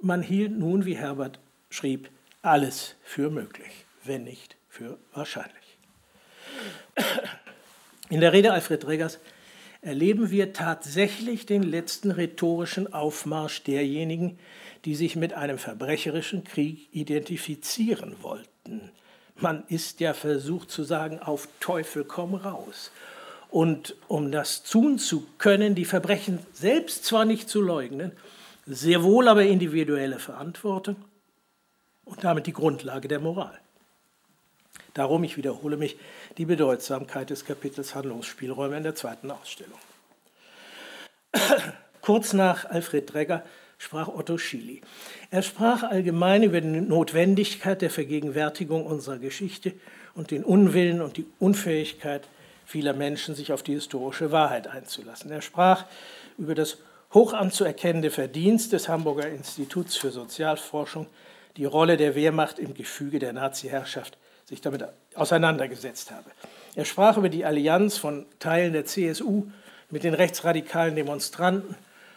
man 0.00 0.22
hielt 0.22 0.52
nun, 0.58 0.84
wie 0.84 0.96
Herbert 0.96 1.38
schrieb, 1.70 2.10
alles 2.42 2.94
für 3.02 3.30
möglich, 3.30 3.86
wenn 4.04 4.24
nicht 4.24 4.56
für 4.68 4.98
wahrscheinlich. 5.14 5.54
In 8.08 8.20
der 8.20 8.32
Rede 8.32 8.52
Alfred 8.52 8.86
Regers 8.86 9.18
erleben 9.82 10.30
wir 10.30 10.52
tatsächlich 10.52 11.46
den 11.46 11.62
letzten 11.62 12.10
rhetorischen 12.10 12.92
Aufmarsch 12.92 13.62
derjenigen, 13.62 14.38
die 14.84 14.94
sich 14.94 15.16
mit 15.16 15.32
einem 15.32 15.58
verbrecherischen 15.58 16.44
Krieg 16.44 16.88
identifizieren 16.92 18.16
wollten. 18.22 18.90
Man 19.36 19.64
ist 19.68 20.00
ja 20.00 20.14
versucht 20.14 20.70
zu 20.70 20.82
sagen, 20.82 21.18
auf 21.18 21.48
Teufel 21.60 22.04
komm 22.04 22.34
raus. 22.34 22.90
Und 23.56 23.96
um 24.06 24.32
das 24.32 24.64
tun 24.64 24.98
zu 24.98 25.26
können, 25.38 25.74
die 25.74 25.86
Verbrechen 25.86 26.40
selbst 26.52 27.06
zwar 27.06 27.24
nicht 27.24 27.48
zu 27.48 27.62
leugnen, 27.62 28.12
sehr 28.66 29.02
wohl 29.02 29.28
aber 29.28 29.46
individuelle 29.46 30.18
Verantwortung 30.18 30.96
und 32.04 32.22
damit 32.22 32.46
die 32.46 32.52
Grundlage 32.52 33.08
der 33.08 33.18
Moral. 33.18 33.58
Darum, 34.92 35.24
ich 35.24 35.38
wiederhole 35.38 35.78
mich, 35.78 35.96
die 36.36 36.44
Bedeutsamkeit 36.44 37.30
des 37.30 37.46
Kapitels 37.46 37.94
Handlungsspielräume 37.94 38.76
in 38.76 38.82
der 38.82 38.94
zweiten 38.94 39.30
Ausstellung. 39.30 39.78
Kurz 42.02 42.34
nach 42.34 42.66
Alfred 42.66 43.10
Dregger 43.10 43.42
sprach 43.78 44.08
Otto 44.08 44.36
Schily. 44.36 44.82
Er 45.30 45.40
sprach 45.40 45.82
allgemein 45.82 46.42
über 46.42 46.60
die 46.60 46.82
Notwendigkeit 46.82 47.80
der 47.80 47.88
Vergegenwärtigung 47.88 48.84
unserer 48.84 49.16
Geschichte 49.16 49.72
und 50.14 50.30
den 50.30 50.44
Unwillen 50.44 51.00
und 51.00 51.16
die 51.16 51.24
Unfähigkeit 51.38 52.28
vieler 52.66 52.92
Menschen, 52.92 53.34
sich 53.34 53.52
auf 53.52 53.62
die 53.62 53.74
historische 53.74 54.32
Wahrheit 54.32 54.66
einzulassen. 54.66 55.30
Er 55.30 55.40
sprach 55.40 55.84
über 56.36 56.54
das 56.54 56.78
hoch 57.14 57.32
anzuerkennende 57.32 58.10
Verdienst 58.10 58.72
des 58.72 58.88
Hamburger 58.88 59.28
Instituts 59.28 59.96
für 59.96 60.10
Sozialforschung, 60.10 61.06
die 61.56 61.64
Rolle 61.64 61.96
der 61.96 62.14
Wehrmacht 62.14 62.58
im 62.58 62.74
Gefüge 62.74 63.18
der 63.18 63.32
Nazi-Herrschaft 63.32 64.18
sich 64.44 64.60
damit 64.60 64.84
auseinandergesetzt 65.14 66.10
habe. 66.10 66.30
Er 66.74 66.84
sprach 66.84 67.16
über 67.16 67.28
die 67.28 67.44
Allianz 67.44 67.96
von 67.96 68.26
Teilen 68.38 68.72
der 68.72 68.84
CSU 68.84 69.46
mit 69.90 70.04
den 70.04 70.14
rechtsradikalen 70.14 70.94
Demonstranten 70.94 71.74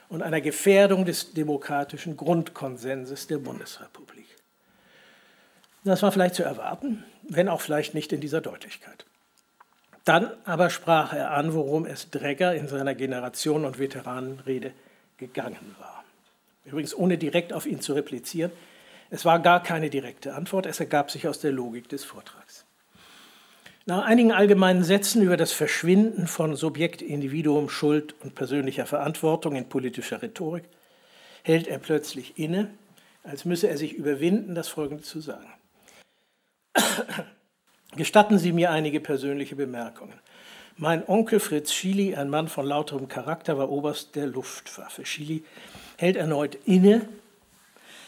und 0.09 0.23
einer 0.23 0.41
Gefährdung 0.41 1.05
des 1.05 1.33
demokratischen 1.33 2.17
Grundkonsenses 2.17 3.27
der 3.27 3.37
Bundesrepublik. 3.37 4.25
Das 5.83 6.01
war 6.03 6.11
vielleicht 6.11 6.35
zu 6.35 6.43
erwarten, 6.43 7.03
wenn 7.23 7.47
auch 7.47 7.61
vielleicht 7.61 7.93
nicht 7.93 8.11
in 8.11 8.19
dieser 8.19 8.41
Deutlichkeit. 8.41 9.05
Dann 10.05 10.31
aber 10.45 10.69
sprach 10.69 11.13
er 11.13 11.31
an, 11.31 11.53
worum 11.53 11.85
es 11.85 12.09
Dregger 12.09 12.55
in 12.55 12.67
seiner 12.67 12.95
Generation 12.95 13.65
und 13.65 13.79
Veteranenrede 13.79 14.71
gegangen 15.17 15.75
war. 15.79 16.03
Übrigens 16.65 16.95
ohne 16.95 17.17
direkt 17.17 17.53
auf 17.53 17.65
ihn 17.65 17.81
zu 17.81 17.93
replizieren, 17.93 18.51
es 19.11 19.25
war 19.25 19.39
gar 19.39 19.63
keine 19.63 19.89
direkte 19.89 20.35
Antwort, 20.35 20.65
es 20.65 20.79
ergab 20.79 21.09
sich 21.09 21.27
aus 21.27 21.39
der 21.39 21.51
Logik 21.51 21.89
des 21.89 22.03
Vortrags. 22.03 22.65
Nach 23.85 24.05
einigen 24.05 24.31
allgemeinen 24.31 24.83
Sätzen 24.83 25.23
über 25.23 25.35
das 25.35 25.51
Verschwinden 25.51 26.27
von 26.27 26.55
Subjekt, 26.55 27.01
Individuum, 27.01 27.69
Schuld 27.69 28.13
und 28.21 28.35
persönlicher 28.35 28.85
Verantwortung 28.85 29.55
in 29.55 29.67
politischer 29.67 30.21
Rhetorik 30.21 30.63
hält 31.41 31.67
er 31.67 31.79
plötzlich 31.79 32.37
inne, 32.37 32.69
als 33.23 33.45
müsse 33.45 33.67
er 33.67 33.77
sich 33.77 33.93
überwinden, 33.93 34.53
das 34.53 34.67
Folgende 34.67 35.03
zu 35.03 35.21
sagen. 35.21 35.51
Gestatten 37.95 38.37
Sie 38.37 38.51
mir 38.51 38.71
einige 38.71 38.99
persönliche 38.99 39.55
Bemerkungen. 39.55 40.19
Mein 40.77 41.07
Onkel 41.07 41.39
Fritz 41.39 41.73
Schily, 41.73 42.15
ein 42.15 42.29
Mann 42.29 42.47
von 42.47 42.65
lauterem 42.65 43.07
Charakter, 43.07 43.57
war 43.57 43.69
Oberst 43.69 44.15
der 44.15 44.27
Luftwaffe. 44.27 45.05
Schily 45.05 45.43
hält 45.97 46.15
erneut 46.15 46.55
inne. 46.65 47.09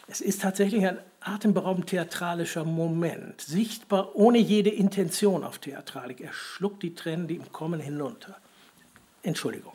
Es 0.07 0.21
ist 0.21 0.41
tatsächlich 0.41 0.85
ein 0.85 0.99
atemberaubend 1.19 1.87
theatralischer 1.87 2.63
Moment, 2.63 3.41
sichtbar 3.41 4.15
ohne 4.15 4.37
jede 4.37 4.69
Intention 4.69 5.43
auf 5.43 5.59
Theatralik. 5.59 6.21
Er 6.21 6.33
schluckt 6.33 6.83
die 6.83 6.95
Tränen, 6.95 7.27
die 7.27 7.35
ihm 7.35 7.51
kommen, 7.51 7.79
hinunter. 7.79 8.37
Entschuldigung. 9.23 9.73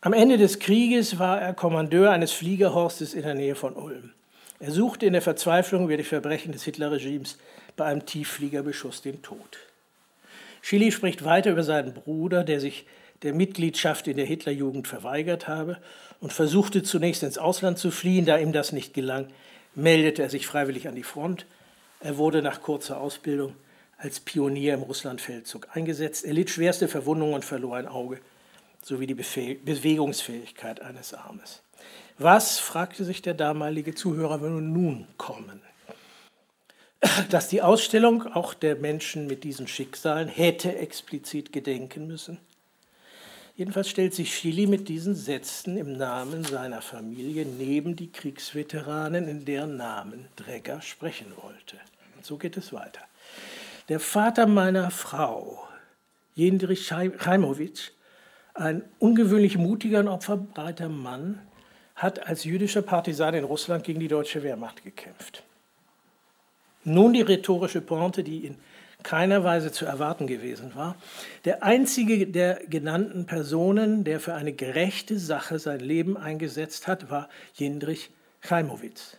Am 0.00 0.12
Ende 0.12 0.38
des 0.38 0.60
Krieges 0.60 1.18
war 1.18 1.40
er 1.40 1.54
Kommandeur 1.54 2.12
eines 2.12 2.32
Fliegerhorstes 2.32 3.14
in 3.14 3.22
der 3.22 3.34
Nähe 3.34 3.56
von 3.56 3.74
Ulm. 3.74 4.12
Er 4.60 4.72
suchte 4.72 5.06
in 5.06 5.12
der 5.12 5.22
Verzweiflung 5.22 5.84
über 5.84 5.96
die 5.96 6.04
Verbrechen 6.04 6.52
des 6.52 6.64
Hitlerregimes 6.64 7.38
bei 7.76 7.84
einem 7.84 8.06
Tieffliegerbeschuss 8.06 9.02
den 9.02 9.22
Tod. 9.22 9.58
Schilly 10.62 10.90
spricht 10.90 11.24
weiter 11.24 11.52
über 11.52 11.62
seinen 11.62 11.94
Bruder, 11.94 12.42
der 12.42 12.60
sich 12.60 12.84
der 13.22 13.34
Mitgliedschaft 13.34 14.08
in 14.08 14.16
der 14.16 14.26
Hitlerjugend 14.26 14.88
verweigert 14.88 15.48
habe 15.48 15.78
und 16.20 16.32
versuchte 16.32 16.82
zunächst 16.82 17.22
ins 17.22 17.38
Ausland 17.38 17.78
zu 17.78 17.90
fliehen. 17.90 18.26
Da 18.26 18.38
ihm 18.38 18.52
das 18.52 18.72
nicht 18.72 18.94
gelang, 18.94 19.28
meldete 19.74 20.22
er 20.22 20.30
sich 20.30 20.46
freiwillig 20.46 20.88
an 20.88 20.94
die 20.94 21.02
Front. 21.04 21.46
Er 22.00 22.16
wurde 22.16 22.42
nach 22.42 22.60
kurzer 22.60 23.00
Ausbildung 23.00 23.54
als 23.96 24.20
Pionier 24.20 24.74
im 24.74 24.82
Russlandfeldzug 24.82 25.68
eingesetzt. 25.72 26.24
Er 26.24 26.32
litt 26.32 26.50
schwerste 26.50 26.88
Verwundungen 26.88 27.34
und 27.34 27.44
verlor 27.44 27.76
ein 27.76 27.88
Auge 27.88 28.20
sowie 28.82 29.06
die 29.06 29.14
Bewegungsfähigkeit 29.14 30.80
eines 30.80 31.14
Armes. 31.14 31.62
Was, 32.18 32.58
fragte 32.58 33.04
sich 33.04 33.22
der 33.22 33.34
damalige 33.34 33.94
Zuhörer, 33.94 34.40
würde 34.40 34.60
nun 34.60 35.06
kommen? 35.16 35.62
Dass 37.30 37.46
die 37.48 37.62
Ausstellung 37.62 38.26
auch 38.26 38.54
der 38.54 38.74
Menschen 38.74 39.28
mit 39.28 39.44
diesen 39.44 39.68
Schicksalen 39.68 40.26
hätte 40.26 40.76
explizit 40.76 41.52
gedenken 41.52 42.08
müssen? 42.08 42.38
Jedenfalls 43.54 43.88
stellt 43.88 44.14
sich 44.14 44.32
Chili 44.32 44.66
mit 44.66 44.88
diesen 44.88 45.14
Sätzen 45.14 45.76
im 45.76 45.96
Namen 45.96 46.44
seiner 46.44 46.82
Familie 46.82 47.44
neben 47.44 47.94
die 47.94 48.10
Kriegsveteranen, 48.10 49.28
in 49.28 49.44
deren 49.44 49.76
Namen 49.76 50.26
Dregger 50.34 50.80
sprechen 50.80 51.32
wollte. 51.40 51.76
Und 52.16 52.24
so 52.24 52.36
geht 52.36 52.56
es 52.56 52.72
weiter. 52.72 53.00
Der 53.88 54.00
Vater 54.00 54.46
meiner 54.46 54.90
Frau, 54.90 55.66
Jendrich 56.34 56.86
Chaimowitsch, 56.86 57.90
ein 58.54 58.82
ungewöhnlich 58.98 59.56
mutiger 59.56 60.00
und 60.00 60.08
opferbereiter 60.08 60.88
Mann, 60.88 61.40
hat 61.98 62.26
als 62.26 62.44
jüdischer 62.44 62.82
Partisan 62.82 63.34
in 63.34 63.44
Russland 63.44 63.84
gegen 63.84 64.00
die 64.00 64.08
deutsche 64.08 64.42
Wehrmacht 64.42 64.84
gekämpft. 64.84 65.42
Nun 66.84 67.12
die 67.12 67.22
rhetorische 67.22 67.80
Pointe, 67.80 68.22
die 68.22 68.46
in 68.46 68.56
keiner 69.02 69.44
Weise 69.44 69.72
zu 69.72 69.84
erwarten 69.84 70.26
gewesen 70.26 70.74
war. 70.74 70.96
Der 71.44 71.62
einzige 71.62 72.26
der 72.26 72.60
genannten 72.68 73.26
Personen, 73.26 74.04
der 74.04 74.20
für 74.20 74.34
eine 74.34 74.52
gerechte 74.52 75.18
Sache 75.18 75.58
sein 75.58 75.80
Leben 75.80 76.16
eingesetzt 76.16 76.86
hat, 76.86 77.10
war 77.10 77.28
Jindrich 77.54 78.10
Chaimowitz. 78.40 79.16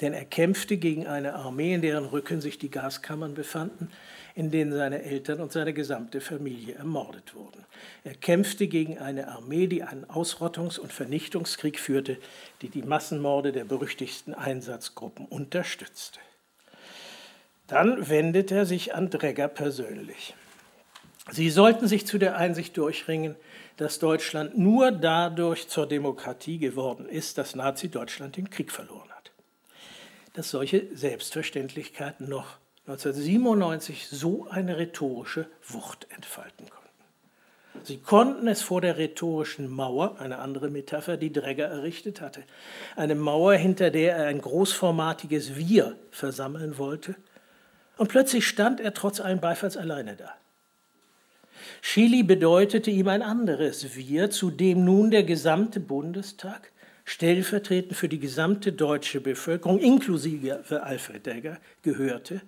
Denn 0.00 0.12
er 0.12 0.24
kämpfte 0.24 0.76
gegen 0.76 1.06
eine 1.06 1.34
Armee, 1.34 1.74
in 1.74 1.80
deren 1.80 2.04
Rücken 2.04 2.40
sich 2.40 2.58
die 2.58 2.70
Gaskammern 2.70 3.34
befanden, 3.34 3.90
in 4.36 4.50
denen 4.50 4.70
seine 4.70 5.02
Eltern 5.02 5.40
und 5.40 5.50
seine 5.50 5.72
gesamte 5.72 6.20
Familie 6.20 6.74
ermordet 6.74 7.34
wurden. 7.34 7.64
Er 8.04 8.14
kämpfte 8.14 8.66
gegen 8.68 8.98
eine 8.98 9.28
Armee, 9.28 9.66
die 9.66 9.82
einen 9.82 10.04
Ausrottungs- 10.04 10.78
und 10.78 10.92
Vernichtungskrieg 10.92 11.80
führte, 11.80 12.18
die 12.60 12.68
die 12.68 12.82
Massenmorde 12.82 13.50
der 13.50 13.64
berüchtigsten 13.64 14.34
Einsatzgruppen 14.34 15.24
unterstützte. 15.24 16.20
Dann 17.66 18.10
wendet 18.10 18.52
er 18.52 18.66
sich 18.66 18.94
an 18.94 19.08
Dregger 19.08 19.48
persönlich. 19.48 20.34
Sie 21.30 21.48
sollten 21.48 21.88
sich 21.88 22.06
zu 22.06 22.18
der 22.18 22.36
Einsicht 22.36 22.76
durchringen, 22.76 23.36
dass 23.78 23.98
Deutschland 23.98 24.58
nur 24.58 24.92
dadurch 24.92 25.66
zur 25.68 25.88
Demokratie 25.88 26.58
geworden 26.58 27.08
ist, 27.08 27.38
dass 27.38 27.56
Nazi-Deutschland 27.56 28.36
den 28.36 28.50
Krieg 28.50 28.70
verloren 28.70 29.08
hat. 29.08 29.32
Dass 30.34 30.50
solche 30.50 30.94
Selbstverständlichkeiten 30.94 32.28
noch 32.28 32.58
1997 32.86 34.08
so 34.08 34.46
eine 34.48 34.78
rhetorische 34.78 35.46
Wucht 35.66 36.06
entfalten 36.14 36.70
konnten. 36.70 36.86
Sie 37.82 37.98
konnten 37.98 38.46
es 38.46 38.62
vor 38.62 38.80
der 38.80 38.96
rhetorischen 38.96 39.68
Mauer, 39.68 40.20
eine 40.20 40.38
andere 40.38 40.70
Metapher, 40.70 41.16
die 41.16 41.32
Dregger 41.32 41.66
errichtet 41.66 42.20
hatte, 42.20 42.42
eine 42.94 43.16
Mauer, 43.16 43.54
hinter 43.54 43.90
der 43.90 44.16
er 44.16 44.26
ein 44.28 44.40
großformatiges 44.40 45.56
Wir 45.56 45.96
versammeln 46.10 46.78
wollte, 46.78 47.16
und 47.96 48.08
plötzlich 48.08 48.46
stand 48.46 48.78
er 48.80 48.94
trotz 48.94 49.20
allem 49.20 49.40
Beifalls 49.40 49.76
alleine 49.76 50.16
da. 50.16 50.34
Chili 51.82 52.22
bedeutete 52.22 52.90
ihm 52.90 53.08
ein 53.08 53.22
anderes 53.22 53.96
Wir, 53.96 54.30
zu 54.30 54.50
dem 54.50 54.84
nun 54.84 55.10
der 55.10 55.24
gesamte 55.24 55.80
Bundestag 55.80 56.70
stellvertretend 57.04 57.96
für 57.96 58.08
die 58.08 58.18
gesamte 58.18 58.72
deutsche 58.72 59.20
Bevölkerung, 59.20 59.78
inklusive 59.78 60.82
Alfred 60.82 61.24
Degger, 61.24 61.58
gehörte, 61.82 62.42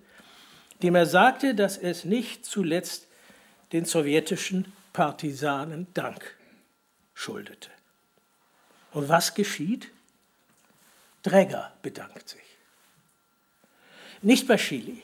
dem 0.81 0.95
er 0.95 1.05
sagte, 1.05 1.55
dass 1.55 1.77
es 1.77 2.05
nicht 2.05 2.45
zuletzt 2.45 3.07
den 3.71 3.85
sowjetischen 3.85 4.71
Partisanen 4.93 5.87
Dank 5.93 6.35
schuldete. 7.13 7.69
Und 8.91 9.09
was 9.09 9.35
geschieht? 9.35 9.89
Dregger 11.23 11.71
bedankt 11.81 12.29
sich. 12.29 12.39
Nicht 14.21 14.47
bei 14.47 14.57
Chili, 14.57 15.03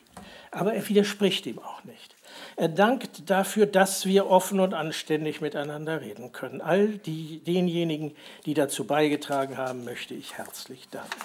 aber 0.52 0.74
er 0.74 0.88
widerspricht 0.88 1.46
ihm 1.46 1.60
auch 1.60 1.84
nicht. 1.84 2.16
Er 2.58 2.70
dankt 2.70 3.30
dafür, 3.30 3.66
dass 3.66 4.06
wir 4.06 4.28
offen 4.28 4.60
und 4.60 4.74
anständig 4.74 5.42
miteinander 5.42 6.02
reden 6.02 6.32
können. 6.32 6.62
All 6.62 6.88
die, 6.88 7.40
denjenigen, 7.40 8.16
die 8.46 8.54
dazu 8.54 8.86
beigetragen 8.86 9.58
haben, 9.58 9.84
möchte 9.84 10.14
ich 10.14 10.38
herzlich 10.38 10.88
danken. 10.90 11.22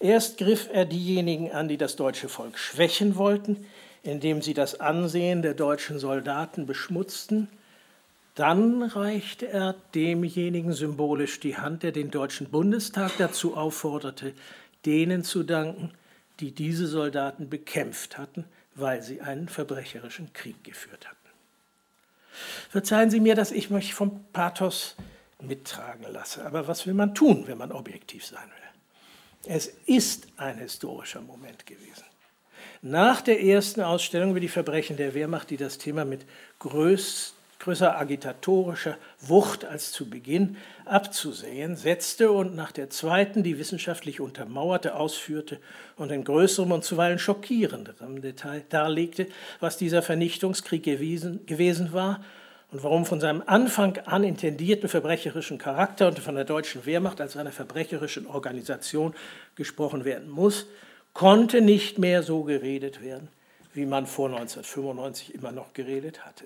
Erst 0.00 0.38
griff 0.38 0.68
er 0.72 0.84
diejenigen 0.84 1.52
an, 1.52 1.68
die 1.68 1.78
das 1.78 1.96
deutsche 1.96 2.28
Volk 2.28 2.58
schwächen 2.58 3.16
wollten, 3.16 3.66
indem 4.02 4.42
sie 4.42 4.54
das 4.54 4.80
Ansehen 4.80 5.42
der 5.42 5.54
deutschen 5.54 5.98
Soldaten 5.98 6.66
beschmutzten. 6.66 7.48
Dann 8.34 8.82
reichte 8.82 9.48
er 9.48 9.74
demjenigen 9.94 10.74
symbolisch 10.74 11.40
die 11.40 11.56
Hand, 11.56 11.82
der 11.82 11.92
den 11.92 12.10
Deutschen 12.10 12.50
Bundestag 12.50 13.12
dazu 13.16 13.56
aufforderte, 13.56 14.34
denen 14.84 15.24
zu 15.24 15.42
danken, 15.42 15.92
die 16.40 16.52
diese 16.52 16.86
Soldaten 16.86 17.48
bekämpft 17.48 18.18
hatten, 18.18 18.44
weil 18.74 19.02
sie 19.02 19.22
einen 19.22 19.48
verbrecherischen 19.48 20.34
Krieg 20.34 20.62
geführt 20.62 21.06
hatten. 21.06 21.16
Verzeihen 22.68 23.10
Sie 23.10 23.20
mir, 23.20 23.34
dass 23.34 23.50
ich 23.50 23.70
mich 23.70 23.94
vom 23.94 24.24
Pathos 24.34 24.96
mittragen 25.40 26.04
lasse, 26.12 26.44
aber 26.44 26.68
was 26.68 26.86
will 26.86 26.92
man 26.92 27.14
tun, 27.14 27.44
wenn 27.46 27.56
man 27.56 27.72
objektiv 27.72 28.26
sein 28.26 28.44
will? 28.44 28.65
Es 29.48 29.72
ist 29.86 30.26
ein 30.36 30.58
historischer 30.58 31.20
Moment 31.20 31.66
gewesen. 31.66 32.04
nach 32.82 33.20
der 33.20 33.42
ersten 33.42 33.80
Ausstellung 33.80 34.30
über 34.30 34.40
die 34.40 34.48
Verbrechen 34.48 34.96
der 34.96 35.14
Wehrmacht, 35.14 35.50
die 35.50 35.56
das 35.56 35.78
Thema 35.78 36.04
mit 36.04 36.26
größt, 36.58 37.34
größer 37.58 37.98
agitatorischer 37.98 38.98
Wucht 39.20 39.64
als 39.64 39.92
zu 39.92 40.10
Beginn 40.10 40.56
abzusehen 40.84 41.76
setzte 41.76 42.30
und 42.30 42.54
nach 42.54 42.70
der 42.70 42.90
zweiten, 42.90 43.42
die 43.42 43.58
wissenschaftlich 43.58 44.20
untermauerte, 44.20 44.94
ausführte 44.94 45.58
und 45.96 46.12
in 46.12 46.24
größerem 46.24 46.70
und 46.70 46.84
zuweilen 46.84 47.18
schockierenderem 47.18 48.20
Detail 48.20 48.64
darlegte, 48.68 49.26
was 49.60 49.78
dieser 49.78 50.02
Vernichtungskrieg 50.02 50.82
gewesen, 50.82 51.46
gewesen 51.46 51.92
war 51.92 52.20
und 52.76 52.82
warum 52.82 53.06
von 53.06 53.20
seinem 53.20 53.42
Anfang 53.46 53.96
an 54.04 54.22
intendierten 54.22 54.90
verbrecherischen 54.90 55.56
Charakter 55.56 56.08
und 56.08 56.18
von 56.18 56.34
der 56.34 56.44
deutschen 56.44 56.84
Wehrmacht 56.84 57.22
als 57.22 57.34
einer 57.38 57.50
verbrecherischen 57.50 58.26
Organisation 58.26 59.14
gesprochen 59.54 60.04
werden 60.04 60.28
muss, 60.28 60.66
konnte 61.14 61.62
nicht 61.62 61.98
mehr 61.98 62.22
so 62.22 62.42
geredet 62.42 63.02
werden, 63.02 63.28
wie 63.72 63.86
man 63.86 64.06
vor 64.06 64.28
1995 64.28 65.34
immer 65.34 65.52
noch 65.52 65.72
geredet 65.72 66.26
hatte. 66.26 66.44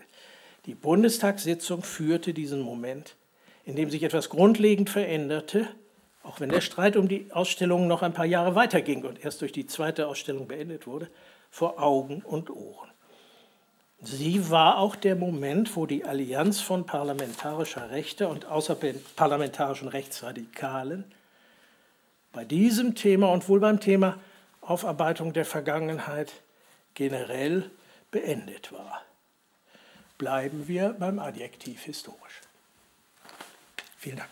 Die 0.66 0.76
Bundestagssitzung 0.76 1.82
führte 1.82 2.32
diesen 2.32 2.60
Moment, 2.60 3.16
in 3.64 3.74
dem 3.74 3.90
sich 3.90 4.04
etwas 4.04 4.28
grundlegend 4.28 4.88
veränderte, 4.88 5.66
auch 6.22 6.38
wenn 6.38 6.50
der 6.50 6.60
Streit 6.60 6.96
um 6.96 7.08
die 7.08 7.26
Ausstellung 7.32 7.88
noch 7.88 8.02
ein 8.02 8.14
paar 8.14 8.24
Jahre 8.24 8.54
weiterging 8.54 9.02
und 9.02 9.24
erst 9.24 9.40
durch 9.40 9.50
die 9.50 9.66
zweite 9.66 10.06
Ausstellung 10.06 10.46
beendet 10.46 10.86
wurde, 10.86 11.10
vor 11.50 11.82
Augen 11.82 12.22
und 12.22 12.50
Ohren. 12.50 12.89
Sie 14.02 14.50
war 14.50 14.78
auch 14.78 14.96
der 14.96 15.14
Moment, 15.14 15.76
wo 15.76 15.86
die 15.86 16.04
Allianz 16.04 16.60
von 16.60 16.86
parlamentarischer 16.86 17.90
Rechte 17.90 18.28
und 18.28 18.46
außerparlamentarischen 18.46 19.88
Rechtsradikalen 19.88 21.04
bei 22.32 22.44
diesem 22.44 22.94
Thema 22.94 23.30
und 23.30 23.48
wohl 23.48 23.60
beim 23.60 23.80
Thema 23.80 24.18
Aufarbeitung 24.62 25.32
der 25.32 25.44
Vergangenheit 25.44 26.32
generell 26.94 27.70
beendet 28.10 28.72
war 28.72 29.02
bleiben 30.20 30.68
wir 30.68 30.90
beim 30.90 31.18
Adjektiv 31.18 31.84
historisch. 31.84 32.42
Vielen 33.96 34.18
Dank. 34.18 34.28